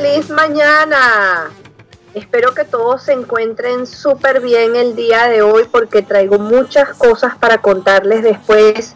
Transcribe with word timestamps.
Feliz, 0.00 0.30
mañana. 0.30 1.50
Espero 2.14 2.54
que 2.54 2.62
todos 2.62 3.02
se 3.02 3.12
encuentren 3.12 3.84
súper 3.84 4.40
bien 4.40 4.76
el 4.76 4.94
día 4.94 5.26
de 5.26 5.42
hoy 5.42 5.64
porque 5.64 6.02
traigo 6.02 6.38
muchas 6.38 6.90
cosas 6.90 7.34
para 7.34 7.60
contarles 7.60 8.22
después 8.22 8.94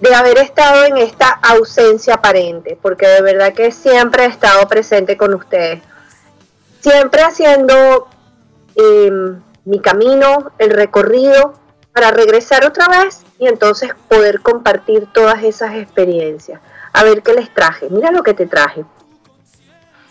de 0.00 0.14
haber 0.16 0.38
estado 0.38 0.86
en 0.86 0.98
esta 0.98 1.28
ausencia 1.28 2.14
aparente, 2.14 2.76
porque 2.82 3.06
de 3.06 3.22
verdad 3.22 3.52
que 3.52 3.70
siempre 3.70 4.24
he 4.24 4.26
estado 4.26 4.66
presente 4.66 5.16
con 5.16 5.34
ustedes. 5.34 5.84
Siempre 6.80 7.22
haciendo 7.22 8.08
em, 8.74 9.40
mi 9.66 9.78
camino, 9.78 10.50
el 10.58 10.70
recorrido, 10.70 11.54
para 11.92 12.10
regresar 12.10 12.64
otra 12.64 12.88
vez 12.88 13.22
y 13.38 13.46
entonces 13.46 13.92
poder 14.08 14.40
compartir 14.40 15.06
todas 15.12 15.44
esas 15.44 15.76
experiencias. 15.76 16.60
A 16.92 17.04
ver 17.04 17.22
qué 17.22 17.34
les 17.34 17.54
traje. 17.54 17.86
Mira 17.88 18.10
lo 18.10 18.24
que 18.24 18.34
te 18.34 18.46
traje. 18.46 18.84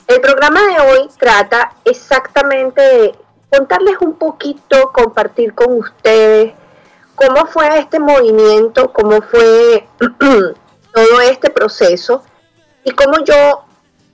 El 0.08 0.22
programa 0.22 0.62
de 0.62 0.80
hoy 0.80 1.10
trata 1.20 1.74
exactamente 1.84 2.82
de 2.82 3.16
contarles 3.50 3.96
un 4.00 4.14
poquito, 4.14 4.94
compartir 4.94 5.54
con 5.54 5.74
ustedes 5.80 6.54
cómo 7.14 7.46
fue 7.48 7.78
este 7.78 8.00
movimiento, 8.00 8.94
cómo 8.94 9.22
fue 9.22 9.86
todo 10.94 11.22
este 11.30 11.50
proceso 11.50 12.24
y 12.86 12.92
cómo 12.92 13.22
yo 13.26 13.66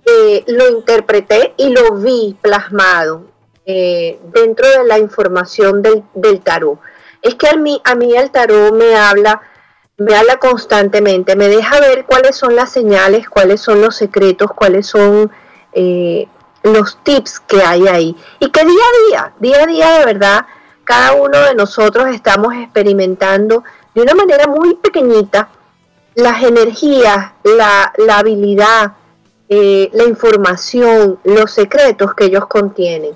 eh, 0.05 0.43
lo 0.47 0.69
interpreté 0.69 1.53
y 1.57 1.69
lo 1.69 1.93
vi 1.97 2.35
plasmado 2.41 3.27
eh, 3.67 4.19
dentro 4.33 4.67
de 4.67 4.85
la 4.85 4.97
información 4.97 5.83
del, 5.83 6.03
del 6.15 6.41
tarot. 6.41 6.79
Es 7.21 7.35
que 7.35 7.49
a 7.49 7.55
mí, 7.55 7.79
a 7.85 7.93
mí 7.93 8.15
el 8.15 8.31
tarot 8.31 8.73
me 8.73 8.95
habla, 8.95 9.43
me 9.97 10.15
habla 10.15 10.37
constantemente, 10.37 11.35
me 11.35 11.49
deja 11.49 11.79
ver 11.79 12.05
cuáles 12.05 12.35
son 12.35 12.55
las 12.55 12.71
señales, 12.71 13.29
cuáles 13.29 13.61
son 13.61 13.79
los 13.79 13.95
secretos, 13.95 14.49
cuáles 14.55 14.87
son 14.87 15.31
eh, 15.73 16.27
los 16.63 16.97
tips 17.03 17.39
que 17.41 17.61
hay 17.61 17.87
ahí. 17.87 18.15
Y 18.39 18.49
que 18.49 18.65
día 18.65 18.71
a 18.71 19.09
día, 19.09 19.33
día 19.39 19.63
a 19.63 19.65
día 19.65 19.99
de 19.99 20.05
verdad, 20.05 20.45
cada 20.83 21.13
uno 21.13 21.39
de 21.39 21.55
nosotros 21.55 22.07
estamos 22.07 22.53
experimentando 22.55 23.63
de 23.93 24.01
una 24.01 24.15
manera 24.15 24.47
muy 24.47 24.75
pequeñita 24.75 25.49
las 26.15 26.43
energías, 26.43 27.31
la, 27.43 27.91
habilidad, 28.11 28.93
eh, 29.49 29.89
la 29.93 30.03
información, 30.03 31.19
los 31.23 31.51
secretos 31.51 32.13
que 32.13 32.25
ellos 32.25 32.47
contienen. 32.47 33.11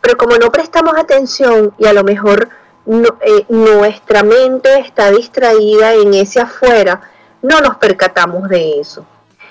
Pero 0.00 0.16
como 0.16 0.36
no 0.36 0.50
prestamos 0.50 0.94
atención 0.96 1.74
y 1.78 1.86
a 1.86 1.92
lo 1.92 2.04
mejor 2.04 2.48
eh, 2.86 3.44
nuestra 3.48 4.22
mente 4.22 4.78
está 4.78 5.10
distraída 5.10 5.92
en 5.92 6.14
ese 6.14 6.40
afuera, 6.40 7.00
no 7.42 7.60
nos 7.60 7.76
percatamos 7.76 8.48
de 8.48 8.80
eso. 8.80 9.04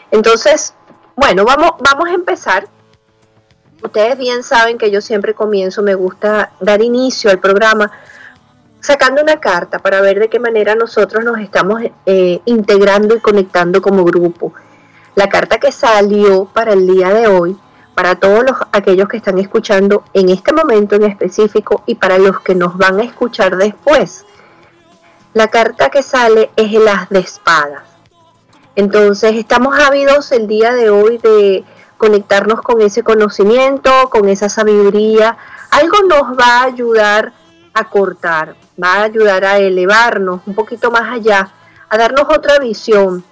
Entonces, 0.10 0.74
bueno, 1.18 1.44
vamos, 1.44 1.72
vamos 1.80 2.08
a 2.08 2.14
empezar. 2.14 2.68
Ustedes 3.84 4.18
bien 4.18 4.44
saben 4.44 4.78
que 4.78 4.92
yo 4.92 5.02
siempre 5.02 5.34
comienzo, 5.34 5.82
me 5.82 5.96
gusta 5.96 6.52
dar 6.60 6.82
inicio 6.82 7.32
al 7.32 7.40
programa 7.40 7.92
sacando 8.80 9.24
una 9.24 9.40
carta 9.40 9.80
para 9.80 10.00
ver 10.00 10.20
de 10.20 10.30
qué 10.30 10.40
manera 10.40 10.76
nosotros 10.76 11.26
nos 11.26 11.40
estamos 11.40 11.82
eh, 12.06 12.40
integrando 12.46 13.16
y 13.16 13.20
conectando 13.20 13.82
como 13.82 14.04
grupo. 14.04 14.54
La 15.16 15.28
carta 15.28 15.58
que 15.58 15.72
salió 15.72 16.46
para 16.46 16.74
el 16.74 16.86
día 16.86 17.10
de 17.10 17.28
hoy, 17.28 17.58
para 17.96 18.16
todos 18.16 18.44
los, 18.44 18.56
aquellos 18.72 19.08
que 19.10 19.18
están 19.18 19.40
escuchando 19.40 20.04
en 20.14 20.30
este 20.30 20.54
momento 20.54 20.96
en 20.96 21.04
específico 21.04 21.82
y 21.88 21.96
para 21.96 22.20
los 22.20 22.42
que 22.42 22.54
nos 22.54 22.78
van 22.78 23.00
a 23.00 23.04
escuchar 23.04 23.58
después. 23.58 24.24
La 25.34 25.48
carta 25.48 25.90
que 25.90 26.04
sale 26.04 26.52
es 26.56 26.72
el 26.72 26.88
as 26.88 27.10
de 27.10 27.20
espadas. 27.20 27.87
Entonces 28.78 29.34
estamos 29.34 29.76
ávidos 29.80 30.32
el 30.32 30.46
día 30.46 30.72
de 30.76 30.92
hoy 30.92 31.18
de 31.18 31.64
conectarnos 31.98 32.62
con 32.62 32.80
ese 32.80 33.02
conocimiento, 33.02 33.90
con 34.12 34.30
esa 34.30 34.50
sabiduría. 34.50 35.36
Algo 35.72 35.98
nos 36.08 36.38
va 36.40 36.62
a 36.62 36.64
ayudar 36.66 37.34
a 37.74 37.90
cortar, 37.90 38.56
va 38.82 38.98
a 38.98 39.04
ayudar 39.06 39.46
a 39.46 39.58
elevarnos 39.58 40.42
un 40.46 40.54
poquito 40.54 40.92
más 40.92 41.12
allá, 41.12 41.50
a 41.90 41.98
darnos 41.98 42.26
otra 42.30 42.60
visión. 42.60 43.24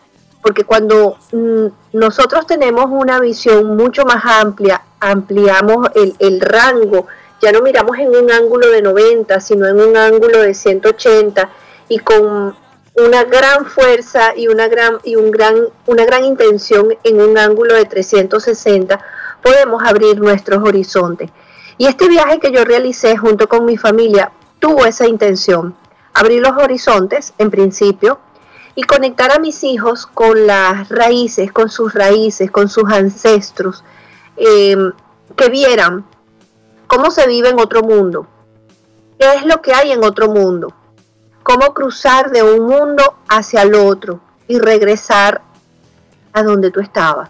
Porque 0.42 0.64
cuando 0.64 1.18
mm, 1.32 1.68
nosotros 1.94 2.48
tenemos 2.48 2.88
una 2.90 3.20
visión 3.20 3.78
mucho 3.78 4.04
más 4.04 4.26
amplia, 4.26 4.82
ampliamos 5.00 5.90
el, 5.94 6.16
el 6.18 6.42
rango, 6.42 7.06
ya 7.40 7.52
no 7.52 7.62
miramos 7.62 7.96
en 8.00 8.10
un 8.16 8.32
ángulo 8.32 8.72
de 8.72 8.82
90, 8.82 9.40
sino 9.42 9.68
en 9.68 9.80
un 9.80 9.96
ángulo 9.96 10.42
de 10.42 10.56
180 10.56 11.50
y 11.88 12.00
con 12.00 12.56
una 12.96 13.26
gran 13.26 13.66
fuerza 13.66 14.34
y 14.36 14.48
una 14.48 14.68
gran 14.68 15.00
y 15.04 15.16
un 15.18 15.30
gran 15.30 15.56
una 15.86 16.06
gran 16.06 16.24
intención 16.24 16.96
en 17.04 17.22
un 17.22 17.38
ángulo 17.38 17.76
de 17.76 17.86
360 17.86 19.00
podemos 19.42 19.84
abrir 19.84 20.20
nuestros 20.20 20.64
horizontes. 20.64 21.30
Y 21.78 21.88
este 21.88 22.08
viaje 22.08 22.40
que 22.40 22.52
yo 22.52 22.64
realicé 22.64 23.18
junto 23.18 23.50
con 23.50 23.66
mi 23.66 23.78
familia 23.78 24.32
tuvo 24.60 24.86
esa 24.86 25.08
intención, 25.08 25.76
abrir 26.14 26.42
los 26.42 26.54
horizontes 26.58 27.34
en 27.38 27.52
principio 27.52 28.20
y 28.76 28.84
conectar 28.84 29.32
a 29.32 29.40
mis 29.40 29.64
hijos 29.64 30.06
con 30.06 30.48
las 30.48 30.88
raíces, 30.90 31.52
con 31.52 31.70
sus 31.70 31.94
raíces, 31.94 32.50
con 32.50 32.70
sus 32.70 32.90
ancestros, 32.90 33.84
em, 34.38 34.94
que 35.36 35.50
vieran 35.50 36.06
cómo 36.88 37.12
se 37.12 37.28
vive 37.28 37.50
en 37.50 37.60
otro 37.60 37.82
mundo, 37.82 38.26
qué 39.20 39.34
es 39.36 39.46
lo 39.46 39.62
que 39.62 39.74
hay 39.74 39.92
en 39.92 40.04
otro 40.04 40.30
mundo, 40.30 40.74
cómo 41.46 41.76
cruzar 41.76 42.32
de 42.32 42.42
un 42.42 42.66
mundo 42.66 43.18
hacia 43.30 43.62
el 43.62 43.76
otro 43.76 44.20
y 44.48 44.58
regresar 44.58 45.44
a 46.34 46.42
donde 46.42 46.72
tú 46.72 46.80
estabas. 46.80 47.30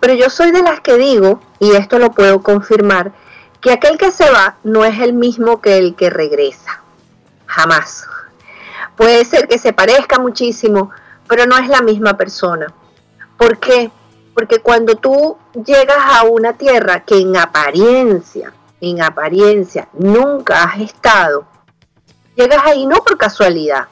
Pero 0.00 0.14
yo 0.14 0.30
soy 0.30 0.50
de 0.50 0.62
las 0.62 0.80
que 0.80 0.96
digo, 0.96 1.40
y 1.60 1.70
esto 1.76 2.00
lo 2.00 2.10
puedo 2.10 2.42
confirmar, 2.42 3.12
que 3.60 3.70
aquel 3.70 3.98
que 3.98 4.10
se 4.10 4.28
va 4.28 4.56
no 4.64 4.84
es 4.84 4.98
el 4.98 5.12
mismo 5.12 5.60
que 5.60 5.78
el 5.78 5.94
que 5.94 6.10
regresa. 6.10 6.82
Jamás. 7.46 8.08
Puede 8.96 9.24
ser 9.24 9.46
que 9.46 9.60
se 9.60 9.72
parezca 9.72 10.18
muchísimo, 10.18 10.90
pero 11.28 11.46
no 11.46 11.56
es 11.56 11.68
la 11.68 11.82
misma 11.82 12.16
persona. 12.16 12.66
¿Por 13.36 13.58
qué? 13.58 13.92
Porque 14.34 14.58
cuando 14.58 14.96
tú 14.96 15.38
llegas 15.64 15.98
a 16.00 16.24
una 16.24 16.54
tierra 16.54 17.04
que 17.04 17.20
en 17.20 17.36
apariencia, 17.36 18.52
en 18.80 19.02
apariencia 19.02 19.86
nunca 19.92 20.64
has 20.64 20.80
estado, 20.80 21.46
llegas 22.36 22.64
ahí 22.64 22.86
no 22.86 22.98
por 23.02 23.18
casualidad, 23.18 23.88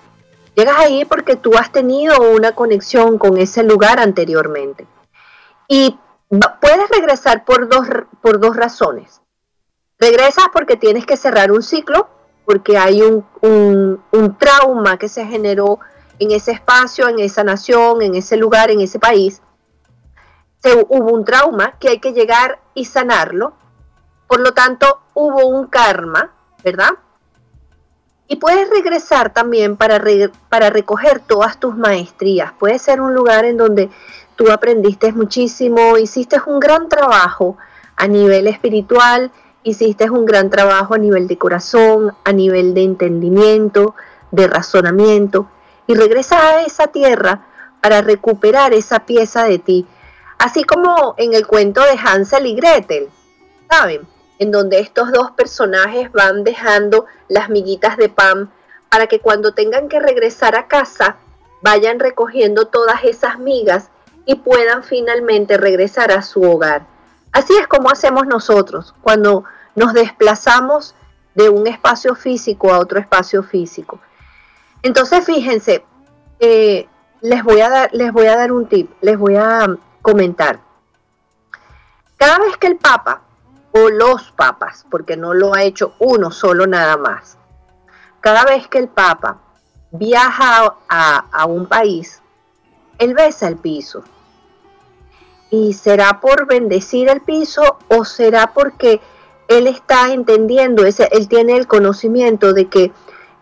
llegas 0.55 0.79
ahí 0.79 1.05
porque 1.05 1.35
tú 1.35 1.57
has 1.57 1.73
tenido 1.73 2.31
una 2.31 2.53
conexión 2.53 3.19
con 3.19 3.37
ese 3.39 3.65
lugar 3.65 3.99
anteriormente. 3.99 4.87
Y 5.67 5.99
puedes 6.61 6.89
regresar 6.91 7.45
por 7.45 7.69
dos, 7.69 7.89
por 8.21 8.39
dos 8.39 8.57
razones. 8.57 9.21
Regresas 9.99 10.47
porque 10.53 10.77
tienes 10.77 11.07
que 11.07 11.17
cerrar 11.17 11.51
un 11.51 11.63
ciclo, 11.63 12.09
porque 12.45 12.77
hay 12.77 13.03
un, 13.03 13.25
un 14.11 14.39
trauma 14.39 14.99
que 14.99 15.09
se 15.09 15.25
generó 15.25 15.81
en 16.19 16.31
ese 16.31 16.53
espacio, 16.53 17.09
en 17.09 17.19
esa 17.19 17.43
nación, 17.43 18.03
en 18.03 18.15
ese 18.15 18.37
lugar, 18.37 18.71
en 18.71 18.81
ese 18.81 18.99
país. 18.99 19.41
Hubo 20.89 21.13
un 21.13 21.25
trauma 21.25 21.77
que 21.79 21.89
hay 21.89 21.99
que 21.99 22.13
llegar 22.13 22.61
y 22.75 22.85
sanarlo. 22.85 23.55
Por 24.27 24.41
lo 24.41 24.53
tanto, 24.53 25.01
hubo 25.15 25.47
un 25.47 25.67
karma, 25.67 26.33
¿verdad? 26.63 26.91
Y 28.27 28.37
puedes 28.37 28.71
regresar 28.71 29.33
también 29.33 29.77
para, 29.77 30.03
para 30.49 30.71
recoger 30.71 31.21
todas 31.21 31.61
tus 31.61 31.77
maestrías. 31.77 32.53
Puede 32.59 32.79
ser 32.79 33.01
un 33.01 33.15
lugar 33.15 33.45
en 33.45 33.57
donde 33.57 33.91
tú 34.37 34.51
aprendiste 34.51 35.13
muchísimo, 35.13 35.99
hiciste 35.99 36.41
un 36.47 36.59
gran 36.59 36.89
trabajo 36.89 37.57
a 37.97 38.07
nivel 38.07 38.47
espiritual, 38.47 39.31
hiciste 39.63 40.11
un 40.11 40.25
gran 40.25 40.51
trabajo 40.51 40.95
a 40.95 40.99
nivel 40.99 41.29
de 41.29 41.39
corazón, 41.39 42.15
a 42.25 42.33
nivel 42.33 42.75
de 42.75 42.83
entendimiento, 42.83 43.95
de 44.31 44.47
razonamiento, 44.47 45.49
y 45.87 45.95
regresas 45.95 46.41
a 46.41 46.63
esa 46.63 46.87
tierra 46.89 47.47
para 47.81 48.01
recuperar 48.01 48.73
esa 48.73 49.01
pieza 49.01 49.45
de 49.45 49.59
ti. 49.59 49.87
Así 50.39 50.65
como 50.65 51.15
en 51.19 51.35
el 51.35 51.47
cuento 51.47 51.83
de 51.83 51.99
Hansel 52.03 52.47
y 52.47 52.55
Gretel, 52.55 53.09
¿saben? 53.71 54.14
En 54.39 54.51
donde 54.51 54.81
estos 54.81 55.13
dos 55.13 55.31
personajes 55.33 56.11
van 56.13 56.45
dejando 56.45 57.07
las 57.29 57.49
miguitas 57.49 57.97
de 57.97 58.09
pan 58.09 58.51
para 58.89 59.07
que 59.07 59.21
cuando 59.21 59.55
tengan 59.55 59.89
que 59.89 60.01
regresar 60.01 60.57
a 60.57 60.67
casa 60.67 61.17
vayan 61.63 61.99
recogiendo 61.99 62.67
todas 62.67 63.05
esas 63.05 63.39
migas 63.39 63.91
y 64.27 64.37
puedan 64.37 64.83
finalmente 64.83 65.57
regresar 65.57 66.13
a 66.13 66.23
su 66.23 66.43
hogar. 66.43 66.87
Así 67.33 67.53
es 67.57 67.67
como 67.67 67.91
hacemos 67.91 68.27
nosotros 68.27 68.95
cuando 69.03 69.45
nos 69.75 69.93
desplazamos 69.93 70.95
de 71.35 71.49
un 71.49 71.67
espacio 71.67 72.15
físico 72.15 72.73
a 72.73 72.79
otro 72.79 73.01
espacio 73.01 73.43
físico. 73.43 73.99
Entonces, 74.83 75.25
fíjense, 75.25 75.85
eh, 76.39 76.87
les, 77.21 77.43
voy 77.43 77.61
a 77.61 77.71
dar, 77.71 77.91
les 77.93 78.13
voy 78.13 78.27
a 78.27 78.37
dar 78.37 78.53
un 78.53 78.69
tip, 78.69 78.91
les 79.01 79.19
voy 79.19 79.37
a 79.37 79.67
comentar. 80.03 80.61
Cada 82.17 82.39
vez 82.39 82.57
que 82.57 82.69
el 82.69 82.77
Papa 82.77 83.23
o 83.77 83.91
los 83.91 84.31
papas, 84.33 84.87
porque 84.89 85.17
no 85.17 85.35
lo 85.35 85.53
ha 85.53 85.65
hecho 85.65 85.95
uno 85.99 86.31
solo 86.31 86.67
nada 86.67 86.97
más, 86.97 87.39
cada 88.21 88.45
vez 88.45 88.69
que 88.69 88.79
el 88.79 88.89
Papa 88.89 89.39
viaja 89.91 90.77
a, 90.89 91.47
un 91.47 91.67
país, 91.67 92.23
él 92.99 93.15
besa 93.15 93.49
el 93.49 93.57
piso. 93.57 94.03
¿Y 95.51 95.75
será 95.75 96.21
por 96.21 96.47
bendecir 96.47 97.09
el 97.09 97.21
piso 97.21 97.79
o 97.89 98.05
será 98.05 98.53
porque 98.55 99.01
él 99.47 99.67
está 99.67 100.13
entendiendo, 100.13 100.87
ese, 100.87 101.09
él 101.13 101.29
tiene 101.29 101.57
el 101.57 101.67
conocimiento 101.67 102.55
de 102.55 102.67
que 102.67 102.93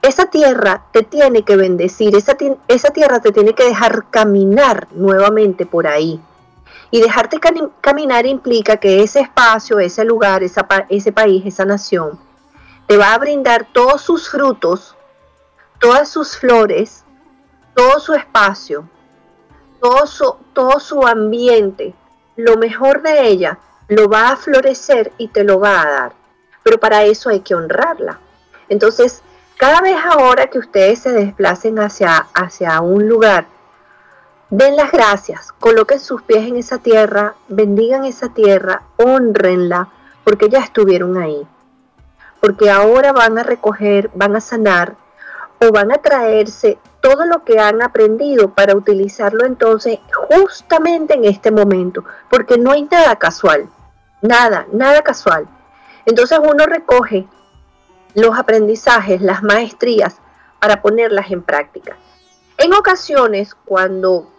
esa 0.03 0.27
tierra 0.27 0.87
te 0.93 1.05
tiene 1.05 1.43
que 1.43 1.57
bendecir, 1.57 2.17
esa, 2.17 2.37
esa 2.67 2.91
tierra 2.91 3.21
te 3.21 3.33
tiene 3.33 3.55
que 3.55 3.65
dejar 3.65 4.07
caminar 4.11 4.89
nuevamente 4.93 5.65
por 5.65 5.87
ahí. 5.87 6.21
Y 6.93 7.01
dejarte 7.01 7.41
caminar 7.81 8.27
implica 8.27 8.77
que 8.77 9.03
ese 9.03 9.21
espacio, 9.21 9.81
ese 9.81 10.05
lugar, 10.05 10.43
ese 10.43 11.13
país, 11.13 11.43
esa 11.45 11.65
nación, 11.65 12.21
te 12.87 12.97
va 12.99 13.15
a 13.15 13.19
brindar 13.19 13.67
todos 13.73 14.03
sus 14.03 14.29
frutos, 14.29 14.95
todas 15.81 16.09
sus 16.09 16.37
flores, 16.37 17.03
todo 17.75 17.99
su 17.99 18.13
espacio, 18.13 18.87
todo 19.81 20.07
su, 20.07 20.37
todo 20.53 20.79
su 20.79 21.05
ambiente, 21.07 21.95
lo 22.37 22.59
mejor 22.59 23.03
de 23.03 23.27
ella, 23.27 23.59
lo 23.89 24.09
va 24.09 24.29
a 24.29 24.37
florecer 24.37 25.13
y 25.19 25.29
te 25.29 25.45
lo 25.45 25.59
va 25.59 25.81
a 25.81 25.91
dar. 25.91 26.13
Pero 26.63 26.79
para 26.79 27.05
eso 27.05 27.31
hay 27.31 27.41
que 27.41 27.55
honrarla. 27.55 28.21
Entonces, 28.69 29.23
cada 29.57 29.81
vez 29.81 29.97
ahora 30.05 30.49
que 30.49 30.59
ustedes 30.59 30.99
se 30.99 31.13
desplacen 31.13 31.79
hacia, 31.79 32.27
hacia 32.35 32.81
un 32.81 33.09
lugar, 33.09 33.47
den 34.53 34.77
las 34.77 34.93
gracias, 34.93 35.51
coloquen 35.51 35.99
sus 35.99 36.21
pies 36.21 36.47
en 36.47 36.59
esa 36.59 36.77
tierra, 36.77 37.37
bendigan 37.49 38.05
esa 38.05 38.35
tierra, 38.35 38.83
honrenla, 38.99 39.89
porque 40.25 40.51
ya 40.51 40.59
estuvieron 40.59 41.17
ahí. 41.17 41.47
Porque 42.39 42.71
ahora 42.71 43.13
van 43.13 43.39
a 43.39 43.45
recoger, 43.45 44.11
van 44.13 44.37
a 44.37 44.43
sanar 44.43 44.95
o 45.59 45.73
van 45.73 45.91
a 45.91 45.99
traerse 45.99 46.77
todo 47.01 47.25
lo 47.25 47.45
que 47.45 47.61
han 47.61 47.81
aprendido 47.81 48.51
para 48.51 48.77
utilizarlo 48.77 49.47
entonces 49.47 50.01
justamente 50.29 51.15
en 51.15 51.25
este 51.25 51.51
momento, 51.51 52.05
porque 52.29 52.59
no 52.59 52.73
hay 52.73 52.83
nada 52.83 53.17
casual, 53.17 53.71
nada, 54.21 54.67
nada 54.71 55.01
casual. 55.01 55.49
Entonces 56.05 56.39
uno 56.39 56.67
recoge 56.67 57.27
los 58.15 58.39
aprendizajes, 58.39 59.23
las 59.23 59.43
maestrías, 59.43 60.17
para 60.61 60.83
ponerlas 60.83 61.31
en 61.31 61.43
práctica. 61.43 61.97
En 62.59 62.75
ocasiones, 62.75 63.55
cuando 63.65 64.32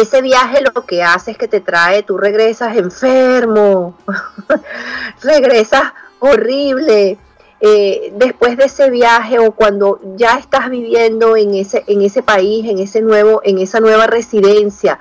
ese 0.00 0.22
viaje 0.22 0.60
lo 0.62 0.84
que 0.86 1.02
hace 1.02 1.32
es 1.32 1.38
que 1.38 1.48
te 1.48 1.60
trae, 1.60 2.02
tú 2.02 2.18
regresas 2.18 2.76
enfermo, 2.76 3.96
regresas 5.22 5.92
horrible, 6.18 7.18
eh, 7.60 8.12
después 8.16 8.56
de 8.56 8.66
ese 8.66 8.88
viaje 8.88 9.38
o 9.38 9.52
cuando 9.52 10.00
ya 10.16 10.38
estás 10.38 10.70
viviendo 10.70 11.36
en 11.36 11.54
ese, 11.54 11.82
en 11.88 12.02
ese 12.02 12.22
país, 12.22 12.68
en 12.68 12.78
ese 12.78 13.00
nuevo, 13.00 13.40
en 13.42 13.58
esa 13.58 13.80
nueva 13.80 14.06
residencia, 14.06 15.00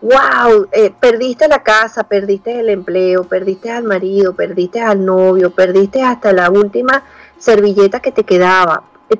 wow, 0.00 0.68
eh, 0.70 0.92
perdiste 0.98 1.48
la 1.48 1.62
casa, 1.62 2.04
perdiste 2.04 2.60
el 2.60 2.68
empleo, 2.68 3.24
perdiste 3.24 3.70
al 3.70 3.84
marido, 3.84 4.34
perdiste 4.34 4.80
al 4.80 5.04
novio, 5.04 5.50
perdiste 5.50 6.02
hasta 6.02 6.32
la 6.32 6.50
última 6.50 7.02
servilleta 7.38 8.00
que 8.00 8.12
te 8.12 8.24
quedaba. 8.24 8.84
Eh, 9.10 9.18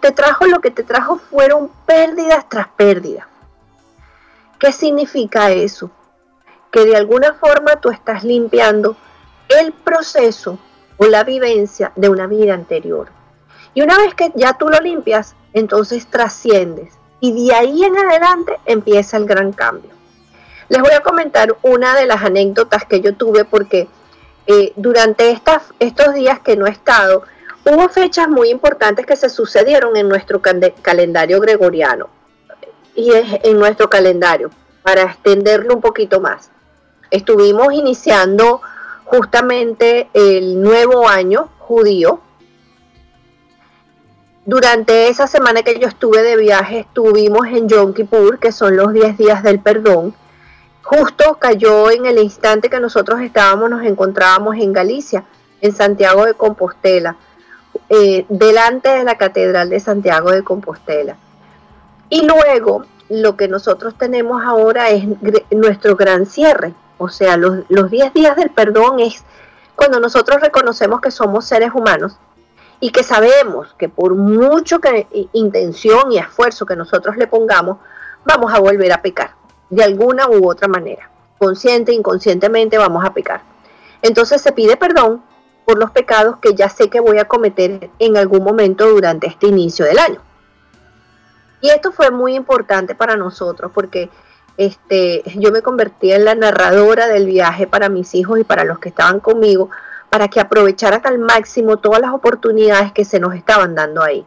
te 0.00 0.12
trajo 0.12 0.46
lo 0.46 0.60
que 0.60 0.70
te 0.70 0.82
trajo 0.82 1.18
fueron 1.18 1.70
pérdidas 1.86 2.48
tras 2.48 2.68
pérdidas. 2.68 3.27
¿Qué 4.58 4.72
significa 4.72 5.52
eso? 5.52 5.90
Que 6.72 6.84
de 6.84 6.96
alguna 6.96 7.34
forma 7.34 7.76
tú 7.76 7.90
estás 7.90 8.24
limpiando 8.24 8.96
el 9.48 9.72
proceso 9.72 10.58
o 10.96 11.06
la 11.06 11.22
vivencia 11.22 11.92
de 11.94 12.08
una 12.08 12.26
vida 12.26 12.54
anterior. 12.54 13.08
Y 13.72 13.82
una 13.82 13.96
vez 13.98 14.14
que 14.14 14.32
ya 14.34 14.54
tú 14.54 14.68
lo 14.68 14.80
limpias, 14.80 15.36
entonces 15.52 16.08
trasciendes. 16.08 16.94
Y 17.20 17.46
de 17.46 17.54
ahí 17.54 17.84
en 17.84 17.96
adelante 17.96 18.58
empieza 18.66 19.16
el 19.16 19.26
gran 19.26 19.52
cambio. 19.52 19.90
Les 20.68 20.82
voy 20.82 20.92
a 20.92 21.00
comentar 21.00 21.56
una 21.62 21.94
de 21.94 22.06
las 22.06 22.22
anécdotas 22.24 22.84
que 22.84 23.00
yo 23.00 23.14
tuve 23.14 23.44
porque 23.44 23.88
eh, 24.48 24.72
durante 24.74 25.40
estos 25.78 26.14
días 26.14 26.40
que 26.40 26.56
no 26.56 26.66
he 26.66 26.70
estado, 26.70 27.22
hubo 27.64 27.88
fechas 27.90 28.28
muy 28.28 28.50
importantes 28.50 29.06
que 29.06 29.14
se 29.14 29.28
sucedieron 29.28 29.96
en 29.96 30.08
nuestro 30.08 30.42
calendario 30.42 31.40
gregoriano 31.40 32.17
y 32.98 33.12
en 33.14 33.58
nuestro 33.58 33.88
calendario, 33.88 34.50
para 34.82 35.02
extenderlo 35.04 35.76
un 35.76 35.80
poquito 35.80 36.20
más. 36.20 36.50
Estuvimos 37.12 37.72
iniciando 37.72 38.60
justamente 39.04 40.08
el 40.14 40.60
nuevo 40.60 41.08
año 41.08 41.48
judío. 41.60 42.20
Durante 44.44 45.08
esa 45.08 45.28
semana 45.28 45.62
que 45.62 45.78
yo 45.78 45.86
estuve 45.86 46.22
de 46.22 46.36
viaje, 46.36 46.80
estuvimos 46.80 47.46
en 47.46 47.68
Yom 47.68 47.94
Kippur, 47.94 48.40
que 48.40 48.50
son 48.50 48.76
los 48.76 48.92
10 48.92 49.16
días 49.16 49.44
del 49.44 49.60
perdón, 49.60 50.14
Justo 50.88 51.34
cayó 51.38 51.90
en 51.90 52.06
el 52.06 52.18
instante 52.18 52.70
que 52.70 52.80
nosotros 52.80 53.20
estábamos, 53.20 53.68
nos 53.68 53.84
encontrábamos 53.84 54.56
en 54.56 54.72
Galicia, 54.72 55.22
en 55.60 55.76
Santiago 55.76 56.24
de 56.24 56.32
Compostela, 56.32 57.14
eh, 57.90 58.24
delante 58.30 58.88
de 58.88 59.04
la 59.04 59.18
Catedral 59.18 59.68
de 59.68 59.80
Santiago 59.80 60.30
de 60.30 60.42
Compostela. 60.42 61.18
Y 62.10 62.26
luego 62.26 62.84
lo 63.08 63.36
que 63.36 63.48
nosotros 63.48 63.94
tenemos 63.98 64.42
ahora 64.42 64.90
es 64.90 65.04
nuestro 65.50 65.96
gran 65.96 66.26
cierre, 66.26 66.74
o 66.98 67.08
sea, 67.08 67.36
los 67.36 67.90
10 67.90 68.12
días 68.12 68.36
del 68.36 68.50
perdón 68.50 68.98
es 68.98 69.24
cuando 69.76 70.00
nosotros 70.00 70.40
reconocemos 70.40 71.00
que 71.00 71.12
somos 71.12 71.44
seres 71.44 71.70
humanos 71.72 72.18
y 72.80 72.90
que 72.90 73.04
sabemos 73.04 73.74
que 73.78 73.88
por 73.88 74.14
mucho 74.14 74.80
que 74.80 75.06
intención 75.32 76.10
y 76.10 76.18
esfuerzo 76.18 76.66
que 76.66 76.74
nosotros 76.74 77.16
le 77.16 77.28
pongamos, 77.28 77.78
vamos 78.24 78.52
a 78.52 78.58
volver 78.58 78.92
a 78.92 79.00
pecar 79.00 79.30
de 79.70 79.84
alguna 79.84 80.28
u 80.28 80.48
otra 80.48 80.66
manera. 80.66 81.08
Consciente, 81.38 81.92
inconscientemente 81.92 82.78
vamos 82.78 83.04
a 83.04 83.12
pecar. 83.12 83.42
Entonces 84.02 84.42
se 84.42 84.52
pide 84.52 84.76
perdón 84.76 85.22
por 85.64 85.78
los 85.78 85.92
pecados 85.92 86.38
que 86.38 86.54
ya 86.54 86.68
sé 86.68 86.90
que 86.90 86.98
voy 86.98 87.18
a 87.18 87.26
cometer 87.26 87.90
en 88.00 88.16
algún 88.16 88.42
momento 88.42 88.88
durante 88.88 89.28
este 89.28 89.46
inicio 89.46 89.84
del 89.84 89.98
año. 89.98 90.20
Y 91.60 91.70
esto 91.70 91.92
fue 91.92 92.10
muy 92.10 92.34
importante 92.34 92.94
para 92.94 93.16
nosotros 93.16 93.70
porque 93.74 94.10
este, 94.56 95.22
yo 95.36 95.52
me 95.52 95.62
convertí 95.62 96.12
en 96.12 96.24
la 96.24 96.34
narradora 96.34 97.06
del 97.06 97.26
viaje 97.26 97.66
para 97.66 97.88
mis 97.88 98.14
hijos 98.14 98.38
y 98.38 98.44
para 98.44 98.64
los 98.64 98.78
que 98.78 98.88
estaban 98.88 99.20
conmigo, 99.20 99.70
para 100.10 100.28
que 100.28 100.40
aprovecharan 100.40 101.02
al 101.04 101.18
máximo 101.18 101.78
todas 101.78 102.00
las 102.00 102.12
oportunidades 102.12 102.92
que 102.92 103.04
se 103.04 103.20
nos 103.20 103.34
estaban 103.34 103.74
dando 103.74 104.02
ahí. 104.02 104.26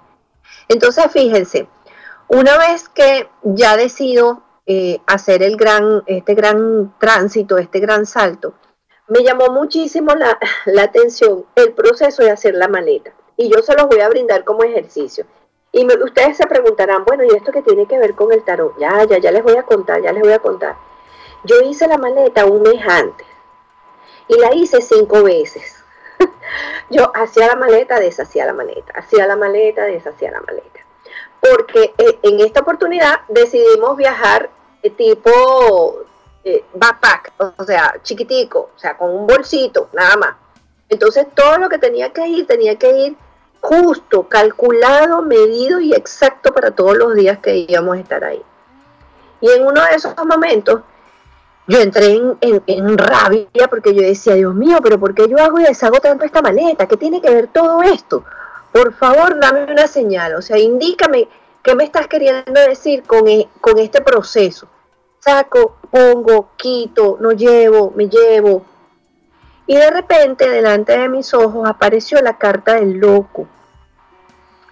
Entonces, 0.67 1.05
fíjense, 1.11 1.67
una 2.27 2.57
vez 2.57 2.87
que 2.87 3.29
ya 3.43 3.75
decido 3.75 4.43
eh, 4.65 5.01
hacer 5.05 5.43
el 5.43 5.57
gran, 5.57 6.03
este 6.05 6.33
gran 6.33 6.93
tránsito, 6.97 7.57
este 7.57 7.79
gran 7.79 8.05
salto, 8.05 8.53
me 9.07 9.23
llamó 9.23 9.47
muchísimo 9.47 10.13
la, 10.15 10.39
atención 10.81 11.45
el 11.55 11.73
proceso 11.73 12.23
de 12.23 12.31
hacer 12.31 12.55
la 12.55 12.69
maleta. 12.69 13.11
Y 13.35 13.49
yo 13.49 13.61
se 13.61 13.75
los 13.75 13.87
voy 13.87 13.99
a 13.99 14.07
brindar 14.07 14.45
como 14.45 14.63
ejercicio. 14.63 15.25
Y 15.71 15.85
ustedes 16.03 16.37
se 16.37 16.47
preguntarán, 16.47 17.05
bueno, 17.05 17.23
¿y 17.23 17.35
esto 17.35 17.51
qué 17.51 17.61
tiene 17.61 17.85
que 17.85 17.97
ver 17.97 18.13
con 18.13 18.31
el 18.31 18.43
tarot? 18.43 18.77
Ya, 18.77 19.03
ya, 19.05 19.17
ya 19.19 19.31
les 19.31 19.43
voy 19.43 19.55
a 19.55 19.63
contar, 19.63 20.01
ya 20.01 20.11
les 20.11 20.21
voy 20.21 20.33
a 20.33 20.39
contar. 20.39 20.75
Yo 21.43 21.61
hice 21.61 21.87
la 21.87 21.97
maleta 21.97 22.45
un 22.45 22.61
mes 22.61 22.81
antes 22.87 23.27
y 24.27 24.37
la 24.37 24.53
hice 24.53 24.81
cinco 24.81 25.23
veces. 25.23 25.83
yo 26.89 27.11
hacía 27.15 27.47
la 27.47 27.55
maleta, 27.55 27.99
deshacía 27.99 28.45
la 28.45 28.53
maleta, 28.53 28.93
hacía 28.95 29.25
la 29.25 29.35
maleta, 29.35 29.83
deshacía 29.83 30.31
la 30.31 30.41
maleta 30.41 30.81
porque 31.41 31.93
eh, 31.97 32.19
en 32.21 32.39
esta 32.39 32.61
oportunidad 32.61 33.21
decidimos 33.27 33.97
viajar 33.97 34.49
tipo 34.95 36.03
eh, 36.43 36.63
backpack, 36.73 37.33
o 37.57 37.63
sea, 37.63 37.95
chiquitico, 38.03 38.71
o 38.75 38.79
sea, 38.79 38.97
con 38.97 39.09
un 39.09 39.27
bolsito, 39.27 39.89
nada 39.93 40.15
más. 40.17 40.35
Entonces 40.89 41.27
todo 41.35 41.57
lo 41.57 41.69
que 41.69 41.77
tenía 41.77 42.13
que 42.13 42.27
ir, 42.27 42.47
tenía 42.47 42.77
que 42.77 42.91
ir 42.91 43.17
justo, 43.61 44.27
calculado, 44.27 45.21
medido 45.21 45.79
y 45.79 45.93
exacto 45.93 46.53
para 46.53 46.71
todos 46.71 46.97
los 46.97 47.13
días 47.13 47.37
que 47.39 47.55
íbamos 47.57 47.95
a 47.95 47.99
estar 47.99 48.23
ahí. 48.23 48.41
Y 49.39 49.49
en 49.49 49.65
uno 49.65 49.81
de 49.85 49.95
esos 49.95 50.13
momentos, 50.25 50.81
yo 51.67 51.79
entré 51.79 52.19
en, 52.41 52.97
rabia 52.97 53.67
porque 53.69 53.93
yo 53.93 54.01
decía, 54.01 54.33
Dios 54.33 54.53
mío, 54.53 54.79
pero 54.83 54.99
¿por 54.99 55.13
qué 55.13 55.27
yo 55.29 55.37
hago 55.37 55.59
y 55.59 55.63
deshago 55.63 55.99
tanto 55.99 56.25
esta 56.25 56.41
maleta? 56.41 56.87
¿Qué 56.87 56.97
tiene 56.97 57.21
que 57.21 57.29
ver 57.29 57.47
todo 57.47 57.81
esto? 57.83 58.25
Por 58.71 58.93
favor, 58.93 59.39
dame 59.39 59.71
una 59.71 59.87
señal, 59.87 60.35
o 60.35 60.41
sea, 60.41 60.57
indícame 60.57 61.27
qué 61.61 61.75
me 61.75 61.83
estás 61.83 62.07
queriendo 62.07 62.59
decir 62.67 63.03
con, 63.03 63.27
e, 63.27 63.47
con 63.59 63.77
este 63.79 64.01
proceso. 64.01 64.67
Saco, 65.19 65.77
pongo, 65.91 66.49
quito, 66.55 67.17
no 67.19 67.31
llevo, 67.31 67.93
me 67.95 68.09
llevo. 68.09 68.65
Y 69.67 69.75
de 69.75 69.89
repente, 69.89 70.49
delante 70.49 70.97
de 70.97 71.07
mis 71.09 71.33
ojos, 71.33 71.67
apareció 71.69 72.21
la 72.21 72.37
carta 72.37 72.75
del 72.75 72.97
loco. 72.97 73.47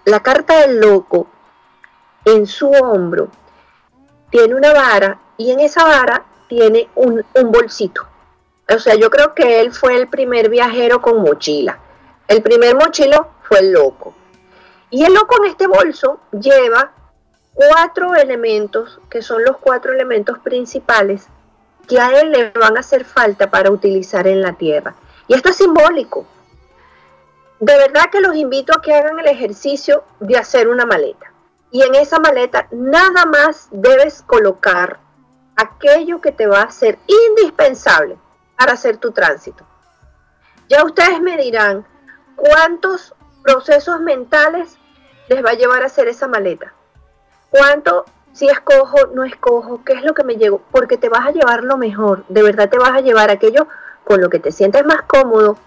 La 0.04 0.20
carta 0.20 0.60
del 0.60 0.80
loco, 0.80 1.28
en 2.24 2.46
su 2.46 2.70
hombro, 2.70 3.28
tiene 4.30 4.54
una 4.54 4.72
vara 4.72 5.18
y 5.36 5.50
en 5.50 5.60
esa 5.60 5.84
vara 5.84 6.24
tiene 6.48 6.88
un, 6.94 7.24
bolsito. 7.44 8.06
O 8.72 8.78
sea, 8.78 8.94
yo 8.94 9.10
creo 9.10 9.34
que 9.34 9.60
él 9.60 9.72
fue 9.72 9.96
el 9.96 10.08
primer 10.08 10.48
viajero 10.48 11.00
con 11.00 11.22
mochila. 11.22 11.78
El 12.28 12.42
primer 12.42 12.74
mochilo 12.74 13.28
fue 13.42 13.60
el 13.60 13.72
loco. 13.72 14.14
Y 14.90 15.04
el 15.04 15.14
loco 15.14 15.36
en 15.42 15.50
este 15.50 15.66
bolso 15.66 16.20
lleva 16.32 16.92
cuatro 17.54 18.14
elementos, 18.14 19.00
que 19.08 19.22
son 19.22 19.44
los 19.44 19.58
cuatro 19.58 19.92
elementos 19.92 20.38
principales 20.38 21.28
que 21.90 22.00
a 22.00 22.20
él 22.20 22.30
le 22.30 22.50
van 22.50 22.76
a 22.76 22.80
hacer 22.80 23.04
falta 23.04 23.50
para 23.50 23.68
utilizar 23.68 24.28
en 24.28 24.40
la 24.42 24.52
tierra. 24.52 24.94
Y 25.26 25.34
esto 25.34 25.48
es 25.48 25.56
simbólico. 25.56 26.24
De 27.58 27.76
verdad 27.76 28.10
que 28.12 28.20
los 28.20 28.36
invito 28.36 28.72
a 28.72 28.80
que 28.80 28.94
hagan 28.94 29.18
el 29.18 29.26
ejercicio 29.26 30.04
de 30.20 30.36
hacer 30.36 30.68
una 30.68 30.86
maleta. 30.86 31.32
Y 31.72 31.82
en 31.82 31.96
esa 31.96 32.20
maleta 32.20 32.68
nada 32.70 33.26
más 33.26 33.66
debes 33.72 34.22
colocar 34.22 35.00
aquello 35.56 36.20
que 36.20 36.30
te 36.30 36.46
va 36.46 36.62
a 36.62 36.70
ser 36.70 36.96
indispensable 37.08 38.16
para 38.56 38.74
hacer 38.74 38.98
tu 38.98 39.10
tránsito. 39.10 39.66
Ya 40.68 40.84
ustedes 40.84 41.20
me 41.20 41.36
dirán 41.38 41.84
cuántos 42.36 43.16
procesos 43.42 44.00
mentales 44.00 44.78
les 45.28 45.44
va 45.44 45.50
a 45.50 45.54
llevar 45.54 45.82
a 45.82 45.86
hacer 45.86 46.06
esa 46.06 46.28
maleta. 46.28 46.72
¿Cuánto, 47.50 48.04
si 48.32 48.48
escojo, 48.48 49.08
no 49.14 49.24
escojo, 49.24 49.82
qué 49.84 49.94
es 49.94 50.02
lo 50.02 50.14
que 50.14 50.24
me 50.24 50.36
llevo? 50.36 50.60
Porque 50.70 50.96
te 50.96 51.08
vas 51.08 51.26
a 51.26 51.32
llevar 51.32 51.64
lo 51.64 51.76
mejor, 51.76 52.24
de 52.28 52.42
verdad 52.42 52.68
te 52.68 52.78
vas 52.78 52.92
a 52.92 53.00
llevar 53.00 53.30
aquello 53.30 53.66
con 54.04 54.20
lo 54.20 54.30
que 54.30 54.38
te 54.38 54.52
sientes 54.52 54.84
más 54.84 55.02
cómodo, 55.02 55.58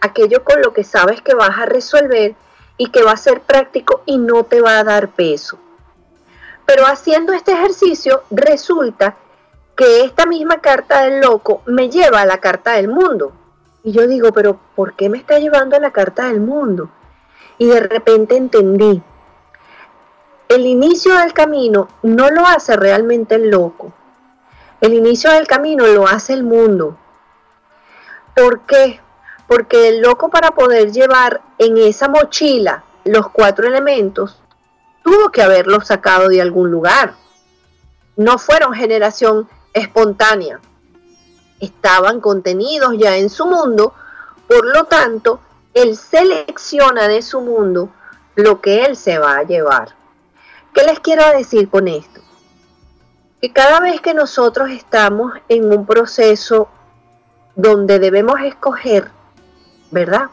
aquello 0.00 0.44
con 0.44 0.60
lo 0.62 0.72
que 0.72 0.84
sabes 0.84 1.22
que 1.22 1.34
vas 1.34 1.58
a 1.58 1.66
resolver 1.66 2.34
y 2.76 2.90
que 2.90 3.02
va 3.02 3.12
a 3.12 3.16
ser 3.16 3.40
práctico 3.40 4.02
y 4.06 4.18
no 4.18 4.44
te 4.44 4.60
va 4.60 4.78
a 4.78 4.84
dar 4.84 5.08
peso. 5.08 5.58
Pero 6.66 6.86
haciendo 6.86 7.32
este 7.32 7.52
ejercicio 7.52 8.22
resulta 8.30 9.16
que 9.76 10.04
esta 10.04 10.26
misma 10.26 10.60
carta 10.60 11.02
del 11.02 11.20
loco 11.20 11.62
me 11.66 11.90
lleva 11.90 12.20
a 12.20 12.26
la 12.26 12.38
carta 12.38 12.72
del 12.72 12.88
mundo. 12.88 13.32
Y 13.82 13.92
yo 13.92 14.06
digo, 14.06 14.32
pero 14.32 14.58
¿por 14.74 14.94
qué 14.94 15.08
me 15.08 15.18
está 15.18 15.38
llevando 15.38 15.76
a 15.76 15.80
la 15.80 15.90
carta 15.90 16.28
del 16.28 16.40
mundo? 16.40 16.90
Y 17.58 17.66
de 17.66 17.80
repente 17.80 18.36
entendí, 18.36 19.02
el 20.54 20.66
inicio 20.66 21.16
del 21.16 21.32
camino 21.32 21.88
no 22.02 22.30
lo 22.30 22.46
hace 22.46 22.76
realmente 22.76 23.34
el 23.34 23.50
loco. 23.50 23.92
El 24.80 24.94
inicio 24.94 25.30
del 25.32 25.48
camino 25.48 25.86
lo 25.86 26.06
hace 26.06 26.32
el 26.32 26.44
mundo. 26.44 26.96
¿Por 28.36 28.60
qué? 28.60 29.00
Porque 29.48 29.88
el 29.88 30.00
loco 30.00 30.30
para 30.30 30.52
poder 30.52 30.92
llevar 30.92 31.42
en 31.58 31.76
esa 31.76 32.08
mochila 32.08 32.84
los 33.04 33.30
cuatro 33.30 33.66
elementos, 33.66 34.40
tuvo 35.02 35.30
que 35.30 35.42
haberlos 35.42 35.88
sacado 35.88 36.28
de 36.28 36.40
algún 36.40 36.70
lugar. 36.70 37.14
No 38.16 38.38
fueron 38.38 38.74
generación 38.74 39.48
espontánea. 39.72 40.60
Estaban 41.58 42.20
contenidos 42.20 42.94
ya 42.96 43.16
en 43.16 43.28
su 43.28 43.46
mundo, 43.46 43.92
por 44.48 44.66
lo 44.66 44.84
tanto, 44.84 45.40
él 45.74 45.96
selecciona 45.96 47.08
de 47.08 47.22
su 47.22 47.40
mundo 47.40 47.88
lo 48.36 48.60
que 48.60 48.84
él 48.84 48.96
se 48.96 49.18
va 49.18 49.38
a 49.38 49.42
llevar. 49.42 50.03
¿Qué 50.74 50.82
les 50.82 50.98
quiero 50.98 51.22
decir 51.30 51.70
con 51.70 51.86
esto? 51.86 52.20
Que 53.40 53.52
cada 53.52 53.78
vez 53.78 54.00
que 54.00 54.12
nosotros 54.12 54.70
estamos 54.70 55.32
en 55.48 55.72
un 55.72 55.86
proceso 55.86 56.68
donde 57.54 58.00
debemos 58.00 58.40
escoger, 58.40 59.12
¿verdad? 59.92 60.30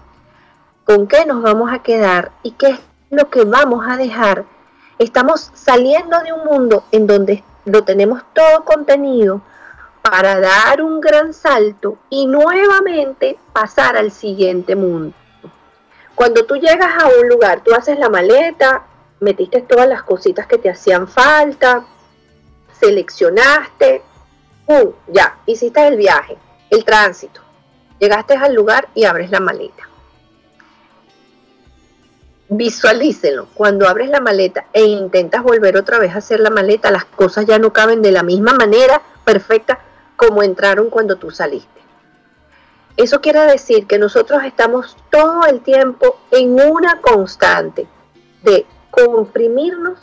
¿Con 0.83 1.07
qué 1.07 1.27
nos 1.27 1.43
vamos 1.43 1.71
a 1.71 1.83
quedar 1.83 2.31
y 2.41 2.53
qué 2.53 2.69
es 2.69 2.79
lo 3.11 3.29
que 3.29 3.43
vamos 3.43 3.85
a 3.87 3.97
dejar? 3.97 4.45
Estamos 4.97 5.51
saliendo 5.53 6.19
de 6.21 6.33
un 6.33 6.43
mundo 6.45 6.85
en 6.91 7.05
donde 7.05 7.43
lo 7.65 7.83
tenemos 7.83 8.23
todo 8.33 8.65
contenido 8.65 9.43
para 10.01 10.39
dar 10.39 10.81
un 10.81 11.01
gran 11.01 11.35
salto 11.35 11.99
y 12.09 12.25
nuevamente 12.25 13.37
pasar 13.53 13.95
al 13.95 14.11
siguiente 14.11 14.75
mundo. 14.75 15.13
Cuando 16.15 16.45
tú 16.47 16.55
llegas 16.55 17.03
a 17.03 17.09
un 17.21 17.29
lugar, 17.29 17.61
tú 17.63 17.75
haces 17.75 17.99
la 17.99 18.09
maleta, 18.09 18.87
metiste 19.21 19.61
todas 19.61 19.87
las 19.87 20.03
cositas 20.03 20.45
que 20.47 20.57
te 20.57 20.69
hacían 20.69 21.07
falta, 21.07 21.85
seleccionaste, 22.79 24.01
¡pum! 24.65 24.91
Ya, 25.07 25.37
hiciste 25.45 25.87
el 25.87 25.95
viaje, 25.95 26.37
el 26.69 26.83
tránsito. 26.83 27.41
Llegaste 27.99 28.35
al 28.35 28.53
lugar 28.53 28.89
y 28.93 29.05
abres 29.05 29.31
la 29.31 29.39
maleta 29.39 29.91
visualícenlo. 32.51 33.47
Cuando 33.53 33.87
abres 33.87 34.09
la 34.09 34.19
maleta 34.19 34.65
e 34.73 34.83
intentas 34.83 35.41
volver 35.41 35.77
otra 35.77 35.99
vez 35.99 36.13
a 36.13 36.17
hacer 36.17 36.41
la 36.41 36.49
maleta, 36.49 36.91
las 36.91 37.05
cosas 37.05 37.45
ya 37.45 37.57
no 37.57 37.71
caben 37.71 38.01
de 38.01 38.11
la 38.11 38.23
misma 38.23 38.53
manera 38.53 39.01
perfecta 39.23 39.79
como 40.17 40.43
entraron 40.43 40.89
cuando 40.89 41.15
tú 41.15 41.31
saliste. 41.31 41.81
Eso 42.97 43.21
quiere 43.21 43.39
decir 43.43 43.87
que 43.87 43.97
nosotros 43.97 44.43
estamos 44.43 44.97
todo 45.09 45.45
el 45.45 45.61
tiempo 45.61 46.19
en 46.29 46.59
una 46.59 46.99
constante 46.99 47.87
de 48.43 48.65
comprimirnos 48.91 49.99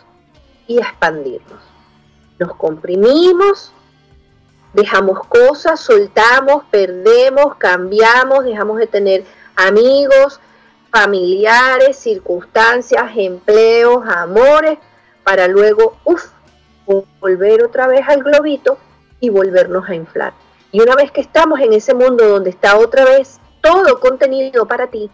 y 0.67 0.79
expandirnos. 0.79 1.63
Nos 2.39 2.55
comprimimos, 2.57 3.73
dejamos 4.73 5.21
cosas, 5.27 5.81
soltamos, 5.81 6.65
perdemos, 6.71 7.57
cambiamos, 7.57 8.45
dejamos 8.45 8.79
de 8.79 8.87
tener 8.87 9.25
amigos, 9.57 10.41
familiares, 10.91 11.99
circunstancias, 11.99 13.11
empleos, 13.17 14.05
amores, 14.09 14.79
para 15.25 15.49
luego, 15.49 15.99
uff, 16.05 16.27
volver 17.21 17.65
otra 17.65 17.87
vez 17.87 18.01
al 18.09 18.23
globito 18.23 18.79
y 19.21 19.31
volvernos 19.31 19.89
a 19.89 19.95
inflar. 19.95 20.33
Y 20.73 20.81
una 20.81 20.95
vez 20.95 21.11
que 21.11 21.21
estamos 21.21 21.61
en 21.61 21.73
ese 21.73 21.95
mundo 21.95 22.27
donde 22.29 22.51
está 22.51 22.79
otra 22.79 23.05
vez 23.05 23.41
todo 23.61 24.01
contenido 24.01 24.67
para 24.67 24.87
ti, 24.87 25.11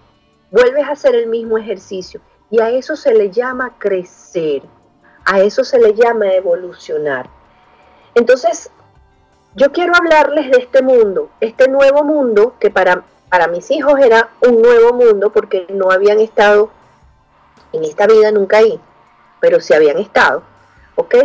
vuelves 0.50 0.85
a 0.87 0.93
hacer 0.93 1.14
el 1.14 1.26
mismo 1.26 1.59
ejercicio. 1.59 2.21
Y 2.50 2.60
a 2.60 2.70
eso 2.70 2.96
se 2.96 3.14
le 3.14 3.30
llama 3.30 3.74
crecer, 3.78 4.62
a 5.24 5.40
eso 5.40 5.64
se 5.64 5.78
le 5.78 5.94
llama 5.94 6.32
evolucionar. 6.32 7.28
Entonces, 8.14 8.70
yo 9.54 9.72
quiero 9.72 9.94
hablarles 9.96 10.50
de 10.50 10.58
este 10.58 10.82
mundo, 10.82 11.30
este 11.40 11.68
nuevo 11.68 12.04
mundo 12.04 12.54
que 12.60 12.70
para 12.70 13.04
para 13.34 13.48
mis 13.48 13.68
hijos 13.72 13.98
era 13.98 14.28
un 14.42 14.62
nuevo 14.62 14.92
mundo 14.92 15.32
porque 15.32 15.66
no 15.70 15.90
habían 15.90 16.20
estado 16.20 16.70
en 17.72 17.82
esta 17.82 18.06
vida 18.06 18.30
nunca 18.30 18.58
ahí, 18.58 18.80
pero 19.40 19.60
sí 19.60 19.74
habían 19.74 19.98
estado, 19.98 20.44
¿ok? 20.94 21.16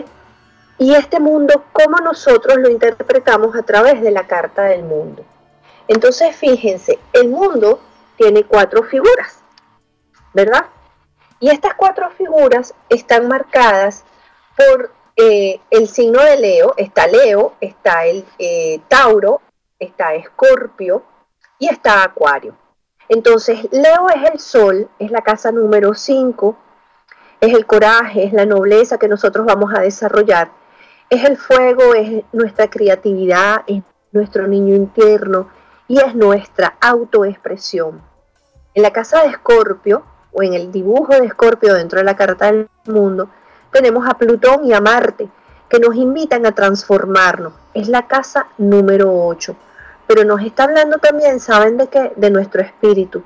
Y 0.80 0.96
este 0.96 1.20
mundo, 1.20 1.66
¿cómo 1.72 1.98
nosotros 1.98 2.58
lo 2.58 2.68
interpretamos 2.68 3.56
a 3.56 3.62
través 3.62 4.02
de 4.02 4.10
la 4.10 4.26
carta 4.26 4.64
del 4.64 4.82
mundo? 4.82 5.24
Entonces, 5.88 6.36
fíjense, 6.36 6.98
el 7.14 7.30
mundo 7.30 7.80
tiene 8.18 8.44
cuatro 8.44 8.82
figuras, 8.82 9.44
¿verdad? 10.34 10.66
Y 11.40 11.50
estas 11.50 11.74
cuatro 11.76 12.10
figuras 12.12 12.74
están 12.90 13.28
marcadas 13.28 14.04
por 14.58 14.92
eh, 15.16 15.60
el 15.70 15.88
signo 15.88 16.22
de 16.22 16.38
Leo, 16.38 16.74
está 16.78 17.08
Leo, 17.08 17.54
está 17.62 18.06
el 18.06 18.26
eh, 18.38 18.82
Tauro, 18.88 19.42
está 19.80 20.14
Escorpio, 20.16 21.04
y 21.60 21.68
está 21.68 22.04
Acuario. 22.04 22.56
Entonces, 23.10 23.68
Leo 23.72 24.10
es 24.10 24.32
el 24.32 24.40
sol, 24.40 24.90
es 24.98 25.12
la 25.12 25.22
casa 25.22 25.52
número 25.52 25.94
5, 25.94 26.58
es 27.42 27.54
el 27.54 27.66
coraje, 27.66 28.24
es 28.24 28.34
la 28.34 28.46
nobleza 28.46 28.98
que 28.98 29.08
nosotros 29.08 29.46
vamos 29.46 29.74
a 29.76 29.82
desarrollar, 29.82 30.52
es 31.10 31.24
el 31.26 31.38
fuego, 31.38 31.94
es 31.96 32.24
nuestra 32.32 32.70
creatividad, 32.70 33.64
es 33.68 33.84
nuestro 34.12 34.48
niño 34.48 34.76
interno 34.76 35.50
y 35.88 36.00
es 36.00 36.16
nuestra 36.16 36.78
autoexpresión. 36.80 38.02
En 38.74 38.84
la 38.84 38.92
casa 38.92 39.24
de 39.24 39.30
Escorpio, 39.30 40.04
o 40.32 40.44
en 40.44 40.54
el 40.54 40.72
dibujo 40.72 41.14
de 41.14 41.26
Escorpio 41.26 41.74
dentro 41.74 42.00
de 42.00 42.06
la 42.06 42.16
carta 42.16 42.52
del 42.52 42.70
mundo, 42.86 43.30
tenemos 43.72 44.08
a 44.08 44.18
Plutón 44.18 44.66
y 44.66 44.74
a 44.74 44.82
Marte, 44.82 45.30
que 45.68 45.80
nos 45.80 45.96
invitan 45.96 46.46
a 46.46 46.54
transformarnos. 46.54 47.54
Es 47.74 47.88
la 47.88 48.08
casa 48.08 48.48
número 48.58 49.26
8 49.26 49.56
pero 50.10 50.24
nos 50.24 50.42
está 50.42 50.64
hablando 50.64 50.98
también, 50.98 51.40
¿saben 51.40 51.78
de 51.78 51.86
qué? 51.86 52.12
De 52.16 52.32
nuestro 52.32 52.64
espíritu. 52.64 53.22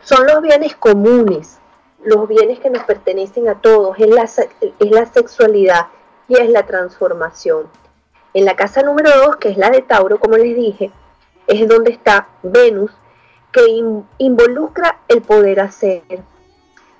Son 0.00 0.26
los 0.26 0.40
bienes 0.40 0.74
comunes, 0.74 1.58
los 2.02 2.26
bienes 2.26 2.60
que 2.60 2.70
nos 2.70 2.82
pertenecen 2.84 3.46
a 3.46 3.60
todos, 3.60 3.98
es 3.98 4.08
la, 4.08 4.22
es 4.22 4.90
la 4.90 5.04
sexualidad 5.04 5.88
y 6.26 6.38
es 6.40 6.48
la 6.48 6.64
transformación. 6.64 7.66
En 8.32 8.46
la 8.46 8.56
casa 8.56 8.80
número 8.80 9.10
2, 9.26 9.36
que 9.36 9.50
es 9.50 9.58
la 9.58 9.68
de 9.68 9.82
Tauro, 9.82 10.18
como 10.18 10.38
les 10.38 10.56
dije, 10.56 10.90
es 11.46 11.68
donde 11.68 11.90
está 11.90 12.28
Venus, 12.42 12.90
que 13.52 13.60
involucra 14.16 15.00
el 15.08 15.20
poder 15.20 15.60
hacer. 15.60 16.04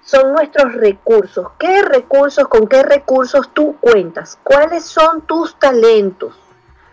Son 0.04 0.32
nuestros 0.32 0.75
recursos. 0.75 1.49
¿Qué 1.58 1.82
recursos, 1.82 2.46
con 2.49 2.68
qué 2.68 2.82
recursos 2.82 3.49
tú 3.54 3.76
cuentas? 3.80 4.38
¿Cuáles 4.42 4.84
son 4.84 5.23
tus 5.23 5.58
talentos? 5.58 6.34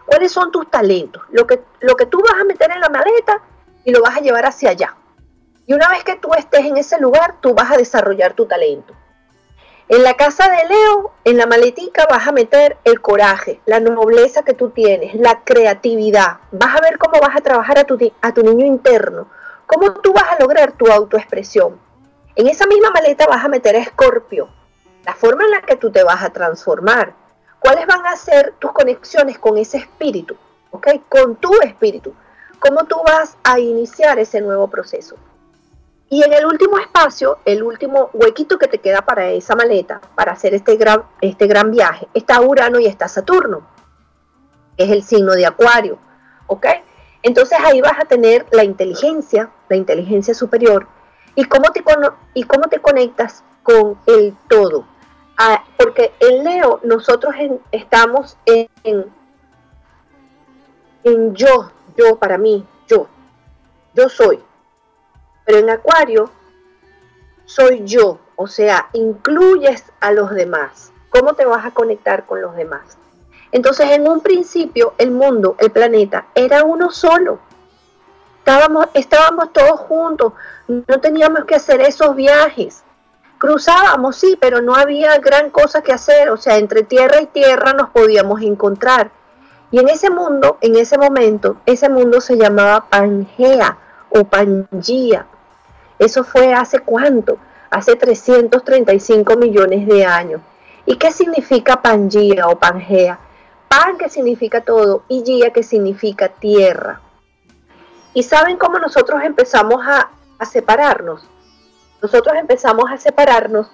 ¿Cuáles 0.05 0.31
son 0.31 0.51
tus 0.51 0.69
talentos? 0.71 1.21
Lo 1.31 1.45
que, 1.45 1.61
lo 1.81 1.95
que 1.95 2.05
tú 2.05 2.21
vas 2.21 2.39
a 2.39 2.45
meter 2.45 2.71
en 2.71 2.79
la 2.79 2.89
maleta 2.89 3.41
y 3.83 3.91
lo 3.91 4.01
vas 4.01 4.17
a 4.17 4.21
llevar 4.21 4.45
hacia 4.45 4.69
allá. 4.69 4.95
Y 5.65 5.73
una 5.73 5.89
vez 5.89 6.03
que 6.03 6.15
tú 6.15 6.33
estés 6.33 6.65
en 6.65 6.77
ese 6.77 6.99
lugar, 6.99 7.35
tú 7.41 7.53
vas 7.53 7.71
a 7.71 7.77
desarrollar 7.77 8.33
tu 8.33 8.45
talento. 8.45 8.93
En 9.89 10.03
la 10.03 10.13
casa 10.13 10.49
de 10.49 10.69
Leo, 10.69 11.11
en 11.25 11.37
la 11.37 11.47
maletica 11.47 12.07
vas 12.09 12.25
a 12.25 12.31
meter 12.31 12.77
el 12.85 13.01
coraje, 13.01 13.59
la 13.65 13.81
nobleza 13.81 14.43
que 14.43 14.53
tú 14.53 14.69
tienes, 14.69 15.15
la 15.15 15.43
creatividad. 15.43 16.37
Vas 16.53 16.77
a 16.77 16.81
ver 16.81 16.97
cómo 16.97 17.19
vas 17.19 17.35
a 17.35 17.41
trabajar 17.41 17.77
a 17.77 17.83
tu, 17.83 17.97
a 18.21 18.33
tu 18.33 18.41
niño 18.41 18.65
interno, 18.65 19.27
cómo 19.67 19.91
tú 19.95 20.13
vas 20.13 20.31
a 20.31 20.39
lograr 20.39 20.71
tu 20.71 20.87
autoexpresión. 20.89 21.90
En 22.35 22.47
esa 22.47 22.65
misma 22.65 22.91
maleta 22.91 23.25
vas 23.27 23.43
a 23.43 23.49
meter 23.49 23.75
a 23.75 23.79
Escorpio, 23.79 24.47
la 25.05 25.13
forma 25.13 25.43
en 25.43 25.51
la 25.51 25.61
que 25.61 25.75
tú 25.75 25.91
te 25.91 26.03
vas 26.03 26.23
a 26.23 26.29
transformar. 26.29 27.13
¿Cuáles 27.59 27.85
van 27.85 28.05
a 28.05 28.15
ser 28.15 28.53
tus 28.57 28.71
conexiones 28.71 29.37
con 29.37 29.57
ese 29.57 29.77
espíritu? 29.77 30.35
¿Ok? 30.71 30.87
Con 31.09 31.35
tu 31.35 31.53
espíritu. 31.61 32.13
¿Cómo 32.59 32.85
tú 32.85 32.95
vas 33.05 33.37
a 33.43 33.59
iniciar 33.59 34.17
ese 34.17 34.39
nuevo 34.39 34.69
proceso? 34.69 35.17
Y 36.09 36.23
en 36.23 36.33
el 36.33 36.45
último 36.45 36.77
espacio, 36.77 37.39
el 37.45 37.63
último 37.63 38.09
huequito 38.13 38.57
que 38.57 38.67
te 38.67 38.79
queda 38.79 39.01
para 39.01 39.29
esa 39.29 39.55
maleta, 39.55 39.99
para 40.15 40.31
hacer 40.31 40.53
este 40.53 40.75
gran, 40.77 41.03
este 41.19 41.47
gran 41.47 41.71
viaje, 41.71 42.07
está 42.13 42.41
Urano 42.41 42.79
y 42.79 42.85
está 42.85 43.07
Saturno, 43.07 43.67
que 44.77 44.85
es 44.85 44.89
el 44.89 45.03
signo 45.03 45.33
de 45.33 45.45
Acuario. 45.45 45.97
¿Ok? 46.47 46.65
Entonces 47.23 47.59
ahí 47.63 47.81
vas 47.81 47.99
a 47.99 48.05
tener 48.05 48.45
la 48.51 48.63
inteligencia, 48.63 49.51
la 49.69 49.75
inteligencia 49.75 50.33
superior, 50.33 50.87
y 51.35 51.45
cómo 51.45 51.71
te, 51.71 51.83
y 52.33 52.43
cómo 52.43 52.67
te 52.67 52.79
conectas 52.79 53.43
con 53.63 53.97
el 54.07 54.35
todo. 54.47 54.85
Ah, 55.37 55.63
porque 55.77 56.13
en 56.19 56.43
Leo 56.43 56.79
nosotros 56.83 57.33
estamos 57.71 58.37
en, 58.45 58.67
en 61.03 61.35
yo, 61.35 61.71
yo 61.97 62.17
para 62.17 62.37
mí, 62.37 62.65
yo, 62.87 63.07
yo 63.95 64.09
soy 64.09 64.43
pero 65.45 65.59
en 65.59 65.69
Acuario 65.69 66.29
soy 67.45 67.81
yo, 67.83 68.19
o 68.35 68.47
sea, 68.47 68.89
incluyes 68.93 69.83
a 69.99 70.11
los 70.11 70.31
demás. 70.31 70.91
¿Cómo 71.09 71.33
te 71.33 71.45
vas 71.45 71.65
a 71.65 71.71
conectar 71.71 72.25
con 72.25 72.41
los 72.41 72.55
demás? 72.55 72.97
Entonces, 73.51 73.89
en 73.91 74.07
un 74.07 74.21
principio, 74.21 74.93
el 74.97 75.11
mundo, 75.11 75.57
el 75.59 75.71
planeta, 75.71 76.27
era 76.35 76.63
uno 76.63 76.89
solo. 76.91 77.39
Estábamos, 78.51 78.87
estábamos 78.95 79.53
todos 79.53 79.79
juntos, 79.79 80.33
no 80.67 80.99
teníamos 80.99 81.45
que 81.45 81.55
hacer 81.55 81.79
esos 81.79 82.13
viajes. 82.17 82.83
Cruzábamos, 83.37 84.17
sí, 84.17 84.37
pero 84.41 84.61
no 84.61 84.75
había 84.75 85.17
gran 85.19 85.51
cosa 85.51 85.81
que 85.81 85.93
hacer, 85.93 86.29
o 86.29 86.35
sea, 86.35 86.57
entre 86.57 86.83
tierra 86.83 87.21
y 87.21 87.27
tierra 87.27 87.71
nos 87.71 87.91
podíamos 87.91 88.41
encontrar. 88.41 89.09
Y 89.71 89.79
en 89.79 89.87
ese 89.87 90.09
mundo, 90.09 90.57
en 90.59 90.75
ese 90.75 90.97
momento, 90.97 91.61
ese 91.65 91.87
mundo 91.87 92.19
se 92.19 92.35
llamaba 92.35 92.89
Pangea 92.89 93.77
o 94.09 94.25
Pangea. 94.25 95.25
Eso 95.97 96.25
fue 96.25 96.53
hace 96.53 96.79
cuánto? 96.79 97.37
Hace 97.69 97.95
335 97.95 99.37
millones 99.37 99.87
de 99.87 100.05
años. 100.05 100.41
¿Y 100.85 100.97
qué 100.97 101.13
significa 101.13 101.81
Pangea 101.81 102.49
o 102.49 102.59
Pangea? 102.59 103.17
Pan 103.69 103.97
que 103.97 104.09
significa 104.09 104.59
todo 104.59 105.03
y 105.07 105.23
Gia 105.23 105.51
que 105.51 105.63
significa 105.63 106.27
tierra. 106.27 106.99
¿Y 108.13 108.23
saben 108.23 108.57
cómo 108.57 108.79
nosotros 108.79 109.21
empezamos 109.23 109.81
a, 109.85 110.09
separarnos? 110.45 111.23
Nosotros 112.01 112.35
empezamos 112.35 112.89
a 112.89 112.97
separarnos 112.97 113.69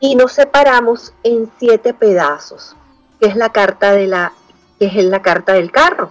y 0.00 0.16
nos 0.16 0.32
separamos 0.32 1.14
en 1.22 1.50
siete 1.58 1.94
pedazos, 1.94 2.76
que 3.20 3.28
es 3.28 3.36
la 3.36 3.50
carta 3.50 3.92
de 3.92 4.08
la, 4.08 4.32
que 4.78 4.86
es 4.86 5.04
la 5.04 5.22
carta 5.22 5.52
del 5.52 5.70
carro. 5.70 6.10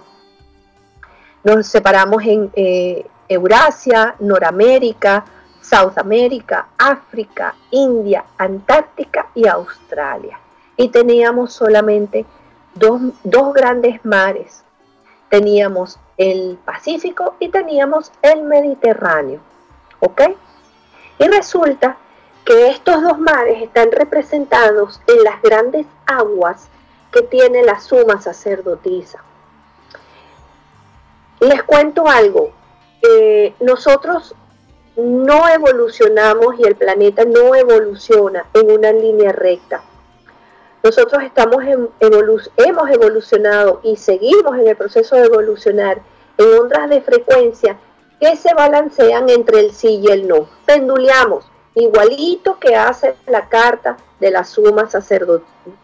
Nos 1.42 1.66
separamos 1.66 2.22
en, 2.24 2.50
eh, 2.54 3.06
Eurasia, 3.28 4.14
Noramérica, 4.18 5.24
South 5.60 5.96
America, 5.96 6.68
África, 6.76 7.54
India, 7.70 8.24
Antártica 8.36 9.28
y 9.34 9.46
Australia. 9.46 10.38
Y 10.76 10.88
teníamos 10.88 11.52
solamente 11.52 12.26
dos, 12.74 13.00
grandes 13.54 14.04
mares. 14.04 14.62
Teníamos 15.28 15.98
el 16.16 16.58
Pacífico 16.64 17.34
y 17.38 17.48
teníamos 17.48 18.12
el 18.22 18.42
Mediterráneo. 18.42 19.40
¿Ok? 20.00 20.22
Y 21.18 21.28
resulta 21.28 21.96
que 22.44 22.68
estos 22.68 23.02
dos 23.02 23.18
mares 23.18 23.62
están 23.62 23.90
representados 23.92 25.00
en 25.06 25.24
las 25.24 25.40
grandes 25.40 25.86
aguas 26.06 26.68
que 27.10 27.22
tiene 27.22 27.62
la 27.62 27.80
suma 27.80 28.20
sacerdotisa. 28.20 29.22
Les 31.40 31.62
cuento 31.62 32.08
algo, 32.08 32.50
nosotros 33.60 34.34
no 34.96 35.48
evolucionamos 35.48 36.58
y 36.58 36.64
el 36.64 36.76
planeta 36.76 37.24
no 37.24 37.54
evoluciona 37.54 38.46
en 38.54 38.70
una 38.70 38.92
línea 38.92 39.32
recta. 39.32 39.82
Nosotros 40.84 41.22
estamos 41.22 41.64
hemos 41.98 42.90
evolucionado 42.90 43.80
y 43.82 43.96
seguimos 43.96 44.58
en 44.58 44.68
el 44.68 44.76
proceso 44.76 45.16
de 45.16 45.24
evolucionar 45.24 46.02
en 46.36 46.58
ondas 46.60 46.90
de 46.90 47.00
frecuencia 47.00 47.78
que 48.20 48.36
se 48.36 48.52
balancean 48.52 49.30
entre 49.30 49.60
el 49.60 49.72
sí 49.72 50.02
y 50.04 50.12
el 50.12 50.28
no. 50.28 50.46
Penduleamos, 50.66 51.46
igualito 51.74 52.58
que 52.60 52.76
hace 52.76 53.14
la 53.26 53.48
carta 53.48 53.96
de 54.20 54.30
la 54.30 54.44
suma 54.44 54.86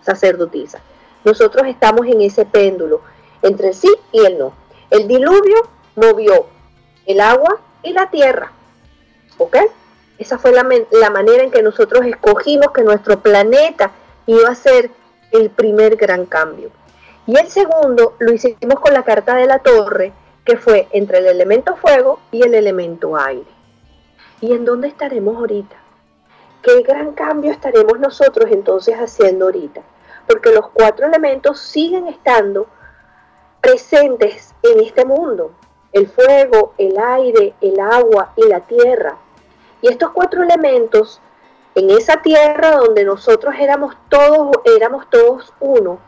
sacerdotisa. 0.03 0.81
Nosotros 1.25 1.67
estamos 1.67 2.07
en 2.07 2.21
ese 2.21 2.45
péndulo 2.45 3.01
entre 3.41 3.69
el 3.69 3.75
sí 3.75 3.91
y 4.13 4.27
el 4.27 4.37
no. 4.37 4.53
El 4.91 5.09
diluvio 5.09 5.67
movió 5.97 6.45
el 7.07 7.23
agua 7.23 7.59
y 7.83 7.95
la 7.95 8.11
tierra. 8.11 8.53
¿Ok? 9.39 9.57
Esa 10.19 10.37
fue 10.37 10.53
la, 10.53 10.69
la 10.91 11.09
manera 11.09 11.43
en 11.43 11.51
que 11.51 11.63
nosotros 11.63 12.05
escogimos 12.05 12.73
que 12.73 12.83
nuestro 12.83 13.21
planeta 13.21 13.93
iba 14.33 14.51
a 14.51 14.55
ser 14.55 14.91
el 15.33 15.51
primer 15.51 15.97
gran 15.97 16.27
cambio. 16.27 16.71
Y 17.27 17.39
el 17.39 17.49
segundo 17.49 18.15
lo 18.19 18.33
hicimos 18.33 18.81
con 18.81 18.93
la 18.93 19.05
carta 19.05 19.35
de 19.37 19.47
la 19.47 19.59
torre, 19.59 20.13
que 20.45 20.57
fue 20.57 20.89
entre 20.93 21.19
el 21.19 21.27
elemento 21.27 21.77
fuego 21.77 22.21
y 22.31 22.43
el 22.43 22.55
elemento 22.55 23.17
aire. 23.17 23.47
¿Y 24.41 24.53
en 24.53 24.65
dónde 24.65 24.89
estaremos 24.89 25.37
ahorita? 25.37 25.77
¿Qué 26.63 26.83
gran 26.83 27.13
cambio 27.13 27.53
estaremos 27.53 27.99
nosotros 27.99 28.51
entonces 28.51 28.97
haciendo 28.97 29.47
ahorita? 29.47 29.83
Porque 30.27 30.53
los 30.53 30.69
cuatro 30.71 31.07
elementos 31.07 31.61
siguen 31.61 32.07
estando 32.07 32.67
presentes 33.61 34.55
en 34.63 34.81
este 34.81 35.05
mundo 35.05 35.53
el 35.93 36.09
fuego, 36.09 36.75
el 36.79 36.97
aire, 36.99 37.55
el 37.61 37.81
agua 37.81 38.33
y 38.37 38.47
la 38.47 38.61
tierra. 38.61 39.17
Y 39.83 39.89
estos 39.89 40.11
cuatro 40.11 40.43
elementos, 40.43 41.21
en 41.75 41.91
esa 41.91 42.23
tierra 42.23 42.77
donde 42.77 43.05
nosotros 43.05 43.55
éramos 43.59 43.95
todos, 44.09 44.57
éramos 44.77 45.09
todos 45.11 45.53
uno, 45.61 46.01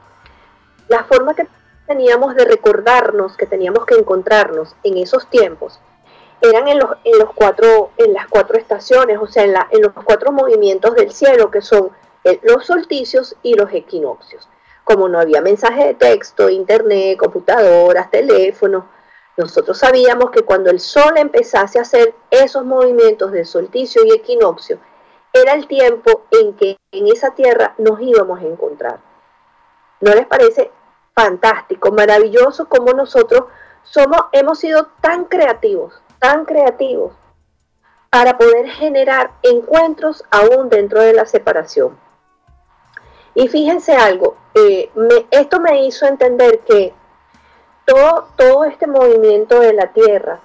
la 0.88 1.04
forma 1.04 1.34
que 1.34 1.46
teníamos 1.86 2.34
de 2.34 2.44
recordarnos, 2.44 3.36
que 3.36 3.46
teníamos 3.46 3.86
que 3.86 3.94
encontrarnos 3.94 4.74
en 4.82 4.98
esos 4.98 5.28
tiempos, 5.28 5.80
eran 6.40 6.66
en 6.66 6.78
los, 6.78 6.90
en 7.04 7.18
los 7.18 7.32
cuatro, 7.34 7.90
en 7.96 8.12
las 8.12 8.26
cuatro 8.26 8.58
estaciones, 8.58 9.18
o 9.20 9.26
sea, 9.26 9.44
en, 9.44 9.52
la, 9.52 9.68
en 9.70 9.82
los 9.82 9.92
cuatro 10.04 10.32
movimientos 10.32 10.94
del 10.94 11.12
cielo, 11.12 11.50
que 11.50 11.62
son 11.62 11.90
los 12.42 12.66
solsticios 12.66 13.36
y 13.42 13.54
los 13.54 13.72
equinoccios. 13.72 14.48
Como 14.84 15.08
no 15.08 15.20
había 15.20 15.40
mensaje 15.40 15.86
de 15.86 15.94
texto, 15.94 16.48
internet, 16.48 17.16
computadoras, 17.16 18.10
teléfonos, 18.10 18.84
nosotros 19.36 19.78
sabíamos 19.78 20.30
que 20.30 20.42
cuando 20.42 20.70
el 20.70 20.80
Sol 20.80 21.14
empezase 21.16 21.78
a 21.78 21.82
hacer 21.82 22.14
esos 22.30 22.64
movimientos 22.64 23.32
de 23.32 23.44
solsticio 23.44 24.02
y 24.04 24.12
equinoccio, 24.12 24.78
era 25.32 25.54
el 25.54 25.66
tiempo 25.66 26.22
en 26.30 26.54
que 26.54 26.78
en 26.90 27.08
esa 27.08 27.34
tierra 27.34 27.74
nos 27.78 28.00
íbamos 28.00 28.40
a 28.40 28.44
encontrar. 28.44 29.00
¿No 30.00 30.14
les 30.14 30.26
parece 30.26 30.70
fantástico, 31.14 31.90
maravilloso 31.92 32.68
como 32.68 32.92
nosotros 32.92 33.44
somos, 33.82 34.20
hemos 34.32 34.58
sido 34.58 34.88
tan 35.00 35.24
creativos, 35.24 36.02
tan 36.18 36.44
creativos 36.44 37.12
para 38.10 38.36
poder 38.36 38.68
generar 38.68 39.30
encuentros 39.42 40.24
aún 40.30 40.68
dentro 40.68 41.00
de 41.00 41.14
la 41.14 41.24
separación? 41.24 41.98
Y 43.34 43.48
fíjense 43.48 43.96
algo, 43.96 44.36
eh, 44.54 44.90
esto 45.30 45.60
me 45.60 45.86
hizo 45.86 46.06
entender 46.06 46.60
que 46.60 46.92
todo, 47.86 48.28
todo 48.36 48.64
este 48.64 48.86
movimiento 48.86 49.60
de 49.60 49.72
la 49.72 49.86
Tierra 49.92 50.40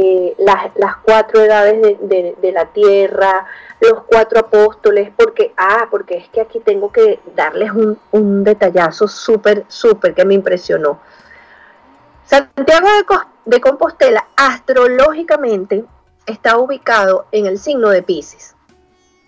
eh, 0.00 0.36
las, 0.38 0.96
cuatro 1.02 1.42
edades 1.42 1.98
de, 2.00 2.52
la 2.52 2.66
tierra, 2.66 3.46
los 3.80 4.04
cuatro 4.04 4.38
apóstoles, 4.38 5.10
porque, 5.16 5.52
ah, 5.56 5.88
porque 5.90 6.18
es 6.18 6.28
que 6.28 6.40
aquí 6.40 6.60
tengo 6.60 6.92
que 6.92 7.18
darles 7.34 7.72
un, 7.72 7.98
un 8.12 8.44
detallazo 8.44 9.08
súper, 9.08 9.64
súper 9.66 10.14
que 10.14 10.24
me 10.24 10.34
impresionó. 10.34 11.00
Santiago 12.24 12.86
de, 13.44 13.60
Compostela 13.60 14.24
astrológicamente 14.36 15.84
está 16.26 16.58
ubicado 16.58 17.26
en 17.32 17.46
el 17.46 17.58
signo 17.58 17.88
de 17.88 18.02
Pisces. 18.02 18.54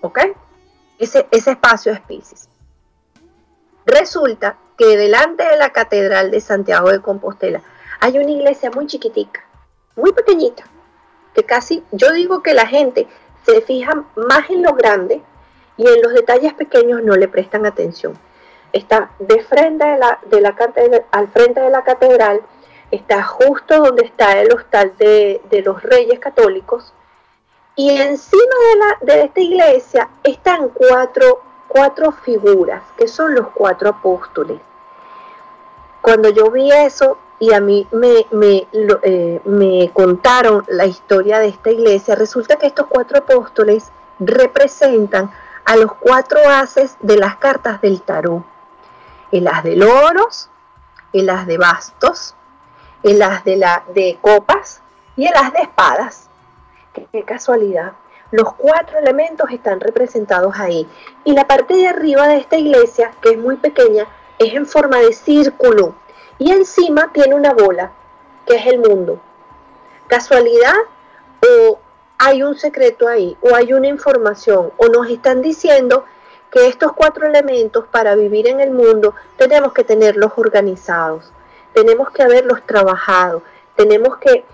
¿Ok? 0.03 0.21
Ese, 0.99 1.27
ese 1.33 1.51
espacio 1.53 1.93
es 1.93 2.01
Pisces. 2.03 2.49
Resulta 3.87 4.57
que 4.79 4.97
delante 4.97 5.43
de 5.43 5.57
la 5.57 5.71
Catedral 5.71 6.31
de 6.31 6.41
Santiago 6.41 6.91
de 6.91 7.01
Compostela 7.01 7.61
hay 7.99 8.19
una 8.19 8.31
iglesia 8.31 8.71
muy 8.71 8.87
chiquitica, 8.87 9.45
muy 10.01 10.13
pequeñita, 10.13 10.65
que 11.35 11.45
casi, 11.45 11.85
yo 11.93 12.13
digo 12.13 12.43
que 12.43 12.55
la 12.55 12.67
gente 12.67 13.07
se 13.47 13.61
fija 13.61 14.05
más 14.17 14.51
en 14.51 14.63
lo 14.63 14.73
grande 14.75 15.23
y 15.77 15.87
en 15.87 16.03
los 16.03 16.13
detalles 16.13 16.55
pequeños 16.55 17.03
no 17.03 17.15
le 17.17 17.29
prestan 17.29 17.67
atención. 17.67 18.15
Está 18.73 19.11
de 19.19 19.43
frente 19.43 19.85
de 19.85 19.99
la, 19.99 20.19
de 20.27 20.41
la 20.41 20.57
al 21.11 21.29
frente 21.29 21.61
de 21.61 21.71
la 21.71 21.83
catedral 21.83 22.41
está 22.91 23.23
justo 23.23 23.79
donde 23.79 24.05
está 24.05 24.41
el 24.41 24.53
hostal 24.53 24.93
de, 24.99 25.63
los 25.65 25.83
reyes 25.83 26.19
católicos, 26.19 26.93
y 27.77 27.91
encima 27.91 28.55
de, 28.73 28.79
la, 28.79 29.15
de 29.15 29.23
esta 29.25 29.41
iglesia 29.41 30.09
están 30.23 30.69
cuatro, 30.71 31.41
cuatro 31.69 32.13
figuras, 32.13 32.83
que 32.99 33.07
son 33.07 33.35
los 33.35 33.49
cuatro 33.55 33.91
apóstoles. 33.91 34.61
Cuando 36.03 36.31
yo 36.31 36.51
vi 36.51 36.71
eso 36.71 37.17
y 37.41 37.55
a 37.55 37.61
mí 37.61 37.89
me, 37.91 38.27
me, 38.31 38.69
eh, 39.03 39.41
me 39.45 39.91
contaron 39.93 40.63
la 40.69 40.85
historia 40.85 41.39
de 41.39 41.49
esta 41.49 41.71
iglesia, 41.71 42.15
resulta 42.15 42.57
que 42.57 42.67
estos 42.67 42.87
cuatro 42.87 43.19
apóstoles 43.19 43.91
representan 44.19 45.31
a 45.65 45.77
los 45.77 45.95
cuatro 45.95 46.39
haces 46.49 46.97
de 47.01 47.17
las 47.17 47.37
cartas 47.37 47.81
del 47.81 48.03
tarot. 48.03 48.45
El 49.33 49.49
as 49.49 49.65
de 49.65 49.75
loros, 49.75 50.51
el 51.15 51.31
as 51.31 51.47
de 51.47 51.57
bastos, 51.57 52.35
el 53.03 53.23
as 53.23 53.43
de, 53.45 53.57
la, 53.57 53.85
de 53.95 54.19
copas 54.21 54.83
y 55.17 55.27
el 55.27 55.35
as 55.35 55.53
de 55.55 55.63
espadas. 55.63 56.29
Qué, 56.93 57.23
casualidad. 57.25 57.93
Los 58.33 58.53
cuatro 58.55 58.99
elementos 58.99 59.51
están 59.51 59.81
representados 59.81 60.57
ahí. 60.59 60.87
Y 61.25 61.33
la 61.33 61.47
parte 61.47 61.75
de 61.75 61.89
arriba 61.89 62.29
de 62.29 62.37
esta 62.37 62.57
iglesia, 62.57 63.13
que 63.23 63.31
es 63.31 63.39
muy 63.39 63.57
pequeña, 63.57 64.07
es 64.39 64.53
en 64.55 64.67
forma 64.67 64.99
de 64.99 65.13
círculo. 65.15 65.95
Y 66.41 66.51
encima 66.51 67.13
tiene 67.13 67.37
una 67.37 67.53
bola, 67.53 67.93
que 68.45 68.57
es 68.57 68.67
el 68.67 68.81
mundo. 68.81 69.21
¿Casualidad? 70.09 70.75
¿O 71.49 71.79
hay 72.19 72.43
un 72.43 72.57
secreto 72.59 73.07
ahí? 73.07 73.37
¿O 73.41 73.55
hay 73.55 73.73
una 73.73 73.87
información? 73.87 74.73
¿O 74.77 74.89
nos 74.89 75.09
están 75.09 75.41
diciendo 75.41 76.05
que 76.51 76.67
estos 76.67 76.95
cuatro 76.95 77.29
elementos 77.29 77.85
para 77.93 78.17
vivir 78.17 78.49
en 78.49 78.59
el 78.59 78.73
mundo 78.73 79.15
tenemos 79.37 79.73
que 79.73 79.85
tenerlos 79.85 80.33
organizados? 80.35 81.31
tenemos 81.73 82.11
que 82.11 82.23
haberlos 82.23 82.63
trabajado, 82.67 83.43
tenemos 83.77 84.17
que 84.19 84.45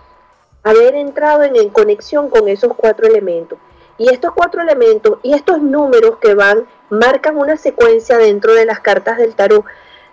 haber 0.63 0.95
entrado 0.95 1.45
en, 1.45 1.71
conexión 1.71 2.29
con 2.29 2.49
esos 2.49 2.73
cuatro 2.77 3.07
elementos. 3.07 3.59
Y 3.99 4.13
estos 4.13 4.33
cuatro 4.35 4.61
elementos 4.61 5.19
y 5.23 5.33
estos 5.33 5.63
números 5.63 6.19
que 6.19 6.35
van, 6.35 6.67
marcan 6.91 7.37
una 7.39 7.57
secuencia 7.57 8.19
dentro 8.19 8.53
de 8.53 8.67
las 8.67 8.81
cartas 8.81 9.17
del 9.17 9.35
tarot, 9.35 9.65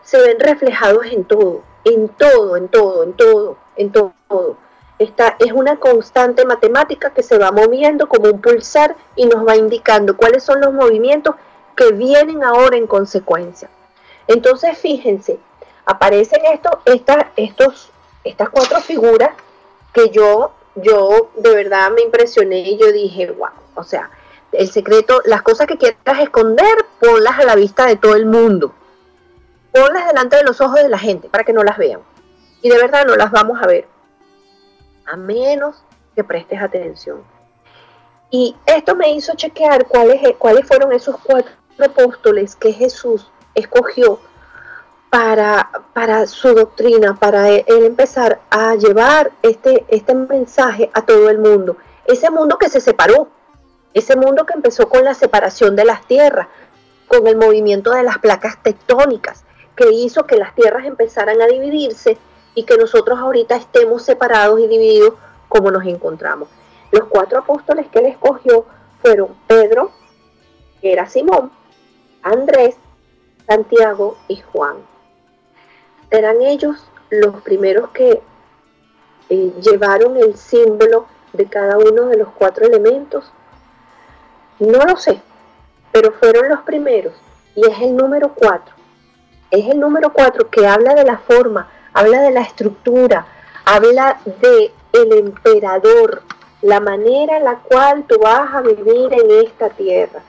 se 0.03 0.19
ven 0.21 0.39
reflejados 0.39 1.05
en 1.07 1.25
todo, 1.25 1.61
en 1.85 2.09
todo, 2.09 2.57
en 2.57 2.67
todo, 2.67 3.03
en 3.03 3.13
todo, 3.13 3.57
en 3.75 3.91
todo. 3.91 4.57
Esta 4.99 5.35
es 5.39 5.51
una 5.51 5.79
constante 5.79 6.45
matemática 6.45 7.09
que 7.11 7.23
se 7.23 7.37
va 7.37 7.51
moviendo 7.51 8.07
como 8.07 8.29
un 8.29 8.41
pulsar 8.41 8.95
y 9.15 9.25
nos 9.25 9.45
va 9.45 9.55
indicando 9.55 10.15
cuáles 10.15 10.43
son 10.43 10.61
los 10.61 10.73
movimientos 10.73 11.35
que 11.75 11.91
vienen 11.91 12.43
ahora 12.43 12.77
en 12.77 12.87
consecuencia. 12.87 13.69
Entonces, 14.27 14.77
fíjense, 14.77 15.39
aparecen 15.85 16.45
estos, 16.45 16.73
estas, 16.85 17.25
estos, 17.35 17.91
estas 18.23 18.49
cuatro 18.49 18.79
figuras 18.79 19.31
que 19.93 20.09
yo, 20.09 20.51
yo 20.75 21.31
de 21.35 21.53
verdad 21.53 21.91
me 21.91 22.01
impresioné 22.01 22.59
y 22.59 22.77
yo 22.77 22.91
dije, 22.91 23.31
wow, 23.31 23.49
o 23.75 23.83
sea, 23.83 24.09
el 24.51 24.69
secreto, 24.71 25.21
las 25.25 25.41
cosas 25.41 25.67
que 25.67 25.77
quieras 25.77 26.19
esconder, 26.21 26.85
ponlas 26.99 27.39
a 27.39 27.45
la 27.45 27.55
vista 27.55 27.87
de 27.87 27.95
todo 27.95 28.15
el 28.15 28.25
mundo. 28.25 28.73
Ponlas 29.73 30.07
delante 30.07 30.37
de 30.37 30.43
los 30.43 30.61
ojos 30.61 30.75
de 30.75 30.87
la 30.87 30.99
gente 30.99 31.29
para 31.29 31.43
que 31.43 31.51
no 31.51 31.63
las 31.63 31.77
vean. 31.77 32.01
Y 32.61 32.69
de 32.69 32.77
verdad 32.77 33.05
no 33.05 33.15
las 33.15 33.31
vamos 33.31 33.61
a 33.61 33.67
ver. 33.67 33.87
A 35.05 35.17
menos 35.17 35.83
que 36.15 36.23
prestes 36.23 36.61
atención. 36.61 37.23
Y 38.29 38.55
esto 38.65 38.95
me 38.95 39.11
hizo 39.11 39.33
chequear 39.35 39.85
cuáles, 39.87 40.21
cuáles 40.37 40.67
fueron 40.67 40.93
esos 40.93 41.17
cuatro 41.23 41.51
apóstoles 41.83 42.55
que 42.55 42.71
Jesús 42.71 43.31
escogió 43.55 44.19
para, 45.09 45.69
para 45.93 46.25
su 46.25 46.53
doctrina, 46.53 47.15
para 47.15 47.49
él 47.49 47.63
empezar 47.67 48.41
a 48.49 48.75
llevar 48.75 49.31
este, 49.41 49.85
este 49.87 50.15
mensaje 50.15 50.89
a 50.93 51.03
todo 51.03 51.29
el 51.29 51.37
mundo. 51.37 51.77
Ese 52.05 52.29
mundo 52.31 52.57
que 52.57 52.69
se 52.69 52.79
separó, 52.79 53.27
ese 53.93 54.15
mundo 54.15 54.45
que 54.45 54.53
empezó 54.53 54.89
con 54.89 55.03
la 55.03 55.13
separación 55.13 55.75
de 55.75 55.85
las 55.85 56.05
tierras, 56.07 56.47
con 57.07 57.27
el 57.27 57.37
movimiento 57.37 57.91
de 57.91 58.03
las 58.03 58.17
placas 58.17 58.61
tectónicas, 58.63 59.43
que 59.75 59.91
hizo 59.91 60.25
que 60.25 60.37
las 60.37 60.53
tierras 60.55 60.85
empezaran 60.85 61.41
a 61.41 61.47
dividirse 61.47 62.17
y 62.55 62.63
que 62.63 62.77
nosotros 62.77 63.19
ahorita 63.19 63.55
estemos 63.55 64.03
separados 64.03 64.59
y 64.59 64.67
divididos 64.67 65.13
como 65.49 65.71
nos 65.71 65.85
encontramos. 65.85 66.49
Los 66.91 67.05
cuatro 67.05 67.39
apóstoles 67.39 67.87
que 67.87 67.99
él 67.99 68.05
escogió 68.05 68.65
fueron 69.01 69.29
Pedro, 69.47 69.91
que 70.81 70.93
era 70.93 71.07
Simón, 71.07 71.51
Andrés, 72.21 72.75
Santiago 73.47 74.17
y 74.27 74.41
Juan 74.41 74.93
eran 76.13 76.43
ellos 76.43 76.77
los 77.09 77.41
primeros 77.41 77.89
que 77.89 78.21
eh, 79.29 79.53
llevaron 79.61 80.15
el 80.15 80.37
símbolo 80.37 81.07
de 81.33 81.47
cada 81.47 81.75
uno 81.79 82.05
de 82.05 82.17
los 82.17 82.29
cuatro 82.37 82.67
elementos. 82.67 83.31
No 84.59 84.85
lo 84.85 84.95
sé, 84.95 85.19
pero 85.91 86.11
fueron 86.11 86.49
los 86.49 86.61
primeros 86.61 87.15
y 87.55 87.67
es 87.67 87.79
el 87.79 87.95
número 87.95 88.31
cuatro. 88.35 88.75
Es 89.53 89.69
el 89.69 89.79
número 89.79 90.11
cuatro 90.11 90.49
que 90.49 90.65
habla 90.65 90.95
de 90.95 91.03
la 91.03 91.19
forma, 91.19 91.69
habla 91.93 92.21
de 92.21 92.31
la 92.31 92.41
estructura, 92.41 93.27
habla 93.65 94.19
de 94.25 94.73
el 94.93 95.13
emperador, 95.13 96.23
la 96.63 96.79
manera 96.79 97.37
en 97.37 97.43
la 97.43 97.59
cual 97.59 98.03
tú 98.07 98.17
vas 98.19 98.51
a 98.51 98.61
vivir 98.61 99.13
en 99.13 99.45
esta 99.45 99.69
tierra. 99.69 100.21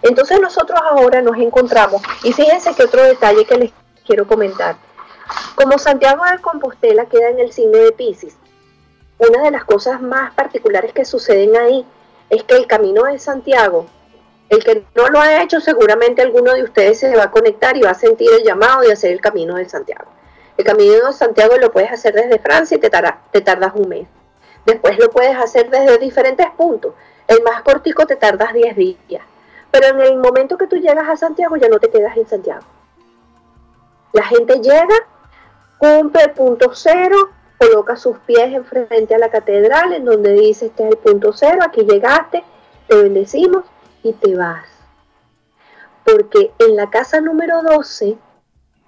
Entonces 0.00 0.40
nosotros 0.40 0.78
ahora 0.80 1.20
nos 1.22 1.36
encontramos, 1.38 2.00
y 2.22 2.32
fíjense 2.32 2.72
que 2.72 2.84
otro 2.84 3.02
detalle 3.02 3.44
que 3.46 3.58
les 3.58 3.72
quiero 4.06 4.28
comentar, 4.28 4.76
como 5.56 5.76
Santiago 5.76 6.24
de 6.30 6.38
Compostela 6.38 7.06
queda 7.06 7.30
en 7.30 7.40
el 7.40 7.50
signo 7.52 7.78
de 7.78 7.90
Pisces, 7.90 8.36
una 9.18 9.42
de 9.42 9.50
las 9.50 9.64
cosas 9.64 10.00
más 10.00 10.32
particulares 10.34 10.92
que 10.92 11.04
suceden 11.04 11.56
ahí 11.56 11.84
es 12.30 12.44
que 12.44 12.54
el 12.54 12.68
camino 12.68 13.02
de 13.02 13.18
Santiago, 13.18 13.86
el 14.48 14.64
que 14.64 14.84
no 14.94 15.08
lo 15.08 15.20
ha 15.20 15.42
hecho, 15.42 15.60
seguramente 15.60 16.22
alguno 16.22 16.54
de 16.54 16.62
ustedes 16.62 16.98
se 16.98 17.14
va 17.14 17.24
a 17.24 17.30
conectar 17.30 17.76
y 17.76 17.82
va 17.82 17.90
a 17.90 17.94
sentir 17.94 18.30
el 18.32 18.44
llamado 18.44 18.80
de 18.80 18.92
hacer 18.92 19.12
el 19.12 19.20
camino 19.20 19.56
de 19.56 19.68
Santiago. 19.68 20.10
El 20.56 20.64
camino 20.64 21.06
de 21.06 21.12
Santiago 21.12 21.56
lo 21.56 21.70
puedes 21.70 21.92
hacer 21.92 22.14
desde 22.14 22.38
Francia 22.38 22.76
y 22.76 22.80
te, 22.80 22.90
te 23.30 23.40
tardas 23.40 23.72
un 23.74 23.88
mes. 23.88 24.08
Después 24.64 24.98
lo 24.98 25.10
puedes 25.10 25.36
hacer 25.36 25.70
desde 25.70 25.98
diferentes 25.98 26.46
puntos. 26.56 26.94
El 27.26 27.42
más 27.42 27.62
cortico 27.62 28.06
te 28.06 28.16
tardas 28.16 28.52
10 28.52 28.76
días. 28.76 29.22
Pero 29.70 29.86
en 29.88 30.00
el 30.00 30.16
momento 30.16 30.56
que 30.56 30.66
tú 30.66 30.76
llegas 30.76 31.08
a 31.08 31.16
Santiago 31.16 31.56
ya 31.56 31.68
no 31.68 31.78
te 31.78 31.90
quedas 31.90 32.16
en 32.16 32.26
Santiago. 32.26 32.64
La 34.12 34.24
gente 34.24 34.60
llega 34.60 34.94
cumple 35.78 36.22
el 36.24 36.30
punto 36.32 36.72
cero, 36.74 37.30
coloca 37.56 37.96
sus 37.96 38.18
pies 38.18 38.52
enfrente 38.52 39.14
a 39.14 39.18
la 39.18 39.30
catedral 39.30 39.92
en 39.92 40.04
donde 40.04 40.32
dice 40.32 40.66
este 40.66 40.84
es 40.84 40.90
el 40.90 40.98
punto 40.98 41.32
cero, 41.32 41.60
aquí 41.62 41.82
llegaste, 41.82 42.44
te 42.88 42.96
bendecimos 42.96 43.64
y 44.08 44.12
te 44.14 44.36
vas. 44.36 44.66
Porque 46.04 46.52
en 46.58 46.76
la 46.76 46.90
casa 46.90 47.20
número 47.20 47.62
12, 47.62 48.18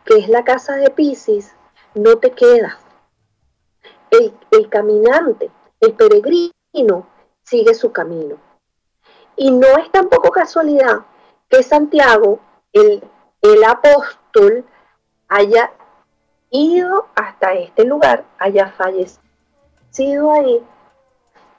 que 0.05 0.19
es 0.19 0.29
la 0.29 0.45
casa 0.45 0.77
de 0.77 0.91
Pisces, 0.91 1.55
no 1.95 2.17
te 2.17 2.33
quedas. 2.33 2.79
El, 4.11 4.35
el 4.51 4.69
caminante, 4.69 5.51
el 5.81 5.93
peregrino, 5.95 7.07
sigue 7.43 7.75
su 7.75 7.93
camino. 7.93 8.37
Y 9.37 9.51
no 9.51 9.67
es 9.79 9.91
tampoco 9.91 10.31
casualidad 10.31 11.01
que 11.49 11.63
Santiago, 11.63 12.41
el, 12.73 13.03
el 13.43 13.65
apóstol, 13.65 14.65
haya 15.29 15.73
ido 16.51 17.07
hasta 17.15 17.53
este 17.55 17.85
lugar, 17.85 18.25
haya 18.39 18.73
fallecido 18.73 20.33
ahí 20.33 20.65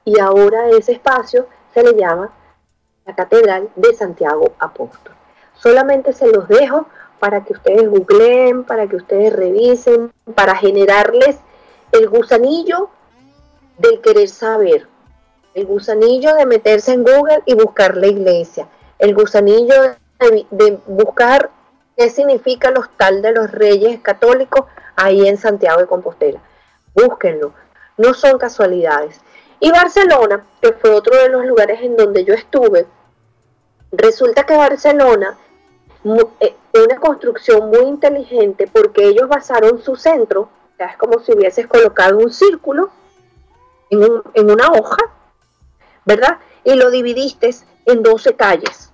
y 0.04 0.18
ahora 0.18 0.68
ese 0.70 0.92
espacio 0.92 1.46
se 1.72 1.82
le 1.82 1.94
llama 1.94 2.32
la 3.06 3.14
Catedral 3.14 3.68
de 3.76 3.94
Santiago 3.94 4.52
Apóstol. 4.58 5.12
Solamente 5.54 6.12
se 6.12 6.26
los 6.26 6.48
dejo 6.48 6.86
para 7.18 7.44
que 7.44 7.52
ustedes 7.52 7.88
googleen, 7.88 8.64
para 8.64 8.88
que 8.88 8.96
ustedes 8.96 9.32
revisen, 9.32 10.12
para 10.34 10.56
generarles 10.56 11.38
el 11.92 12.08
gusanillo 12.08 12.90
del 13.78 14.00
querer 14.00 14.28
saber, 14.28 14.88
el 15.54 15.66
gusanillo 15.66 16.34
de 16.34 16.46
meterse 16.46 16.92
en 16.92 17.04
Google 17.04 17.42
y 17.46 17.54
buscar 17.54 17.96
la 17.96 18.06
iglesia, 18.06 18.68
el 18.98 19.14
gusanillo 19.14 19.74
de, 20.50 20.78
buscar 20.86 21.50
qué 21.96 22.10
significa 22.10 22.70
los 22.70 22.88
tal 22.96 23.22
de 23.22 23.32
los 23.32 23.50
reyes 23.50 24.00
católicos 24.00 24.66
ahí 24.96 25.26
en 25.28 25.36
Santiago 25.36 25.80
de 25.80 25.86
Compostela. 25.86 26.40
Búsquenlo, 26.94 27.52
no 27.96 28.14
son 28.14 28.38
casualidades. 28.38 29.20
Y 29.64 29.70
Barcelona, 29.70 30.44
que 30.60 30.72
fue 30.72 30.90
otro 30.90 31.16
de 31.16 31.28
los 31.28 31.46
lugares 31.46 31.80
en 31.82 31.96
donde 31.96 32.24
yo 32.24 32.34
estuve, 32.34 32.84
resulta 33.92 34.44
que 34.44 34.56
Barcelona, 34.56 35.38
eh, 36.40 36.56
una 36.74 36.96
construcción 36.98 37.70
muy 37.70 37.82
inteligente 37.82 38.66
porque 38.66 39.06
ellos 39.06 39.28
basaron 39.28 39.80
su 39.80 39.94
centro, 39.94 40.48
es 40.80 40.96
como 40.96 41.20
si 41.20 41.32
hubieses 41.32 41.68
colocado 41.68 42.18
un 42.18 42.32
círculo 42.32 42.90
en, 43.88 44.02
en 44.34 44.50
una 44.50 44.66
hoja, 44.72 45.14
¿verdad? 46.04 46.38
Y 46.64 46.74
lo 46.74 46.90
dividiste 46.90 47.54
en 47.86 48.02
12 48.02 48.34
calles. 48.34 48.90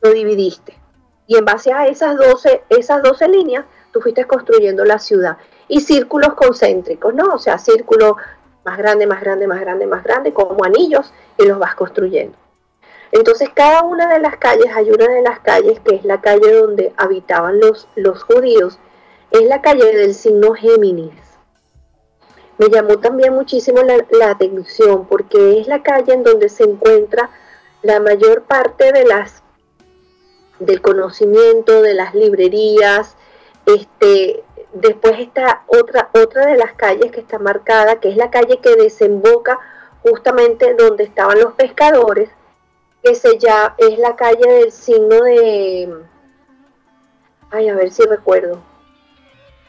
Lo 0.00 0.12
dividiste. 0.12 0.78
Y 1.26 1.36
en 1.36 1.44
base 1.44 1.74
a 1.74 1.88
esas 1.88 2.16
12, 2.16 2.64
esas 2.70 3.02
12 3.02 3.28
líneas, 3.28 3.66
tú 3.92 4.00
fuiste 4.00 4.24
construyendo 4.24 4.82
la 4.86 4.98
ciudad. 4.98 5.36
Y 5.68 5.82
círculos 5.82 6.32
concéntricos, 6.32 7.12
¿no? 7.12 7.34
O 7.34 7.38
sea, 7.38 7.58
círculos 7.58 8.14
más 8.64 8.78
grande, 8.78 9.06
más 9.06 9.20
grande, 9.20 9.46
más 9.46 9.60
grande, 9.60 9.86
más 9.86 10.04
grande, 10.04 10.32
como 10.32 10.64
anillos, 10.64 11.12
y 11.38 11.44
los 11.44 11.58
vas 11.58 11.74
construyendo. 11.74 12.36
Entonces, 13.12 13.50
cada 13.54 13.82
una 13.82 14.08
de 14.08 14.20
las 14.20 14.36
calles, 14.38 14.68
hay 14.74 14.90
una 14.90 15.06
de 15.06 15.22
las 15.22 15.40
calles 15.40 15.80
que 15.80 15.96
es 15.96 16.04
la 16.04 16.20
calle 16.20 16.52
donde 16.52 16.94
habitaban 16.96 17.60
los, 17.60 17.88
los 17.94 18.22
judíos, 18.22 18.78
es 19.30 19.42
la 19.42 19.60
calle 19.60 19.96
del 19.96 20.14
signo 20.14 20.54
Géminis. 20.54 21.12
Me 22.58 22.68
llamó 22.68 22.98
también 22.98 23.34
muchísimo 23.34 23.80
la, 23.82 24.30
atención 24.30 25.06
porque 25.06 25.60
es 25.60 25.66
la 25.66 25.82
calle 25.82 26.12
en 26.12 26.22
donde 26.22 26.48
se 26.48 26.64
encuentra 26.64 27.30
la 27.82 27.98
mayor 27.98 28.42
parte 28.42 28.92
de 28.92 29.04
las 29.04 29.42
del 30.58 30.80
conocimiento, 30.80 31.82
de 31.82 31.94
las 31.94 32.14
librerías, 32.14 33.16
este, 33.66 34.44
después 34.72 35.18
está 35.18 35.62
otra, 35.66 36.10
otra 36.14 36.46
de 36.46 36.56
las 36.56 36.72
calles 36.72 37.12
que 37.12 37.20
está 37.20 37.38
marcada, 37.38 38.00
que 38.00 38.08
es 38.08 38.16
la 38.16 38.30
calle 38.30 38.58
que 38.58 38.74
desemboca 38.76 39.58
justamente 40.02 40.74
donde 40.74 41.04
estaban 41.04 41.38
los 41.40 41.52
pescadores, 41.54 42.30
que 43.02 43.14
se 43.14 43.38
ya 43.38 43.74
es 43.78 43.98
la 43.98 44.16
calle 44.16 44.46
del 44.46 44.72
signo 44.72 45.22
de, 45.22 45.94
ay, 47.50 47.68
a 47.68 47.74
ver 47.74 47.90
si 47.92 48.02
recuerdo, 48.04 48.60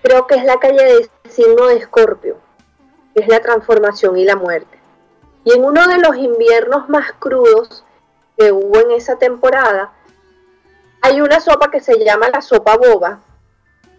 creo 0.01 0.27
que 0.27 0.35
es 0.35 0.45
la 0.45 0.59
calle 0.59 0.83
del 0.83 1.09
signo 1.29 1.67
de 1.67 1.77
Escorpio, 1.77 2.37
que 3.13 3.23
es 3.23 3.27
la 3.27 3.41
transformación 3.41 4.17
y 4.17 4.25
la 4.25 4.35
muerte. 4.35 4.79
Y 5.45 5.53
en 5.53 5.65
uno 5.65 5.87
de 5.87 5.97
los 5.97 6.15
inviernos 6.15 6.89
más 6.89 7.11
crudos 7.13 7.83
que 8.37 8.51
hubo 8.51 8.79
en 8.79 8.91
esa 8.91 9.17
temporada, 9.17 9.91
hay 11.01 11.19
una 11.21 11.39
sopa 11.41 11.69
que 11.69 11.81
se 11.81 12.03
llama 12.03 12.29
la 12.29 12.41
sopa 12.41 12.77
boba, 12.77 13.19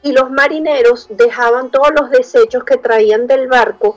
y 0.05 0.13
los 0.13 0.31
marineros 0.31 1.07
dejaban 1.09 1.71
todos 1.71 1.91
los 1.99 2.11
desechos 2.11 2.63
que 2.63 2.77
traían 2.77 3.27
del 3.27 3.49
barco 3.49 3.97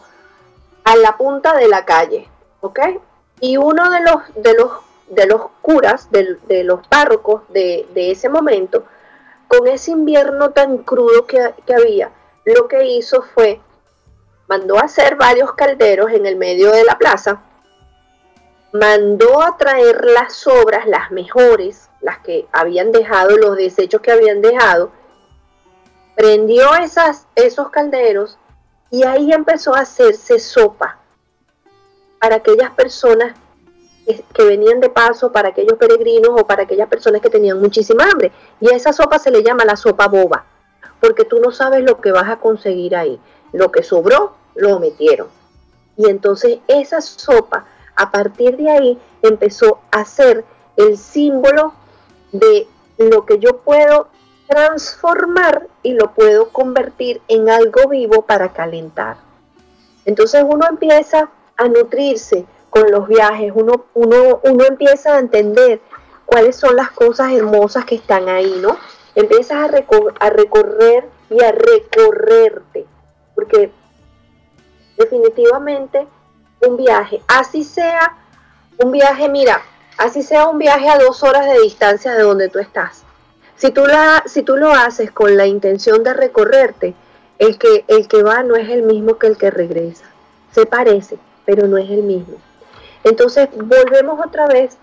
a 0.85 0.95
la 0.95 1.17
punta 1.17 1.53
de 1.57 1.67
la 1.67 1.83
calle, 1.83 2.29
¿ok? 2.61 2.79
Y 3.41 3.57
uno 3.57 3.91
de 3.91 3.99
los, 3.99 4.21
de 4.35 4.53
los, 4.53 4.71
de 5.09 5.27
los 5.27 5.41
curas, 5.61 6.09
de, 6.09 6.63
los 6.63 6.87
párrocos 6.87 7.41
de, 7.49 7.85
ese 7.93 8.29
momento, 8.29 8.85
con 9.49 9.67
ese 9.67 9.91
invierno 9.91 10.51
tan 10.51 10.77
crudo 10.77 11.27
que, 11.27 11.53
que 11.65 11.75
había, 11.75 12.09
lo 12.45 12.69
que 12.69 12.85
hizo 12.85 13.21
fue 13.21 13.59
mandó 14.47 14.77
a 14.77 14.83
hacer 14.83 15.17
varios 15.17 15.51
calderos 15.55 16.09
en 16.11 16.25
el 16.25 16.37
medio 16.37 16.71
de 16.71 16.85
la 16.85 16.97
plaza, 16.97 17.41
mandó 18.71 19.41
a 19.41 19.57
traer 19.57 20.05
las 20.05 20.31
sobras, 20.31 20.87
las 20.87 21.11
mejores, 21.11 21.89
las 21.99 22.19
que 22.19 22.47
habían 22.53 22.93
dejado, 22.93 23.35
los 23.35 23.57
desechos 23.57 23.99
que 23.99 24.13
habían 24.13 24.41
dejado, 24.41 24.91
prendió 26.17 26.75
esas, 26.75 27.27
esos 27.35 27.69
calderos 27.69 28.39
y 28.89 29.03
ahí 29.03 29.31
empezó 29.31 29.75
a 29.75 29.81
hacerse 29.81 30.39
sopa 30.39 30.97
para 32.19 32.37
aquellas 32.37 32.71
personas 32.71 33.35
que, 34.03 34.25
que, 34.33 34.43
venían 34.43 34.79
de 34.79 34.89
paso, 34.89 35.31
para 35.31 35.49
aquellos 35.49 35.77
peregrinos 35.77 36.31
o 36.31 36.47
para 36.47 36.63
aquellas 36.63 36.89
personas 36.89 37.21
que 37.21 37.29
tenían 37.29 37.59
muchísima 37.59 38.05
hambre. 38.05 38.31
Y 38.59 38.69
a 38.69 38.75
esa 38.75 38.93
sopa 38.93 39.19
se 39.19 39.29
le 39.29 39.43
llama 39.43 39.63
la 39.63 39.75
sopa 39.75 40.07
boba, 40.07 40.45
porque 40.99 41.23
tú 41.23 41.39
no 41.39 41.51
sabes 41.51 41.83
lo 41.83 42.01
que 42.01 42.11
vas 42.11 42.27
a 42.27 42.37
conseguir 42.37 42.95
ahí. 42.95 43.19
Lo 43.51 43.71
que 43.71 43.83
sobró, 43.83 44.33
lo 44.55 44.79
metieron. 44.79 45.27
Y 45.97 46.09
entonces 46.09 46.59
esa 46.67 46.99
sopa, 46.99 47.65
a 47.95 48.09
partir 48.09 48.57
de 48.57 48.71
ahí, 48.71 48.99
empezó 49.21 49.81
a 49.91 50.03
ser 50.03 50.43
el 50.77 50.97
símbolo 50.97 51.73
de 52.31 52.67
lo 52.97 53.23
que 53.25 53.37
yo 53.37 53.57
puedo 53.57 54.07
transformar 54.47 55.67
y 55.83 55.93
lo 55.93 56.13
puedo 56.13 56.49
convertir 56.49 57.21
en 57.27 57.49
algo 57.49 57.89
vivo 57.89 58.23
para 58.23 58.53
calentar. 58.53 59.17
Entonces 60.05 60.43
uno 60.47 60.65
empieza 60.67 61.29
a 61.57 61.67
nutrirse 61.67 62.45
con 62.69 62.89
los 62.91 63.07
viajes, 63.07 63.51
uno, 63.53 63.85
uno, 63.93 64.39
uno 64.43 64.65
empieza 64.65 65.15
a 65.15 65.19
entender 65.19 65.81
cuáles 66.25 66.55
son 66.55 66.75
las 66.75 66.91
cosas 66.91 67.31
hermosas 67.31 67.85
que 67.85 67.95
están 67.95 68.29
ahí, 68.29 68.59
¿no? 68.61 68.77
Empiezas 69.15 69.57
a, 69.57 70.25
a 70.25 70.29
recorrer 70.29 71.09
y 71.29 71.43
a 71.43 71.51
recorrerte, 71.51 72.85
porque 73.35 73.71
definitivamente 74.97 76.07
un 76.65 76.77
viaje, 76.77 77.21
así 77.27 77.63
sea 77.63 78.17
un 78.77 78.91
viaje, 78.91 79.27
mira, 79.29 79.61
así 79.97 80.23
sea 80.23 80.47
un 80.47 80.57
viaje 80.57 80.87
a 80.89 80.99
dos 80.99 81.23
horas 81.23 81.45
de 81.45 81.61
distancia 81.61 82.13
de 82.13 82.23
donde 82.23 82.49
tú 82.49 82.59
estás. 82.59 83.06
Si 83.57 83.71
tú, 83.71 83.85
la, 83.85 84.23
si 84.27 84.43
tú 84.43 84.55
lo 84.55 84.71
haces 84.71 85.11
con 85.11 85.35
la 85.35 85.47
intención 85.47 86.03
de 86.03 86.13
recorrerte, 86.13 86.93
el 87.39 87.57
que, 87.57 87.85
el 87.87 88.07
que 88.07 88.23
va 88.23 88.43
no 88.43 88.55
es 88.55 88.69
el 88.69 88.83
mismo 88.83 89.17
que 89.17 89.27
el 89.27 89.37
que 89.37 89.51
regresa. 89.51 90.05
Se 90.51 90.65
parece, 90.65 91.17
pero 91.45 91.67
no 91.67 91.77
es 91.77 91.89
el 91.89 92.03
mismo. 92.03 92.35
Entonces 93.03 93.49
volvemos 93.55 94.23
otra 94.25 94.47
vez 94.47 94.77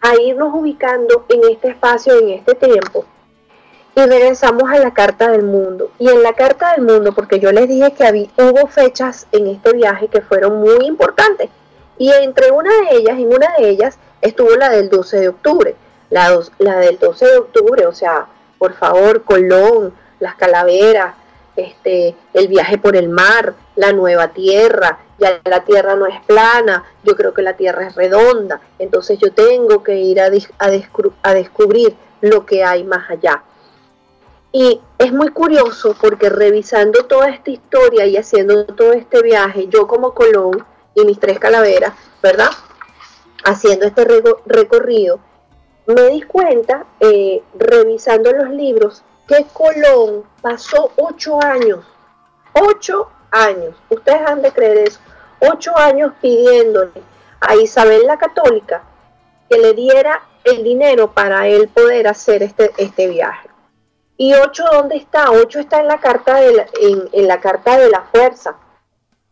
a 0.00 0.14
irnos 0.20 0.54
ubicando 0.54 1.26
en 1.28 1.40
este 1.50 1.68
espacio, 1.68 2.18
en 2.18 2.30
este 2.30 2.54
tiempo, 2.54 3.04
y 3.94 4.00
regresamos 4.00 4.70
a 4.70 4.78
la 4.78 4.92
Carta 4.92 5.30
del 5.30 5.42
Mundo. 5.42 5.90
Y 5.98 6.08
en 6.08 6.22
la 6.22 6.34
Carta 6.34 6.72
del 6.72 6.84
Mundo, 6.84 7.12
porque 7.12 7.40
yo 7.40 7.50
les 7.50 7.68
dije 7.68 7.92
que 7.92 8.04
había, 8.04 8.28
hubo 8.36 8.66
fechas 8.66 9.26
en 9.32 9.46
este 9.46 9.72
viaje 9.72 10.08
que 10.08 10.20
fueron 10.20 10.60
muy 10.60 10.86
importantes. 10.86 11.48
Y 11.98 12.12
entre 12.12 12.50
una 12.50 12.70
de 12.70 12.96
ellas, 12.96 13.18
en 13.18 13.28
una 13.28 13.48
de 13.58 13.70
ellas, 13.70 13.98
estuvo 14.20 14.54
la 14.56 14.68
del 14.68 14.90
12 14.90 15.18
de 15.18 15.28
octubre. 15.28 15.76
La, 16.10 16.38
la 16.58 16.76
del 16.78 16.98
12 16.98 17.26
de 17.26 17.36
octubre, 17.38 17.86
o 17.86 17.92
sea, 17.92 18.26
por 18.58 18.74
favor, 18.74 19.24
Colón, 19.24 19.92
las 20.20 20.34
calaveras, 20.36 21.14
este, 21.56 22.14
el 22.34 22.48
viaje 22.48 22.78
por 22.78 22.96
el 22.96 23.08
mar, 23.08 23.54
la 23.76 23.92
nueva 23.92 24.28
tierra, 24.28 24.98
ya 25.18 25.40
la 25.44 25.64
tierra 25.64 25.96
no 25.96 26.06
es 26.06 26.20
plana, 26.26 26.84
yo 27.02 27.16
creo 27.16 27.32
que 27.32 27.42
la 27.42 27.54
tierra 27.54 27.86
es 27.88 27.94
redonda, 27.94 28.60
entonces 28.78 29.18
yo 29.18 29.32
tengo 29.32 29.82
que 29.82 29.96
ir 29.96 30.20
a, 30.20 30.30
a 30.58 31.34
descubrir 31.34 31.96
lo 32.20 32.44
que 32.44 32.62
hay 32.64 32.84
más 32.84 33.10
allá. 33.10 33.42
Y 34.52 34.80
es 34.98 35.12
muy 35.12 35.28
curioso 35.30 35.94
porque 36.00 36.30
revisando 36.30 37.04
toda 37.04 37.28
esta 37.28 37.50
historia 37.50 38.06
y 38.06 38.16
haciendo 38.16 38.64
todo 38.66 38.92
este 38.92 39.22
viaje, 39.22 39.68
yo 39.68 39.86
como 39.86 40.14
Colón 40.14 40.64
y 40.94 41.04
mis 41.04 41.20
tres 41.20 41.38
calaveras, 41.38 41.92
¿verdad? 42.22 42.50
Haciendo 43.44 43.86
este 43.86 44.06
recorrido, 44.46 45.20
me 45.86 46.08
di 46.08 46.22
cuenta, 46.22 46.84
eh, 47.00 47.42
revisando 47.54 48.32
los 48.32 48.50
libros, 48.50 49.02
que 49.26 49.46
Colón 49.52 50.24
pasó 50.40 50.92
ocho 50.96 51.42
años, 51.42 51.84
ocho 52.52 53.10
años, 53.30 53.74
ustedes 53.90 54.20
han 54.26 54.42
de 54.42 54.52
creer 54.52 54.78
eso, 54.88 55.00
ocho 55.40 55.76
años 55.76 56.12
pidiéndole 56.20 57.02
a 57.40 57.56
Isabel 57.56 58.06
la 58.06 58.16
Católica 58.16 58.82
que 59.48 59.58
le 59.58 59.74
diera 59.74 60.22
el 60.44 60.62
dinero 60.62 61.12
para 61.12 61.48
él 61.48 61.68
poder 61.68 62.06
hacer 62.08 62.42
este, 62.42 62.72
este 62.78 63.08
viaje. 63.08 63.48
¿Y 64.16 64.34
8 64.34 64.64
dónde 64.72 64.96
está? 64.96 65.30
8 65.30 65.60
está 65.60 65.80
en 65.80 65.88
la 65.88 65.98
carta 65.98 66.36
de 66.36 66.52
la, 66.54 66.66
en, 67.12 67.28
la 67.28 67.40
carta 67.40 67.76
de 67.76 67.90
la 67.90 68.02
fuerza. 68.02 68.56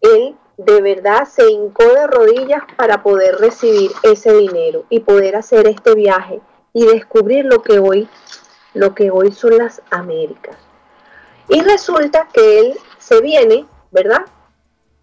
Él 0.00 0.36
de 0.56 0.80
verdad 0.80 1.26
se 1.28 1.50
hincó 1.50 1.84
de 1.84 2.06
rodillas 2.06 2.62
para 2.76 3.02
poder 3.02 3.36
recibir 3.36 3.90
ese 4.02 4.32
dinero 4.32 4.84
y 4.88 5.00
poder 5.00 5.36
hacer 5.36 5.66
este 5.66 5.94
viaje 5.94 6.40
y 6.72 6.86
descubrir 6.86 7.44
lo 7.44 7.62
que 7.62 7.78
hoy, 7.78 8.08
lo 8.72 8.94
que 8.94 9.10
hoy 9.10 9.32
son 9.32 9.58
las 9.58 9.82
Américas. 9.90 10.56
Y 11.48 11.60
resulta 11.60 12.28
que 12.32 12.60
él 12.60 12.78
se 12.98 13.20
viene, 13.20 13.66
¿verdad? 13.90 14.24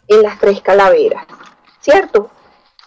En 0.08 0.24
las 0.24 0.40
tres 0.40 0.62
calaveras, 0.62 1.26
¿cierto? 1.80 2.32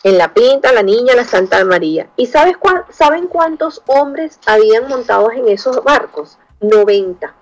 En 0.03 0.19
la 0.19 0.35
Pinta, 0.35 0.73
la 0.73 0.83
Niña, 0.83 1.15
la 1.15 1.25
Santa 1.25 1.65
María. 1.65 2.09
¿Y 2.17 2.27
sabes 2.27 2.57
saben 2.91 3.27
cuántos 3.27 3.83
hombres 3.87 4.39
habían 4.45 4.89
montados 4.89 5.33
en 5.35 5.49
esos 5.49 5.83
barcos? 5.83 6.39
90. 6.61 7.35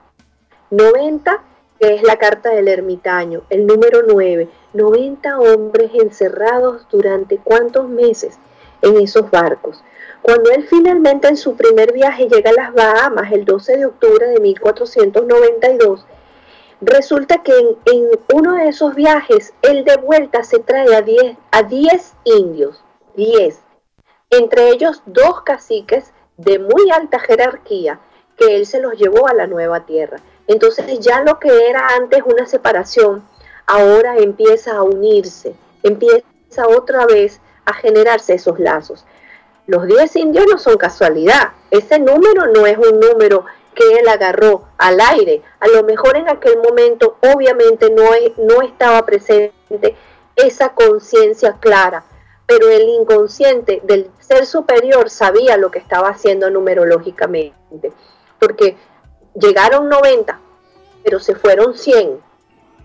90 0.70 1.42
que 1.82 1.96
es 1.96 2.02
la 2.04 2.16
carta 2.16 2.50
del 2.50 2.68
ermitaño, 2.68 3.42
el 3.50 3.66
número 3.66 4.04
9, 4.06 4.48
90 4.72 5.40
hombres 5.40 5.90
encerrados 5.94 6.86
durante 6.88 7.38
cuántos 7.38 7.88
meses 7.88 8.38
en 8.82 8.98
esos 8.98 9.28
barcos. 9.32 9.82
Cuando 10.22 10.52
él 10.52 10.64
finalmente 10.70 11.26
en 11.26 11.36
su 11.36 11.56
primer 11.56 11.92
viaje 11.92 12.28
llega 12.28 12.50
a 12.50 12.52
las 12.52 12.72
Bahamas 12.72 13.32
el 13.32 13.44
12 13.44 13.78
de 13.78 13.86
octubre 13.86 14.28
de 14.28 14.38
1492, 14.38 16.06
resulta 16.82 17.42
que 17.42 17.52
en, 17.58 18.08
uno 18.32 18.54
de 18.54 18.68
esos 18.68 18.94
viajes 18.94 19.52
él 19.62 19.84
de 19.84 19.96
vuelta 19.96 20.44
se 20.44 20.60
trae 20.60 20.94
a 20.94 21.02
10 21.02 21.36
a 21.50 21.64
10 21.64 22.14
indios, 22.22 22.84
10, 23.16 23.58
entre 24.30 24.68
ellos 24.68 25.02
dos 25.06 25.42
caciques 25.42 26.12
de 26.36 26.60
muy 26.60 26.92
alta 26.92 27.18
jerarquía 27.18 27.98
que 28.36 28.54
él 28.54 28.66
se 28.66 28.80
los 28.80 28.94
llevó 28.94 29.26
a 29.26 29.34
la 29.34 29.48
nueva 29.48 29.84
tierra. 29.84 30.18
Entonces 30.52 31.00
ya 31.00 31.22
lo 31.22 31.38
que 31.38 31.68
era 31.68 31.88
antes 31.96 32.22
una 32.26 32.46
separación, 32.46 33.26
ahora 33.66 34.18
empieza 34.18 34.76
a 34.76 34.82
unirse, 34.82 35.54
empieza 35.82 36.68
otra 36.68 37.06
vez 37.06 37.40
a 37.64 37.72
generarse 37.72 38.34
esos 38.34 38.60
lazos. 38.60 39.06
Los 39.66 39.86
10 39.86 40.14
indios 40.16 40.44
no 40.50 40.58
son 40.58 40.76
casualidad, 40.76 41.52
ese 41.70 41.98
número 41.98 42.48
no 42.48 42.66
es 42.66 42.76
un 42.76 43.00
número 43.00 43.46
que 43.74 43.98
él 43.98 44.08
agarró 44.08 44.64
al 44.76 45.00
aire. 45.00 45.40
A 45.58 45.68
lo 45.68 45.84
mejor 45.84 46.18
en 46.18 46.28
aquel 46.28 46.58
momento 46.58 47.16
obviamente 47.22 47.88
no, 47.88 48.02
no 48.36 48.60
estaba 48.60 49.06
presente 49.06 49.96
esa 50.36 50.74
conciencia 50.74 51.56
clara, 51.60 52.04
pero 52.46 52.68
el 52.68 52.82
inconsciente 52.82 53.80
del 53.84 54.10
ser 54.20 54.44
superior 54.44 55.08
sabía 55.08 55.56
lo 55.56 55.70
que 55.70 55.78
estaba 55.78 56.10
haciendo 56.10 56.50
numerológicamente, 56.50 57.54
porque 58.38 58.76
llegaron 59.34 59.88
90, 59.88 60.38
pero 61.04 61.18
se 61.18 61.34
fueron 61.34 61.76
100, 61.76 62.20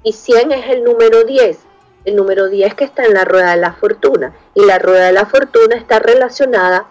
y 0.04 0.14
100 0.14 0.52
es 0.52 0.70
el 0.70 0.84
número 0.84 1.24
10, 1.24 1.60
el 2.06 2.16
número 2.16 2.48
10 2.48 2.76
que 2.76 2.86
está 2.86 3.06
en 3.06 3.14
la 3.14 3.26
rueda 3.26 3.52
de 3.52 3.62
la 3.62 3.74
fortuna, 3.74 4.34
y 4.54 4.66
la 4.66 4.80
rueda 4.80 5.08
de 5.08 5.14
la 5.14 5.26
fortuna 5.26 5.76
está 5.76 6.00
relacionada 6.00 6.88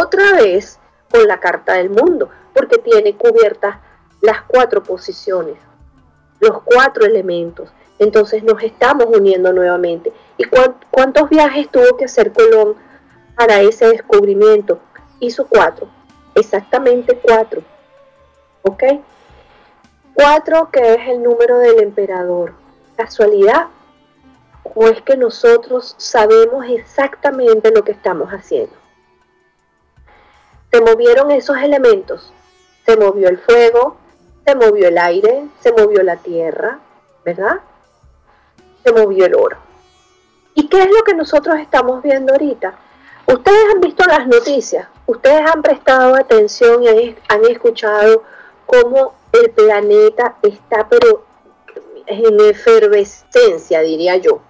otra 0.00 0.32
vez 0.34 0.78
con 1.10 1.26
la 1.26 1.40
carta 1.40 1.74
del 1.74 1.90
mundo, 1.90 2.30
porque 2.54 2.78
tiene 2.78 3.16
cubiertas 3.16 3.76
las 4.20 4.42
cuatro 4.42 4.82
posiciones, 4.82 5.56
los 6.40 6.62
cuatro 6.62 7.04
elementos. 7.04 7.70
Entonces 7.98 8.42
nos 8.42 8.62
estamos 8.62 9.06
uniendo 9.06 9.52
nuevamente. 9.52 10.12
¿Y 10.36 10.44
cuántos 10.90 11.28
viajes 11.28 11.68
tuvo 11.70 11.96
que 11.96 12.06
hacer 12.06 12.32
Colón 12.32 12.74
para 13.36 13.60
ese 13.60 13.86
descubrimiento? 13.86 14.80
Hizo 15.20 15.46
cuatro, 15.46 15.88
exactamente 16.34 17.16
cuatro. 17.22 17.62
¿Ok? 18.62 18.82
Cuatro 20.14 20.70
que 20.70 20.94
es 20.94 21.08
el 21.08 21.22
número 21.22 21.58
del 21.58 21.82
emperador. 21.82 22.54
¿Casualidad? 22.96 23.66
¿O 24.74 24.86
es 24.86 25.02
que 25.02 25.16
nosotros 25.16 25.94
sabemos 25.98 26.64
exactamente 26.68 27.70
lo 27.70 27.82
que 27.82 27.92
estamos 27.92 28.30
haciendo? 28.30 28.74
Se 30.70 30.80
movieron 30.80 31.30
esos 31.30 31.56
elementos. 31.58 32.32
Se 32.86 32.96
movió 32.96 33.28
el 33.28 33.38
fuego, 33.38 33.96
se 34.44 34.54
movió 34.54 34.88
el 34.88 34.98
aire, 34.98 35.46
se 35.60 35.72
movió 35.72 36.02
la 36.02 36.16
tierra, 36.16 36.80
¿verdad? 37.24 37.60
Se 38.84 38.92
movió 38.92 39.26
el 39.26 39.34
oro. 39.34 39.56
¿Y 40.54 40.68
qué 40.68 40.82
es 40.82 40.88
lo 40.90 41.02
que 41.04 41.14
nosotros 41.14 41.58
estamos 41.58 42.02
viendo 42.02 42.32
ahorita? 42.32 42.74
Ustedes 43.26 43.64
han 43.72 43.80
visto 43.80 44.04
las 44.04 44.26
noticias, 44.26 44.88
ustedes 45.06 45.48
han 45.48 45.62
prestado 45.62 46.16
atención 46.16 46.82
y 46.82 47.16
han, 47.28 47.44
escuchado 47.44 48.24
cómo 48.66 49.14
el 49.32 49.50
planeta 49.50 50.36
está, 50.42 50.88
pero 50.88 51.24
en 52.06 52.40
efervescencia, 52.40 53.80
diría 53.80 54.16
yo, 54.16 54.40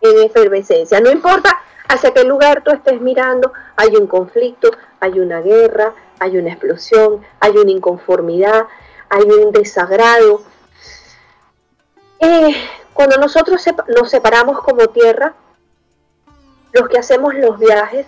en 0.00 0.24
efervescencia. 0.24 1.00
No 1.00 1.10
importa 1.10 1.58
hacia 1.88 2.12
qué 2.12 2.24
lugar 2.24 2.62
tú 2.64 2.70
estés 2.70 3.00
mirando, 3.00 3.52
hay 3.76 3.96
un 3.96 4.06
conflicto, 4.06 4.70
hay 5.00 5.20
una 5.20 5.40
guerra, 5.40 5.94
hay 6.18 6.38
una 6.38 6.50
explosión, 6.50 7.22
hay 7.40 7.56
una 7.56 7.70
inconformidad, 7.70 8.66
hay 9.08 9.24
un 9.24 9.52
desagrado. 9.52 10.42
Eh, 12.20 12.54
cuando 12.94 13.16
nosotros 13.18 13.62
nos 13.94 14.10
separamos 14.10 14.60
como 14.60 14.86
tierra, 14.88 15.34
los 16.72 16.88
que 16.88 16.98
hacemos 16.98 17.34
los 17.34 17.58
viajes, 17.58 18.06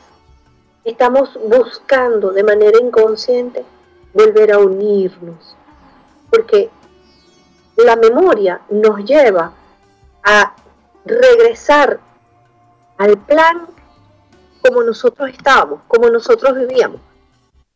estamos 0.84 1.38
buscando 1.44 2.30
de 2.30 2.42
manera 2.42 2.78
inconsciente 2.80 3.64
volver 4.14 4.52
a 4.52 4.58
unirnos, 4.58 5.56
porque 6.30 6.70
la 7.76 7.96
memoria 7.96 8.60
nos 8.70 9.04
lleva 9.04 9.52
a 10.22 10.54
regresar 11.04 12.00
al 12.96 13.18
plan 13.18 13.66
como 14.62 14.82
nosotros 14.82 15.28
estábamos, 15.28 15.80
como 15.88 16.08
nosotros 16.08 16.54
vivíamos. 16.54 17.00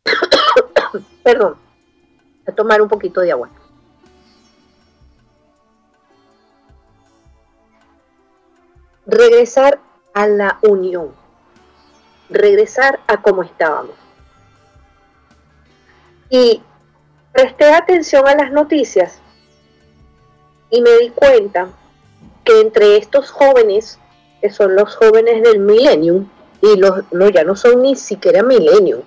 Perdón, 1.23 1.57
a 2.47 2.53
tomar 2.53 2.81
un 2.81 2.89
poquito 2.89 3.21
de 3.21 3.33
agua. 3.33 3.51
Regresar 9.05 9.81
a 10.15 10.27
la 10.27 10.59
unión, 10.63 11.13
regresar 12.31 13.01
a 13.07 13.21
como 13.21 13.43
estábamos. 13.43 14.08
Y 16.31 16.63
presté 17.33 17.73
atención 17.73 18.29
a 18.29 18.35
las 18.35 18.53
noticias 18.53 19.21
y 20.71 20.83
me 20.83 20.91
di 20.99 21.11
cuenta 21.11 21.69
que 22.45 22.61
entre 22.61 22.97
estos 22.97 23.31
jóvenes, 23.31 23.99
que 24.41 24.51
son 24.51 24.75
los 24.75 24.97
jóvenes 24.97 25.43
del 25.43 25.61
millennium, 25.61 26.29
y 26.61 26.77
los 26.77 27.05
no 27.13 27.29
ya 27.29 27.45
no 27.45 27.55
son 27.57 27.83
ni 27.83 27.97
siquiera 27.97 28.43
millennium, 28.43 29.03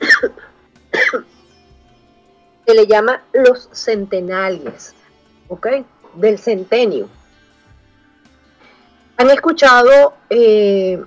se 2.66 2.74
le 2.74 2.86
llama 2.86 3.22
los 3.32 3.68
centenales, 3.72 4.94
¿ok? 5.48 5.66
Del 6.14 6.38
centenio. 6.38 7.08
¿Han 9.16 9.30
escuchado 9.30 10.14
eh, 10.30 11.02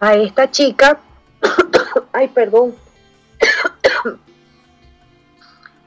a 0.00 0.14
esta 0.14 0.50
chica? 0.50 1.00
ay, 2.12 2.28
perdón. 2.28 2.74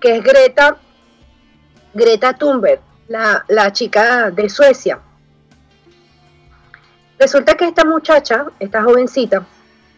Que 0.01 0.17
es 0.17 0.23
Greta, 0.23 0.77
Greta 1.93 2.33
Thunberg, 2.33 2.81
la, 3.07 3.45
la 3.47 3.71
chica 3.71 4.31
de 4.31 4.49
Suecia. 4.49 4.99
Resulta 7.19 7.55
que 7.55 7.65
esta 7.65 7.85
muchacha, 7.85 8.47
esta 8.59 8.83
jovencita, 8.83 9.45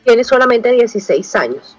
tiene 0.04 0.24
solamente 0.26 0.72
16 0.72 1.36
años. 1.38 1.78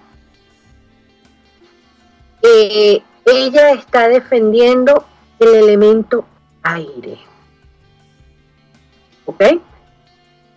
Eh, 2.41 3.01
ella 3.25 3.71
está 3.71 4.07
defendiendo 4.07 5.05
el 5.39 5.55
elemento 5.55 6.25
aire. 6.63 7.19
¿Ok? 9.25 9.43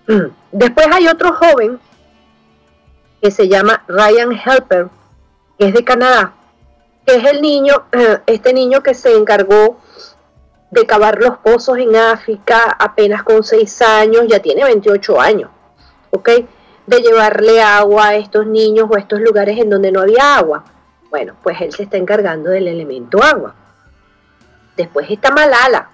Después 0.53 0.87
hay 0.91 1.07
otro 1.09 1.35
joven 1.35 1.79
que 3.21 3.31
se 3.31 3.49
llama 3.49 3.85
Ryan 3.89 4.33
Helper, 4.33 4.89
que 5.59 5.69
es 5.69 5.75
de 5.75 5.85
Canadá, 5.85 6.35
que 7.09 7.15
es 7.17 7.25
el 7.25 7.41
niño, 7.41 7.87
este 8.27 8.53
niño 8.53 8.83
que 8.83 8.93
se 8.93 9.17
encargó 9.17 9.79
de 10.71 10.85
cavar 10.85 11.19
los 11.19 11.39
pozos 11.39 11.79
en 11.79 11.97
África 11.97 12.77
apenas 12.79 13.23
con 13.23 13.43
6 13.43 13.81
años, 13.83 14.27
ya 14.29 14.41
tiene 14.41 14.63
28 14.65 15.19
años, 15.19 15.51
¿ok? 16.11 16.29
De 16.87 17.01
llevarle 17.01 17.63
agua 17.63 18.09
a 18.09 18.17
estos 18.17 18.47
niños 18.47 18.89
o 18.91 18.97
a 18.97 18.99
estos 18.99 19.21
lugares 19.21 19.59
en 19.59 19.71
donde 19.71 19.91
no 19.91 20.03
había 20.03 20.37
agua. 20.37 20.65
Bueno, 21.09 21.35
pues 21.43 21.59
él 21.63 21.73
se 21.73 21.85
está 21.85 21.97
encargando 21.97 22.51
del 22.51 22.69
elemento 22.69 23.23
agua. 23.23 23.55
Después 24.77 25.11
está 25.11 25.31
Malala, 25.31 25.89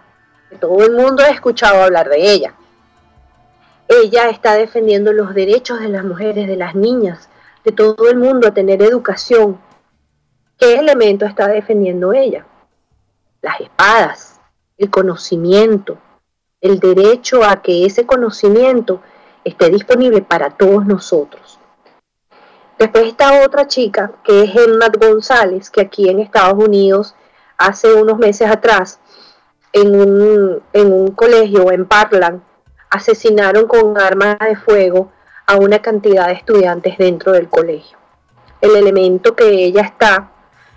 que 0.51 0.57
todo 0.57 0.85
el 0.85 0.93
mundo 0.93 1.23
ha 1.23 1.29
escuchado 1.29 1.85
hablar 1.85 2.09
de 2.09 2.33
ella. 2.33 2.55
Ella 3.87 4.31
está 4.31 4.55
defendiendo 4.55 5.13
los 5.13 5.33
derechos 5.33 5.79
de 5.79 5.91
las 5.91 6.03
mujeres, 6.03 6.49
de 6.49 6.57
las 6.57 6.75
niñas, 6.75 7.29
de 7.65 7.71
todo 7.71 8.11
el 8.11 8.17
mundo 8.17 8.49
a 8.49 8.55
tener 8.55 8.83
educación. 8.83 9.61
¿Qué 10.59 10.77
elemento 10.77 11.27
está 11.27 11.49
defendiendo 11.49 12.13
ella? 12.13 12.47
Las 13.43 13.61
espadas, 13.61 14.41
el 14.79 14.89
conocimiento, 14.89 15.99
el 16.61 16.79
derecho 16.79 17.43
a 17.45 17.61
que 17.61 17.85
ese 17.85 18.07
conocimiento 18.07 19.03
esté 19.43 19.69
disponible 19.69 20.23
para 20.23 20.51
todos 20.51 20.87
nosotros. 20.87 21.59
Después 22.79 23.07
está 23.07 23.45
otra 23.45 23.67
chica, 23.67 24.13
que 24.23 24.45
es 24.45 24.55
Emma 24.55 24.89
González, 24.97 25.71
que 25.71 25.81
aquí 25.81 26.09
en 26.09 26.21
Estados 26.21 26.65
Unidos, 26.65 27.17
hace 27.59 27.93
unos 27.93 28.19
meses 28.19 28.49
atrás, 28.49 29.01
en 29.73 29.95
un, 30.01 30.63
en 30.73 30.93
un 30.93 31.09
colegio 31.09 31.73
en 31.73 31.85
Parkland, 31.85 32.43
asesinaron 32.91 33.67
con 33.67 33.99
armas 33.99 34.39
de 34.39 34.55
fuego 34.55 35.11
a 35.47 35.57
una 35.57 35.81
cantidad 35.83 36.29
de 36.29 36.35
estudiantes 36.35 36.97
dentro 36.97 37.33
del 37.33 37.49
colegio. 37.49 37.99
El 38.61 38.77
elemento 38.77 39.35
que 39.35 39.49
ella 39.49 39.83
está 39.83 40.31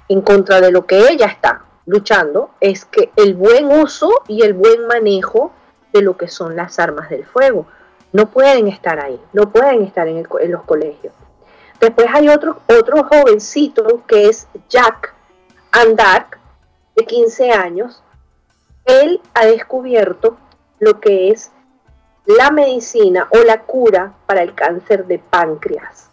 en 0.09 0.21
contra 0.21 0.61
de 0.61 0.71
lo 0.71 0.85
que 0.85 1.09
ella 1.09 1.25
está, 1.27 1.65
luchando 1.85 2.51
es 2.59 2.85
que 2.85 3.11
el 3.15 3.33
buen 3.33 3.67
uso 3.67 4.11
y 4.27 4.43
el 4.43 4.53
buen 4.53 4.87
manejo 4.87 5.51
de 5.93 6.01
lo 6.01 6.17
que 6.17 6.27
son 6.27 6.55
las 6.55 6.79
armas 6.79 7.09
del 7.09 7.25
fuego. 7.25 7.65
No 8.13 8.29
pueden 8.29 8.67
estar 8.67 8.99
ahí, 8.99 9.19
no 9.33 9.51
pueden 9.51 9.83
estar 9.83 10.07
en, 10.07 10.25
los 10.49 10.63
colegios. 10.63 11.13
Después 11.79 12.07
hay 12.13 12.29
otro, 12.29 12.59
otro 12.67 13.03
jovencito 13.03 14.03
que 14.07 14.27
es 14.27 14.47
Jack 14.69 15.13
Andark, 15.71 16.39
de 16.95 17.05
15 17.05 17.51
años. 17.51 18.03
Él 18.85 19.21
ha 19.33 19.45
descubierto 19.45 20.37
lo 20.79 20.99
que 20.99 21.29
es 21.29 21.51
la 22.25 22.51
medicina 22.51 23.27
o 23.31 23.43
la 23.43 23.61
cura 23.61 24.13
para 24.25 24.41
el 24.41 24.53
cáncer 24.53 25.05
de 25.05 25.19
páncreas. 25.19 26.09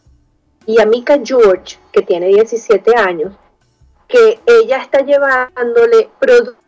Y 0.66 0.80
a 0.80 0.86
Mika 0.86 1.18
George, 1.22 1.78
que 1.92 2.02
tiene 2.02 2.28
17 2.28 2.96
años, 2.96 3.34
que 4.08 4.40
ella 4.46 4.78
está 4.78 5.00
llevándole 5.00 6.10
productos 6.18 6.58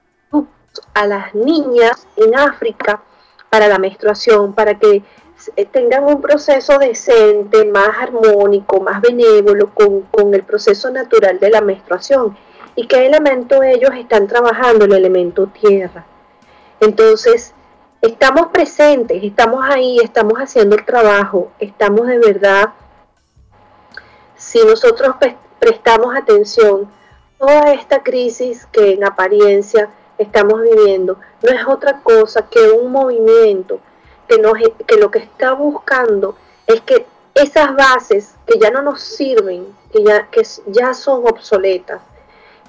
a 0.95 1.07
las 1.07 1.35
niñas 1.35 2.07
en 2.17 2.35
África 2.37 3.03
para 3.51 3.69
la 3.69 3.79
menstruación, 3.79 4.55
para 4.55 4.79
que 4.79 5.03
tengan 5.71 6.05
un 6.05 6.21
proceso 6.21 6.79
decente, 6.79 7.65
más 7.65 7.91
armónico, 8.01 8.81
más 8.81 9.01
benévolo 9.01 9.73
con, 9.73 10.03
con, 10.03 10.35
el 10.35 10.43
proceso 10.43 10.91
natural 10.91 11.39
de 11.39 11.51
la 11.51 11.61
menstruación. 11.61 12.37
¿Y 12.75 12.87
qué 12.87 13.07
elemento 13.07 13.63
ellos 13.63 13.91
están 13.95 14.27
trabajando? 14.27 14.85
El 14.85 14.95
elemento 14.95 15.47
tierra. 15.47 16.05
Entonces, 16.81 17.55
estamos 18.01 18.49
presentes, 18.49 19.23
estamos 19.23 19.65
ahí, 19.65 19.99
estamos 19.99 20.39
haciendo 20.39 20.77
el 20.77 20.85
trabajo, 20.85 21.51
estamos 21.59 22.07
de 22.07 22.19
verdad, 22.19 22.71
si 24.37 24.63
nosotros 24.65 25.17
prestamos 25.59 26.15
atención, 26.15 26.91
toda 27.39 27.73
esta 27.73 28.03
crisis 28.03 28.67
que 28.73 28.93
en 28.93 29.05
apariencia 29.05 29.91
estamos 30.19 30.63
viviendo 30.63 31.19
no 31.43 31.51
es 31.51 31.67
otra 31.67 32.01
cosa 32.03 32.49
que 32.49 32.71
un 32.71 32.91
movimiento 32.91 33.81
que, 34.29 34.39
nos, 34.39 34.55
que 34.87 34.97
lo 34.97 35.11
que 35.11 35.19
está 35.19 35.53
buscando 35.53 36.37
es 36.67 36.81
que 36.81 37.07
esas 37.35 37.77
bases 37.77 38.35
que 38.47 38.59
ya 38.59 38.71
no 38.71 38.83
nos 38.83 39.01
sirven, 39.03 39.67
que 39.93 40.03
ya, 40.03 40.29
que 40.31 40.43
ya 40.69 40.95
son 40.95 41.27
obsoletas, 41.27 42.01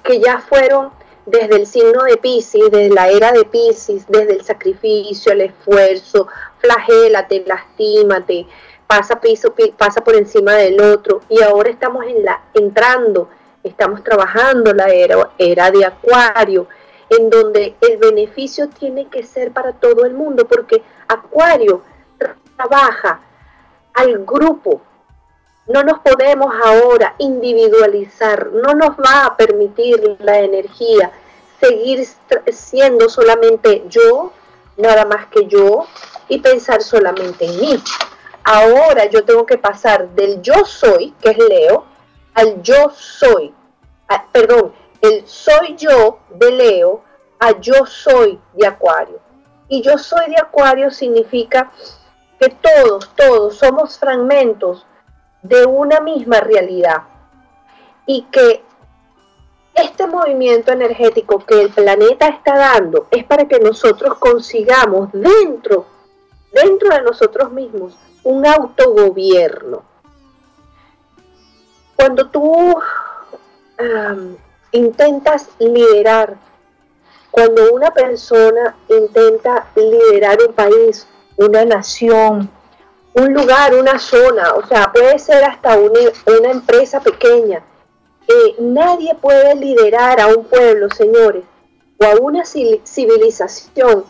que 0.02 0.20
ya 0.20 0.40
fueron 0.40 0.90
desde 1.24 1.56
el 1.56 1.66
signo 1.66 2.04
de 2.04 2.16
Pisces, 2.18 2.70
desde 2.70 2.90
la 2.90 3.08
era 3.08 3.32
de 3.32 3.44
Pisces, 3.44 4.04
desde 4.08 4.34
el 4.34 4.44
sacrificio, 4.44 5.32
el 5.32 5.42
esfuerzo, 5.42 6.28
flagélate, 6.58 7.44
lastímate, 7.46 8.46
pasa, 8.86 9.20
piso, 9.20 9.54
pasa 9.76 10.02
por 10.02 10.16
encima 10.16 10.54
del 10.54 10.80
otro. 10.80 11.20
Y 11.28 11.42
ahora 11.42 11.70
estamos 11.70 12.04
en 12.06 12.24
la, 12.24 12.42
entrando, 12.54 13.28
estamos 13.68 14.02
trabajando 14.02 14.72
la 14.72 14.88
era, 14.88 15.30
era 15.38 15.70
de 15.70 15.84
Acuario, 15.84 16.68
en 17.10 17.30
donde 17.30 17.76
el 17.80 17.96
beneficio 17.96 18.68
tiene 18.68 19.06
que 19.06 19.22
ser 19.22 19.52
para 19.52 19.72
todo 19.72 20.04
el 20.04 20.14
mundo, 20.14 20.46
porque 20.46 20.82
Acuario 21.06 21.82
trabaja 22.56 23.20
al 23.94 24.24
grupo. 24.24 24.82
No 25.66 25.82
nos 25.82 25.98
podemos 26.00 26.54
ahora 26.64 27.14
individualizar, 27.18 28.50
no 28.52 28.74
nos 28.74 28.90
va 28.90 29.26
a 29.26 29.36
permitir 29.36 30.16
la 30.20 30.38
energía 30.40 31.12
seguir 31.60 32.06
siendo 32.52 33.08
solamente 33.08 33.84
yo, 33.88 34.32
nada 34.76 35.04
más 35.04 35.26
que 35.26 35.46
yo, 35.46 35.86
y 36.28 36.38
pensar 36.38 36.82
solamente 36.82 37.46
en 37.46 37.60
mí. 37.60 37.82
Ahora 38.44 39.06
yo 39.06 39.24
tengo 39.24 39.44
que 39.44 39.58
pasar 39.58 40.08
del 40.10 40.40
yo 40.40 40.64
soy, 40.64 41.12
que 41.20 41.30
es 41.30 41.38
Leo, 41.38 41.84
al 42.34 42.62
yo 42.62 42.90
soy, 42.94 43.52
perdón, 44.32 44.72
el 45.00 45.26
soy 45.26 45.76
yo 45.76 46.18
de 46.30 46.50
Leo 46.50 47.02
a 47.38 47.58
yo 47.60 47.86
soy 47.86 48.38
de 48.54 48.66
Acuario. 48.66 49.20
Y 49.68 49.82
yo 49.82 49.98
soy 49.98 50.30
de 50.30 50.38
Acuario 50.38 50.90
significa 50.90 51.70
que 52.40 52.48
todos, 52.48 53.10
todos 53.14 53.56
somos 53.56 53.98
fragmentos 53.98 54.86
de 55.42 55.66
una 55.66 56.00
misma 56.00 56.40
realidad. 56.40 57.02
Y 58.06 58.22
que 58.30 58.62
este 59.74 60.06
movimiento 60.06 60.72
energético 60.72 61.38
que 61.44 61.60
el 61.60 61.70
planeta 61.70 62.28
está 62.28 62.56
dando 62.56 63.06
es 63.10 63.24
para 63.24 63.46
que 63.46 63.60
nosotros 63.60 64.16
consigamos 64.18 65.10
dentro, 65.12 65.86
dentro 66.52 66.88
de 66.88 67.02
nosotros 67.02 67.52
mismos, 67.52 67.96
un 68.24 68.46
autogobierno. 68.46 69.82
Cuando 71.94 72.28
tú 72.28 72.76
intentas 74.72 75.48
liderar, 75.58 76.36
cuando 77.30 77.72
una 77.72 77.90
persona 77.90 78.74
intenta 78.88 79.66
liderar 79.76 80.38
un 80.46 80.54
país, 80.54 81.06
una 81.36 81.64
nación, 81.64 82.50
un 83.14 83.32
lugar, 83.32 83.74
una 83.74 83.98
zona, 83.98 84.54
o 84.54 84.66
sea, 84.66 84.92
puede 84.92 85.18
ser 85.18 85.44
hasta 85.44 85.76
una, 85.76 86.00
una 86.38 86.50
empresa 86.50 87.00
pequeña, 87.00 87.62
eh, 88.26 88.56
nadie 88.58 89.14
puede 89.14 89.54
liderar 89.54 90.20
a 90.20 90.26
un 90.28 90.44
pueblo, 90.44 90.88
señores, 90.90 91.44
o 91.98 92.04
a 92.04 92.14
una 92.20 92.44
civilización, 92.44 94.04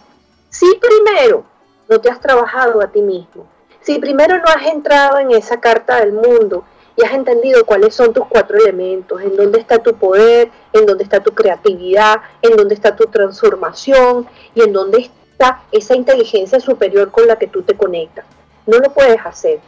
si 0.51 0.66
primero 0.77 1.45
no 1.89 2.01
te 2.01 2.11
has 2.11 2.21
trabajado 2.21 2.81
a 2.81 2.89
ti 2.89 3.01
mismo, 3.01 3.47
si 3.81 3.99
primero 3.99 4.39
no 4.39 4.45
has 4.45 4.66
entrado 4.66 5.19
en 5.19 5.31
esa 5.31 5.61
carta 5.61 6.01
del 6.01 6.12
mundo 6.12 6.64
y 6.99 7.05
has 7.05 7.13
entendido 7.13 7.65
cuáles 7.65 7.95
son 7.95 8.13
tus 8.13 8.27
cuatro 8.27 8.59
elementos, 8.59 9.23
en 9.23 9.37
dónde 9.37 9.61
está 9.61 9.79
tu 9.79 9.95
poder, 9.95 10.51
en 10.73 10.85
dónde 10.85 11.05
está 11.05 11.23
tu 11.23 11.33
creatividad, 11.33 12.17
en 12.43 12.57
dónde 12.57 12.75
está 12.75 12.97
tu 12.97 13.05
transformación 13.05 14.27
y 14.53 14.63
en 14.63 14.73
dónde 14.73 15.03
está 15.03 15.63
esa 15.71 15.95
inteligencia 15.95 16.59
superior 16.59 17.13
con 17.13 17.29
la 17.29 17.37
que 17.37 17.47
tú 17.47 17.63
te 17.63 17.77
conectas. 17.77 18.25
No 18.67 18.79
lo 18.79 18.93
puedes 18.93 19.25
hacer 19.25 19.61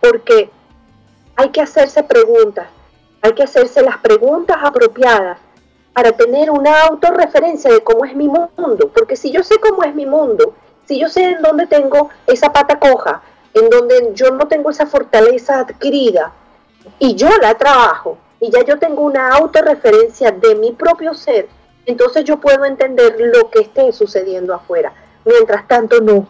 porque 0.00 0.50
hay 1.36 1.50
que 1.50 1.60
hacerse 1.60 2.02
preguntas, 2.02 2.66
hay 3.22 3.34
que 3.34 3.44
hacerse 3.44 3.80
las 3.80 3.98
preguntas 3.98 4.56
apropiadas 4.60 5.38
para 5.92 6.10
tener 6.10 6.50
una 6.50 6.86
autorreferencia 6.86 7.72
de 7.72 7.84
cómo 7.84 8.04
es 8.04 8.16
mi 8.16 8.26
mundo, 8.26 8.90
porque 8.92 9.14
si 9.14 9.30
yo 9.30 9.44
sé 9.44 9.60
cómo 9.60 9.84
es 9.84 9.94
mi 9.94 10.06
mundo, 10.06 10.54
si 10.86 10.98
yo 10.98 11.08
sé 11.08 11.22
en 11.22 11.40
dónde 11.40 11.68
tengo 11.68 12.10
esa 12.26 12.52
pata 12.52 12.80
coja, 12.80 13.22
en 13.54 13.70
donde 13.70 14.10
yo 14.14 14.32
no 14.32 14.48
tengo 14.48 14.70
esa 14.70 14.86
fortaleza 14.86 15.60
adquirida, 15.60 16.32
y 16.98 17.14
yo 17.14 17.28
la 17.40 17.54
trabajo 17.54 18.18
y 18.40 18.50
ya 18.50 18.64
yo 18.64 18.78
tengo 18.78 19.02
una 19.02 19.30
autorreferencia 19.34 20.30
de 20.30 20.54
mi 20.54 20.72
propio 20.72 21.14
ser, 21.14 21.48
entonces 21.86 22.24
yo 22.24 22.38
puedo 22.38 22.64
entender 22.64 23.16
lo 23.18 23.50
que 23.50 23.60
esté 23.60 23.92
sucediendo 23.92 24.54
afuera. 24.54 24.92
Mientras 25.24 25.66
tanto 25.66 26.00
no, 26.00 26.26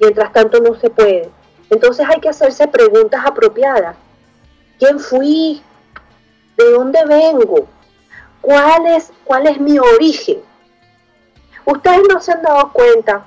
mientras 0.00 0.32
tanto 0.32 0.60
no 0.60 0.74
se 0.74 0.90
puede. 0.90 1.30
Entonces 1.70 2.06
hay 2.08 2.20
que 2.20 2.28
hacerse 2.28 2.66
preguntas 2.68 3.22
apropiadas. 3.24 3.96
¿Quién 4.78 4.98
fui? 4.98 5.62
¿De 6.56 6.70
dónde 6.70 7.04
vengo? 7.06 7.66
¿Cuál 8.40 8.86
es, 8.86 9.12
cuál 9.24 9.46
es 9.46 9.60
mi 9.60 9.78
origen? 9.78 10.42
Ustedes 11.64 12.00
no 12.12 12.20
se 12.20 12.32
han 12.32 12.42
dado 12.42 12.72
cuenta, 12.72 13.24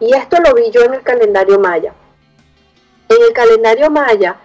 y 0.00 0.12
esto 0.14 0.36
lo 0.40 0.54
vi 0.54 0.70
yo 0.70 0.82
en 0.82 0.94
el 0.94 1.02
calendario 1.02 1.58
maya. 1.60 1.94
En 3.08 3.22
el 3.22 3.32
calendario 3.32 3.88
maya, 3.90 4.36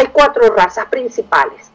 hay 0.00 0.06
cuatro 0.08 0.48
razas 0.54 0.86
principales. 0.86 1.70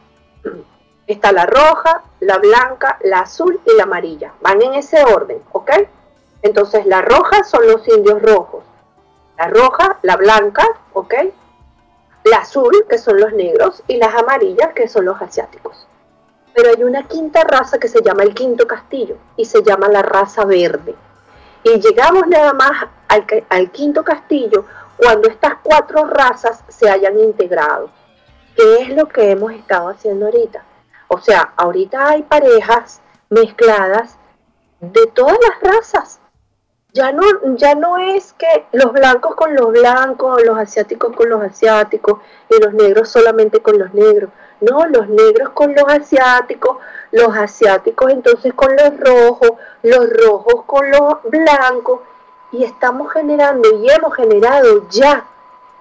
Está 1.06 1.30
la 1.30 1.46
roja, 1.46 2.02
la 2.18 2.38
blanca, 2.38 2.98
la 3.02 3.20
azul 3.20 3.60
y 3.64 3.76
la 3.76 3.84
amarilla. 3.84 4.32
Van 4.40 4.60
en 4.60 4.74
ese 4.74 5.02
orden, 5.04 5.40
¿ok? 5.52 5.70
Entonces 6.42 6.86
la 6.86 7.02
roja 7.02 7.44
son 7.44 7.66
los 7.68 7.86
indios 7.86 8.20
rojos. 8.20 8.64
La 9.38 9.46
roja, 9.46 9.98
la 10.02 10.16
blanca, 10.16 10.66
¿ok? 10.92 11.14
La 12.24 12.38
azul, 12.38 12.84
que 12.88 12.98
son 12.98 13.20
los 13.20 13.32
negros, 13.32 13.84
y 13.86 13.96
las 13.96 14.12
amarillas, 14.14 14.72
que 14.74 14.88
son 14.88 15.04
los 15.04 15.22
asiáticos. 15.22 15.86
Pero 16.52 16.70
hay 16.70 16.82
una 16.82 17.06
quinta 17.06 17.44
raza 17.44 17.78
que 17.78 17.86
se 17.86 18.02
llama 18.02 18.24
el 18.24 18.34
quinto 18.34 18.66
castillo 18.66 19.18
y 19.36 19.44
se 19.44 19.62
llama 19.62 19.88
la 19.88 20.02
raza 20.02 20.44
verde. 20.44 20.96
Y 21.62 21.78
llegamos 21.78 22.26
nada 22.26 22.52
más 22.54 22.86
al, 23.06 23.24
al 23.48 23.70
quinto 23.70 24.02
castillo 24.02 24.64
cuando 24.96 25.28
estas 25.28 25.54
cuatro 25.62 26.06
razas 26.06 26.64
se 26.68 26.90
hayan 26.90 27.20
integrado. 27.20 27.90
¿Qué 28.56 28.80
es 28.80 28.88
lo 28.88 29.06
que 29.06 29.30
hemos 29.32 29.52
estado 29.52 29.90
haciendo 29.90 30.26
ahorita? 30.26 30.64
O 31.08 31.20
sea, 31.20 31.52
ahorita 31.56 32.08
hay 32.08 32.22
parejas 32.22 33.02
mezcladas 33.28 34.16
de 34.80 35.06
todas 35.08 35.36
las 35.46 35.74
razas. 35.74 36.20
Ya 36.94 37.12
no, 37.12 37.22
ya 37.56 37.74
no 37.74 37.98
es 37.98 38.32
que 38.32 38.64
los 38.72 38.94
blancos 38.94 39.34
con 39.34 39.54
los 39.54 39.72
blancos, 39.72 40.42
los 40.42 40.56
asiáticos 40.56 41.14
con 41.14 41.28
los 41.28 41.42
asiáticos 41.42 42.20
y 42.48 42.58
los 42.58 42.72
negros 42.72 43.10
solamente 43.10 43.60
con 43.60 43.78
los 43.78 43.92
negros. 43.92 44.30
No, 44.62 44.86
los 44.86 45.06
negros 45.06 45.50
con 45.50 45.74
los 45.74 45.84
asiáticos, 45.86 46.78
los 47.12 47.36
asiáticos 47.36 48.10
entonces 48.10 48.54
con 48.54 48.74
los 48.74 48.98
rojos, 48.98 49.50
los 49.82 50.08
rojos 50.08 50.64
con 50.64 50.90
los 50.90 51.22
blancos. 51.24 52.00
Y 52.52 52.64
estamos 52.64 53.12
generando 53.12 53.68
y 53.82 53.90
hemos 53.90 54.14
generado 54.14 54.88
ya 54.88 55.26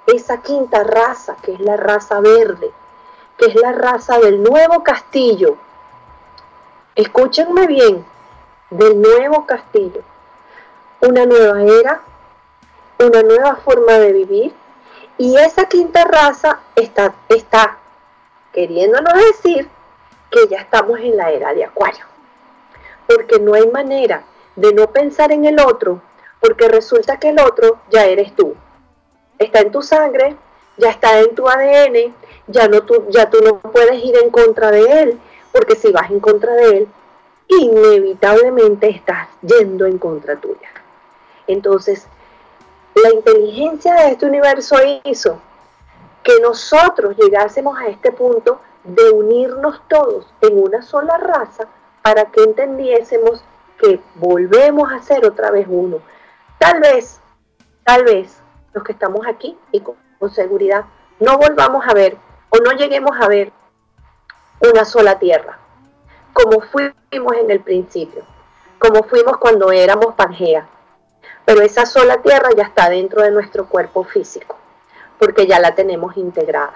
esa 0.07 0.41
quinta 0.41 0.83
raza, 0.83 1.35
que 1.41 1.53
es 1.53 1.59
la 1.59 1.77
raza 1.77 2.19
verde, 2.19 2.71
que 3.37 3.47
es 3.47 3.55
la 3.55 3.71
raza 3.71 4.19
del 4.19 4.41
nuevo 4.43 4.83
castillo. 4.83 5.57
Escúchenme 6.95 7.67
bien, 7.67 8.05
del 8.69 9.01
nuevo 9.01 9.45
castillo, 9.45 10.01
una 11.01 11.25
nueva 11.25 11.61
era, 11.61 12.01
una 12.99 13.21
nueva 13.23 13.55
forma 13.57 13.93
de 13.93 14.13
vivir 14.13 14.53
y 15.17 15.37
esa 15.37 15.65
quinta 15.65 16.03
raza 16.03 16.59
está, 16.75 17.13
está 17.29 17.77
queriéndonos 18.51 19.13
decir 19.13 19.69
que 20.31 20.47
ya 20.47 20.59
estamos 20.59 20.99
en 20.99 21.17
la 21.17 21.31
era 21.31 21.53
de 21.53 21.65
Acuario. 21.65 22.05
Porque 23.07 23.39
no 23.39 23.53
hay 23.53 23.67
manera 23.67 24.23
de 24.55 24.73
no 24.73 24.91
pensar 24.91 25.31
en 25.31 25.45
el 25.45 25.59
otro, 25.59 26.01
porque 26.39 26.67
resulta 26.67 27.17
que 27.17 27.29
el 27.29 27.39
otro 27.39 27.79
ya 27.91 28.05
eres 28.05 28.35
tú. 28.35 28.55
Está 29.37 29.59
en 29.59 29.71
tu 29.71 29.81
sangre, 29.81 30.35
ya 30.77 30.89
está 30.89 31.19
en 31.19 31.35
tu 31.35 31.47
ADN, 31.47 32.13
ya, 32.47 32.67
no 32.67 32.81
tú, 32.81 33.05
ya 33.09 33.29
tú 33.29 33.39
no 33.43 33.59
puedes 33.59 34.03
ir 34.03 34.15
en 34.17 34.29
contra 34.29 34.71
de 34.71 35.01
él, 35.01 35.19
porque 35.51 35.75
si 35.75 35.91
vas 35.91 36.09
en 36.11 36.19
contra 36.19 36.53
de 36.53 36.77
él, 36.77 36.87
inevitablemente 37.47 38.89
estás 38.89 39.29
yendo 39.41 39.85
en 39.85 39.97
contra 39.97 40.35
tuya. 40.35 40.69
Entonces, 41.47 42.07
la 42.95 43.13
inteligencia 43.13 43.93
de 43.95 44.11
este 44.11 44.25
universo 44.25 44.77
hizo 45.03 45.39
que 46.23 46.39
nosotros 46.39 47.15
llegásemos 47.17 47.77
a 47.77 47.87
este 47.87 48.11
punto 48.11 48.59
de 48.83 49.09
unirnos 49.11 49.81
todos 49.87 50.27
en 50.41 50.61
una 50.61 50.81
sola 50.81 51.17
raza 51.17 51.67
para 52.01 52.25
que 52.25 52.43
entendiésemos 52.43 53.43
que 53.79 53.99
volvemos 54.15 54.91
a 54.91 55.01
ser 55.01 55.25
otra 55.25 55.51
vez 55.51 55.67
uno. 55.69 55.99
Tal 56.57 56.79
vez, 56.79 57.19
tal 57.83 58.05
vez 58.05 58.41
los 58.75 58.83
que 58.83 58.91
estamos 58.91 59.25
aquí 59.25 59.57
y 59.71 59.79
con, 59.79 59.95
seguridad 60.31 60.85
no 61.19 61.37
volvamos 61.37 61.85
a 61.87 61.93
ver 61.93 62.17
o 62.49 62.57
no 62.57 62.71
lleguemos 62.71 63.15
a 63.19 63.27
ver 63.27 63.51
una 64.59 64.83
sola 64.85 65.19
tierra, 65.19 65.59
como 66.33 66.61
fuimos 66.61 67.33
en 67.35 67.51
el 67.51 67.59
principio, 67.61 68.23
como 68.79 69.03
fuimos 69.03 69.37
cuando 69.37 69.71
éramos 69.71 70.15
Pangea. 70.15 70.67
Pero 71.45 71.61
esa 71.61 71.85
sola 71.85 72.21
tierra 72.23 72.49
ya 72.57 72.63
está 72.63 72.89
dentro 72.89 73.21
de 73.21 73.29
nuestro 73.29 73.67
cuerpo 73.67 74.03
físico, 74.03 74.57
porque 75.19 75.45
ya 75.45 75.59
la 75.59 75.75
tenemos 75.75 76.17
integrada. 76.17 76.73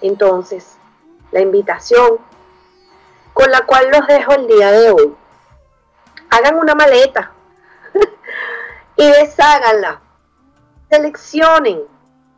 Entonces, 0.00 0.78
la 1.30 1.40
invitación 1.40 2.18
con 3.34 3.50
la 3.50 3.60
cual 3.66 3.90
los 3.90 4.06
dejo 4.06 4.32
el 4.32 4.46
día 4.46 4.72
de 4.72 4.90
hoy, 4.90 5.14
hagan 6.30 6.56
una 6.56 6.74
maleta 6.74 7.30
y 8.96 9.06
desháganla. 9.06 10.00
Seleccionen 10.90 11.82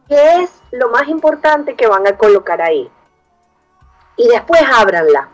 qué 0.09 0.43
es 0.43 0.51
lo 0.73 0.89
más 0.91 1.09
importante 1.09 1.77
que 1.77 1.87
van 1.87 2.07
a 2.07 2.19
colocar 2.19 2.61
ahí. 2.61 2.91
Y 4.17 4.29
después 4.29 4.61
ábranla. 4.73 5.29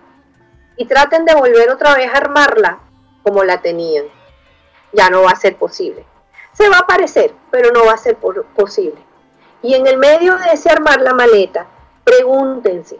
Y 0.76 0.86
traten 0.86 1.24
de 1.24 1.34
volver 1.34 1.70
otra 1.70 1.94
vez 1.94 2.12
a 2.12 2.18
armarla 2.18 2.78
como 3.22 3.42
la 3.42 3.62
tenían. 3.62 4.04
Ya 4.92 5.08
no 5.08 5.22
va 5.22 5.30
a 5.30 5.36
ser 5.36 5.56
posible. 5.56 6.04
Se 6.52 6.68
va 6.68 6.78
a 6.78 6.86
parecer, 6.86 7.34
pero 7.50 7.72
no 7.72 7.86
va 7.86 7.92
a 7.92 7.98
ser 7.98 8.16
posible. 8.16 9.02
Y 9.62 9.74
en 9.74 9.86
el 9.86 9.96
medio 9.96 10.36
de 10.36 10.52
ese 10.52 10.70
armar 10.70 11.00
la 11.00 11.14
maleta, 11.14 11.66
pregúntense, 12.04 12.98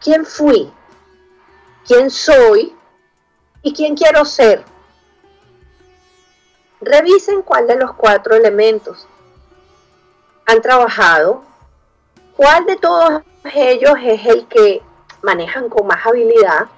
¿quién 0.00 0.24
fui? 0.24 0.72
¿Quién 1.86 2.10
soy? 2.10 2.74
¿Y 3.62 3.74
quién 3.74 3.96
quiero 3.96 4.24
ser? 4.24 4.64
Revisen 6.80 7.42
cuál 7.42 7.66
de 7.66 7.76
los 7.76 7.92
cuatro 7.94 8.34
elementos 8.34 9.06
han 10.46 10.62
trabajado, 10.62 11.42
cuál 12.36 12.64
de 12.66 12.76
todos 12.76 13.22
ellos 13.54 13.94
es 14.02 14.26
el 14.26 14.46
que 14.46 14.82
manejan 15.22 15.68
con 15.68 15.86
más 15.86 16.04
habilidad, 16.06 16.68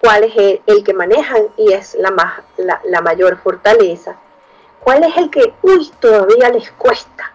cuál 0.00 0.24
es 0.24 0.60
el, 0.66 0.84
que 0.84 0.92
manejan 0.92 1.48
y 1.56 1.72
es 1.72 1.94
la, 1.94 2.10
más, 2.10 2.40
la, 2.56 3.00
mayor 3.00 3.38
fortaleza, 3.38 4.16
cuál 4.80 5.04
es 5.04 5.16
el 5.16 5.30
que, 5.30 5.54
uy, 5.62 5.90
todavía 6.00 6.50
les 6.50 6.70
cuesta, 6.72 7.32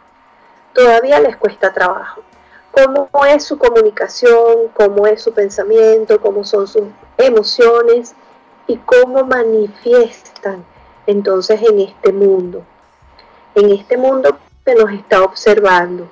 todavía 0.73 1.19
les 1.19 1.37
cuesta 1.37 1.73
trabajo, 1.73 2.21
cómo 2.71 3.25
es 3.25 3.43
su 3.45 3.57
comunicación, 3.57 4.67
cómo 4.73 5.07
es 5.07 5.21
su 5.21 5.33
pensamiento, 5.33 6.19
cómo 6.19 6.43
son 6.43 6.67
sus 6.67 6.83
emociones 7.17 8.13
y 8.67 8.77
cómo 8.77 9.23
manifiestan 9.23 10.65
entonces 11.07 11.61
en 11.63 11.79
este 11.79 12.11
mundo, 12.11 12.63
en 13.55 13.71
este 13.71 13.97
mundo 13.97 14.37
nos 14.75 14.91
está 14.91 15.23
observando. 15.23 16.07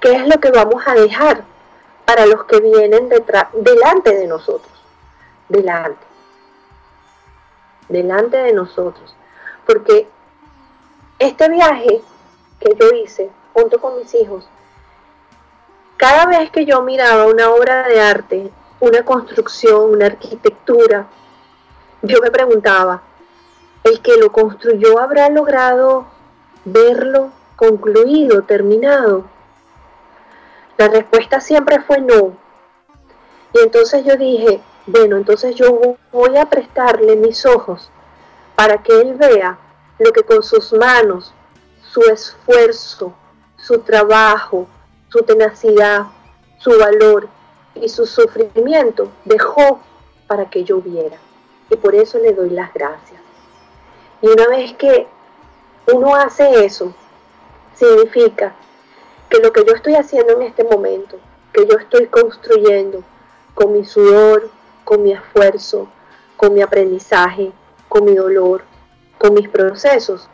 ¿Qué 0.00 0.12
es 0.12 0.26
lo 0.28 0.38
que 0.40 0.50
vamos 0.50 0.82
a 0.86 0.94
dejar 0.94 1.44
para 2.04 2.26
los 2.26 2.44
que 2.44 2.60
vienen 2.60 3.08
detrás, 3.08 3.48
delante 3.52 4.14
de 4.14 4.26
nosotros? 4.26 4.72
Delante. 5.48 6.06
Delante 7.88 8.36
de 8.36 8.52
nosotros. 8.52 9.14
Porque 9.66 10.08
este 11.18 11.48
viaje 11.48 12.00
que 12.60 12.76
yo 12.78 12.90
hice 12.90 13.30
junto 13.52 13.80
con 13.80 13.98
mis 13.98 14.14
hijos, 14.14 14.48
cada 15.96 16.26
vez 16.26 16.50
que 16.50 16.64
yo 16.64 16.80
miraba 16.82 17.26
una 17.26 17.50
obra 17.50 17.88
de 17.88 18.00
arte, 18.00 18.50
una 18.80 19.04
construcción, 19.04 19.90
una 19.90 20.06
arquitectura, 20.06 21.08
yo 22.02 22.20
me 22.22 22.30
preguntaba, 22.30 23.02
el 23.82 24.00
que 24.00 24.16
lo 24.16 24.30
construyó 24.30 25.00
habrá 25.00 25.28
logrado 25.28 26.06
verlo 26.64 27.32
concluido, 27.58 28.42
terminado. 28.42 29.24
La 30.76 30.86
respuesta 30.86 31.40
siempre 31.40 31.80
fue 31.80 32.00
no. 32.00 32.36
Y 33.52 33.58
entonces 33.58 34.04
yo 34.04 34.16
dije, 34.16 34.60
bueno, 34.86 35.16
entonces 35.16 35.56
yo 35.56 35.96
voy 36.12 36.36
a 36.36 36.46
prestarle 36.46 37.16
mis 37.16 37.44
ojos 37.44 37.90
para 38.54 38.80
que 38.80 39.00
él 39.00 39.14
vea 39.14 39.58
lo 39.98 40.12
que 40.12 40.22
con 40.22 40.44
sus 40.44 40.72
manos, 40.72 41.34
su 41.82 42.00
esfuerzo, 42.02 43.12
su 43.56 43.80
trabajo, 43.80 44.68
su 45.08 45.22
tenacidad, 45.22 46.06
su 46.58 46.78
valor 46.78 47.28
y 47.74 47.88
su 47.88 48.06
sufrimiento 48.06 49.10
dejó 49.24 49.80
para 50.28 50.48
que 50.48 50.62
yo 50.62 50.80
viera. 50.80 51.16
Y 51.70 51.76
por 51.76 51.96
eso 51.96 52.18
le 52.18 52.32
doy 52.34 52.50
las 52.50 52.72
gracias. 52.72 53.20
Y 54.22 54.28
una 54.28 54.46
vez 54.46 54.74
que 54.74 55.08
uno 55.92 56.14
hace 56.14 56.64
eso, 56.64 56.94
significa 57.78 58.54
que 59.28 59.38
lo 59.38 59.52
que 59.52 59.64
yo 59.64 59.74
estoy 59.74 59.94
haciendo 59.94 60.34
en 60.34 60.42
este 60.42 60.64
momento, 60.64 61.16
que 61.52 61.66
yo 61.66 61.76
estoy 61.78 62.06
construyendo 62.06 63.02
con 63.54 63.72
mi 63.72 63.84
sudor, 63.84 64.50
con 64.84 65.02
mi 65.02 65.12
esfuerzo, 65.12 65.88
con 66.36 66.54
mi 66.54 66.62
aprendizaje, 66.62 67.52
con 67.88 68.04
mi 68.04 68.14
dolor, 68.14 68.62
con 69.18 69.34
mis 69.34 69.48
procesos, 69.48 70.28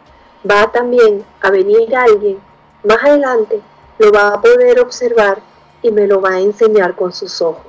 va 0.48 0.70
también 0.70 1.24
a 1.40 1.50
venir 1.50 1.94
alguien 1.94 2.38
más 2.82 3.02
adelante, 3.02 3.60
lo 3.98 4.12
va 4.12 4.28
a 4.28 4.40
poder 4.40 4.80
observar 4.80 5.38
y 5.82 5.90
me 5.90 6.06
lo 6.06 6.20
va 6.20 6.30
a 6.30 6.40
enseñar 6.40 6.94
con 6.94 7.12
sus 7.12 7.40
ojos. 7.40 7.66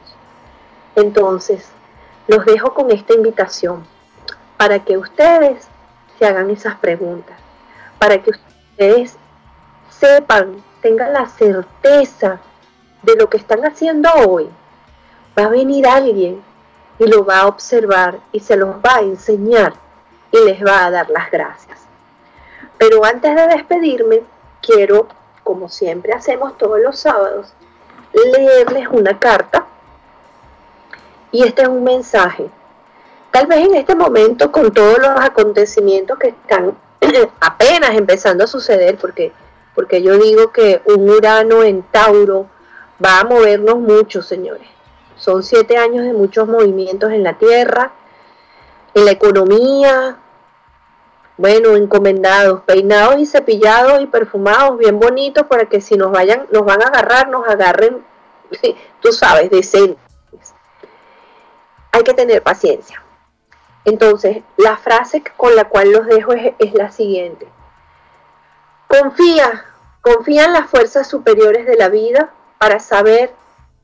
Entonces, 0.95 1.69
los 2.27 2.45
dejo 2.45 2.73
con 2.73 2.91
esta 2.91 3.13
invitación 3.13 3.85
para 4.57 4.83
que 4.83 4.97
ustedes 4.97 5.67
se 6.17 6.25
hagan 6.25 6.49
esas 6.49 6.75
preguntas, 6.75 7.37
para 7.99 8.21
que 8.21 8.31
ustedes 8.31 9.17
sepan, 9.99 10.63
tengan 10.81 11.13
la 11.13 11.27
certeza 11.27 12.39
de 13.03 13.15
lo 13.15 13.29
que 13.29 13.37
están 13.37 13.65
haciendo 13.65 14.09
hoy. 14.27 14.49
Va 15.37 15.45
a 15.45 15.49
venir 15.49 15.87
alguien 15.87 16.41
y 16.99 17.07
lo 17.07 17.25
va 17.25 17.41
a 17.41 17.47
observar 17.47 18.19
y 18.31 18.39
se 18.39 18.55
los 18.55 18.75
va 18.75 18.97
a 18.97 19.01
enseñar 19.01 19.73
y 20.31 20.37
les 20.45 20.63
va 20.63 20.85
a 20.85 20.91
dar 20.91 21.09
las 21.09 21.29
gracias. 21.31 21.79
Pero 22.77 23.03
antes 23.05 23.35
de 23.35 23.47
despedirme, 23.47 24.21
quiero, 24.61 25.07
como 25.43 25.69
siempre 25.69 26.13
hacemos 26.13 26.57
todos 26.57 26.79
los 26.79 26.99
sábados, 26.99 27.53
leerles 28.13 28.87
una 28.89 29.19
carta. 29.19 29.65
Y 31.31 31.43
este 31.43 31.63
es 31.63 31.67
un 31.67 31.83
mensaje 31.83 32.49
Tal 33.35 33.47
vez 33.47 33.67
en 33.67 33.75
este 33.75 33.95
momento, 33.95 34.49
con 34.49 34.73
todos 34.73 34.97
los 34.97 35.09
acontecimientos 35.09 36.17
que 36.17 36.29
están 36.29 36.73
apenas 37.41 37.89
empezando 37.93 38.45
a 38.45 38.47
suceder, 38.47 38.95
porque, 38.95 39.33
porque 39.75 40.01
yo 40.01 40.17
digo 40.17 40.51
que 40.51 40.81
un 40.85 41.09
Urano 41.09 41.63
en 41.63 41.83
Tauro 41.83 42.47
va 43.03 43.19
a 43.19 43.25
movernos 43.25 43.77
mucho, 43.77 44.21
señores. 44.21 44.67
Son 45.17 45.43
siete 45.43 45.77
años 45.77 46.05
de 46.05 46.13
muchos 46.13 46.47
movimientos 46.47 47.11
en 47.11 47.23
la 47.23 47.37
Tierra, 47.37 47.91
en 48.93 49.05
la 49.05 49.11
economía, 49.11 50.17
bueno, 51.37 51.75
encomendados, 51.75 52.61
peinados 52.61 53.19
y 53.19 53.25
cepillados 53.25 54.01
y 54.01 54.07
perfumados, 54.07 54.77
bien 54.77 54.99
bonitos, 54.99 55.45
para 55.47 55.65
que 55.65 55.81
si 55.81 55.95
nos 55.95 56.11
vayan, 56.11 56.47
nos 56.51 56.65
van 56.65 56.81
a 56.81 56.87
agarrar, 56.87 57.27
nos 57.29 57.47
agarren, 57.47 58.03
tú 59.01 59.11
sabes, 59.11 59.49
decentes. 59.49 59.99
Hay 61.91 62.03
que 62.03 62.13
tener 62.13 62.41
paciencia. 62.41 63.01
Entonces, 63.85 64.43
la 64.57 64.77
frase 64.77 65.23
con 65.37 65.55
la 65.55 65.65
cual 65.69 65.91
los 65.91 66.07
dejo 66.07 66.33
es, 66.33 66.73
la 66.73 66.91
siguiente. 66.91 67.47
Confía, 69.01 69.65
confía 69.99 70.45
en 70.45 70.53
las 70.53 70.69
fuerzas 70.69 71.07
superiores 71.07 71.65
de 71.65 71.75
la 71.75 71.89
vida 71.89 72.29
para 72.57 72.79
saber 72.79 73.33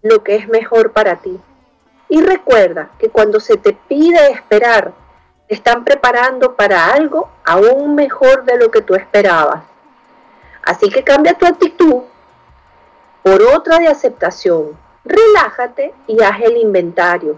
lo 0.01 0.24
que 0.24 0.36
es 0.36 0.47
mejor 0.47 0.93
para 0.93 1.18
ti. 1.18 1.38
Y 2.07 2.22
recuerda 2.22 2.91
que 2.97 3.09
cuando 3.09 3.41
se 3.41 3.57
te 3.57 3.74
pide 3.74 4.32
esperar, 4.32 4.93
te 5.49 5.55
están 5.55 5.84
preparando 5.84 6.55
para 6.55 6.93
algo 6.93 7.30
aún 7.43 7.93
mejor 7.95 8.45
de 8.45 8.57
lo 8.57 8.72
que 8.72 8.82
tú 8.82 8.95
esperabas. 8.95 9.64
Así 10.64 10.89
que 10.89 11.03
cambia 11.03 11.38
tu 11.38 11.45
actitud 11.45 12.03
por 13.22 13.41
otra 13.41 13.80
de 13.80 13.88
aceptación. 13.88 14.78
Relájate 15.03 15.93
y 16.07 16.24
haz 16.24 16.39
el 16.41 16.55
inventario. 16.55 17.38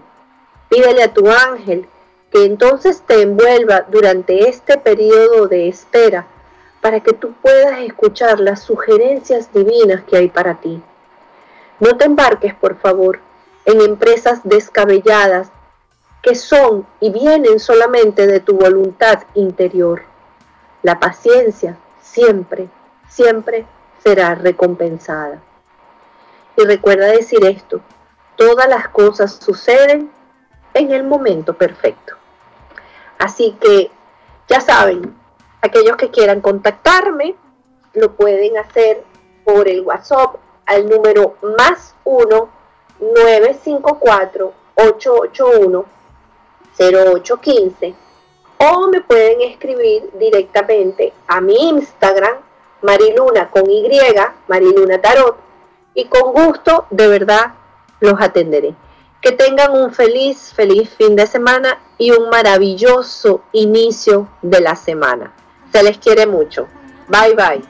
Pídele 0.68 1.02
a 1.02 1.12
tu 1.12 1.28
ángel 1.28 1.88
que 2.30 2.44
entonces 2.44 3.02
te 3.02 3.22
envuelva 3.22 3.80
durante 3.80 4.48
este 4.48 4.78
periodo 4.78 5.48
de 5.48 5.68
espera 5.68 6.26
para 6.84 7.00
que 7.00 7.14
tú 7.14 7.32
puedas 7.40 7.80
escuchar 7.80 8.40
las 8.40 8.60
sugerencias 8.60 9.50
divinas 9.54 10.04
que 10.04 10.18
hay 10.18 10.28
para 10.28 10.56
ti. 10.60 10.82
No 11.80 11.96
te 11.96 12.04
embarques, 12.04 12.52
por 12.52 12.76
favor, 12.76 13.20
en 13.64 13.80
empresas 13.80 14.40
descabelladas 14.44 15.48
que 16.20 16.34
son 16.34 16.86
y 17.00 17.08
vienen 17.08 17.58
solamente 17.58 18.26
de 18.26 18.38
tu 18.40 18.58
voluntad 18.58 19.20
interior. 19.32 20.02
La 20.82 21.00
paciencia 21.00 21.78
siempre, 22.02 22.68
siempre 23.08 23.64
será 24.02 24.34
recompensada. 24.34 25.40
Y 26.54 26.64
recuerda 26.64 27.06
decir 27.06 27.46
esto, 27.46 27.80
todas 28.36 28.68
las 28.68 28.88
cosas 28.88 29.32
suceden 29.36 30.10
en 30.74 30.92
el 30.92 31.02
momento 31.02 31.54
perfecto. 31.54 32.12
Así 33.16 33.56
que 33.58 33.90
ya 34.48 34.60
saben, 34.60 35.23
aquellos 35.64 35.96
que 35.96 36.10
quieran 36.10 36.42
contactarme 36.42 37.34
lo 37.94 38.12
pueden 38.16 38.58
hacer 38.58 39.02
por 39.44 39.66
el 39.66 39.80
WhatsApp 39.80 40.36
al 40.66 40.88
número 40.88 41.36
más 41.56 41.94
1 42.04 42.48
954 43.00 44.52
881 44.74 45.84
0815 46.78 47.94
o 48.58 48.88
me 48.88 49.00
pueden 49.00 49.40
escribir 49.40 50.10
directamente 50.18 51.12
a 51.28 51.40
mi 51.40 51.70
Instagram 51.70 52.36
Mariluna 52.82 53.50
con 53.50 53.68
Y, 53.70 53.88
Mariluna 54.48 55.00
Tarot 55.00 55.36
y 55.94 56.04
con 56.06 56.32
gusto 56.32 56.86
de 56.90 57.08
verdad 57.08 57.54
los 58.00 58.20
atenderé. 58.20 58.74
Que 59.22 59.32
tengan 59.32 59.72
un 59.72 59.94
feliz, 59.94 60.52
feliz 60.54 60.90
fin 60.90 61.16
de 61.16 61.26
semana 61.26 61.80
y 61.96 62.10
un 62.10 62.28
maravilloso 62.28 63.40
inicio 63.52 64.28
de 64.42 64.60
la 64.60 64.76
semana. 64.76 65.32
Se 65.74 65.82
les 65.82 65.98
quiere 65.98 66.24
mucho. 66.24 66.68
Bye 67.08 67.34
bye. 67.34 67.60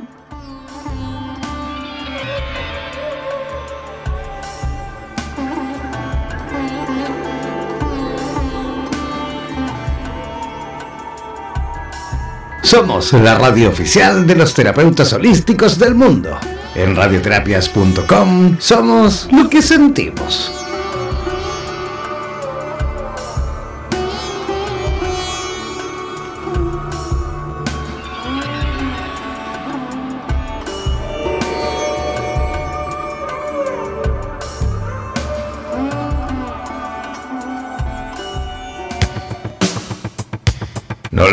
Somos 12.62 13.14
la 13.14 13.36
radio 13.38 13.70
oficial 13.70 14.26
de 14.26 14.36
los 14.36 14.52
terapeutas 14.52 15.14
holísticos 15.14 15.78
del 15.78 15.94
mundo. 15.94 16.38
En 16.74 16.94
radioterapias.com 16.94 18.58
somos 18.60 19.28
lo 19.32 19.48
que 19.48 19.62
sentimos. 19.62 20.63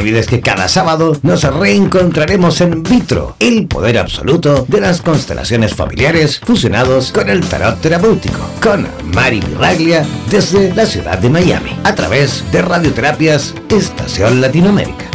Olvides 0.02 0.26
que 0.26 0.42
cada 0.42 0.68
sábado 0.68 1.16
nos 1.22 1.44
reencontraremos 1.44 2.60
en 2.62 2.82
Vitro, 2.82 3.36
el 3.40 3.68
poder 3.68 4.00
absoluto 4.00 4.66
de 4.68 4.82
las 4.82 5.00
constelaciones 5.00 5.76
familiares 5.76 6.40
fusionados 6.40 7.12
con 7.12 7.30
el 7.30 7.42
tarot 7.42 7.80
terapéutico, 7.80 8.40
con 8.64 8.88
Mari 9.14 9.42
Miraglia 9.42 10.04
desde 10.32 10.74
la 10.74 10.88
ciudad 10.88 11.20
de 11.20 11.30
Miami, 11.30 11.78
a 11.84 11.94
través 11.94 12.44
de 12.52 12.64
Radioterapias 12.64 13.54
Estación 13.70 14.42
Latinoamérica. 14.42 15.06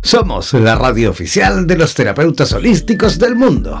Somos 0.00 0.52
la 0.54 0.76
radio 0.76 1.10
oficial 1.10 1.66
de 1.66 1.76
los 1.76 1.94
terapeutas 1.94 2.52
holísticos 2.52 3.18
del 3.18 3.34
mundo. 3.34 3.80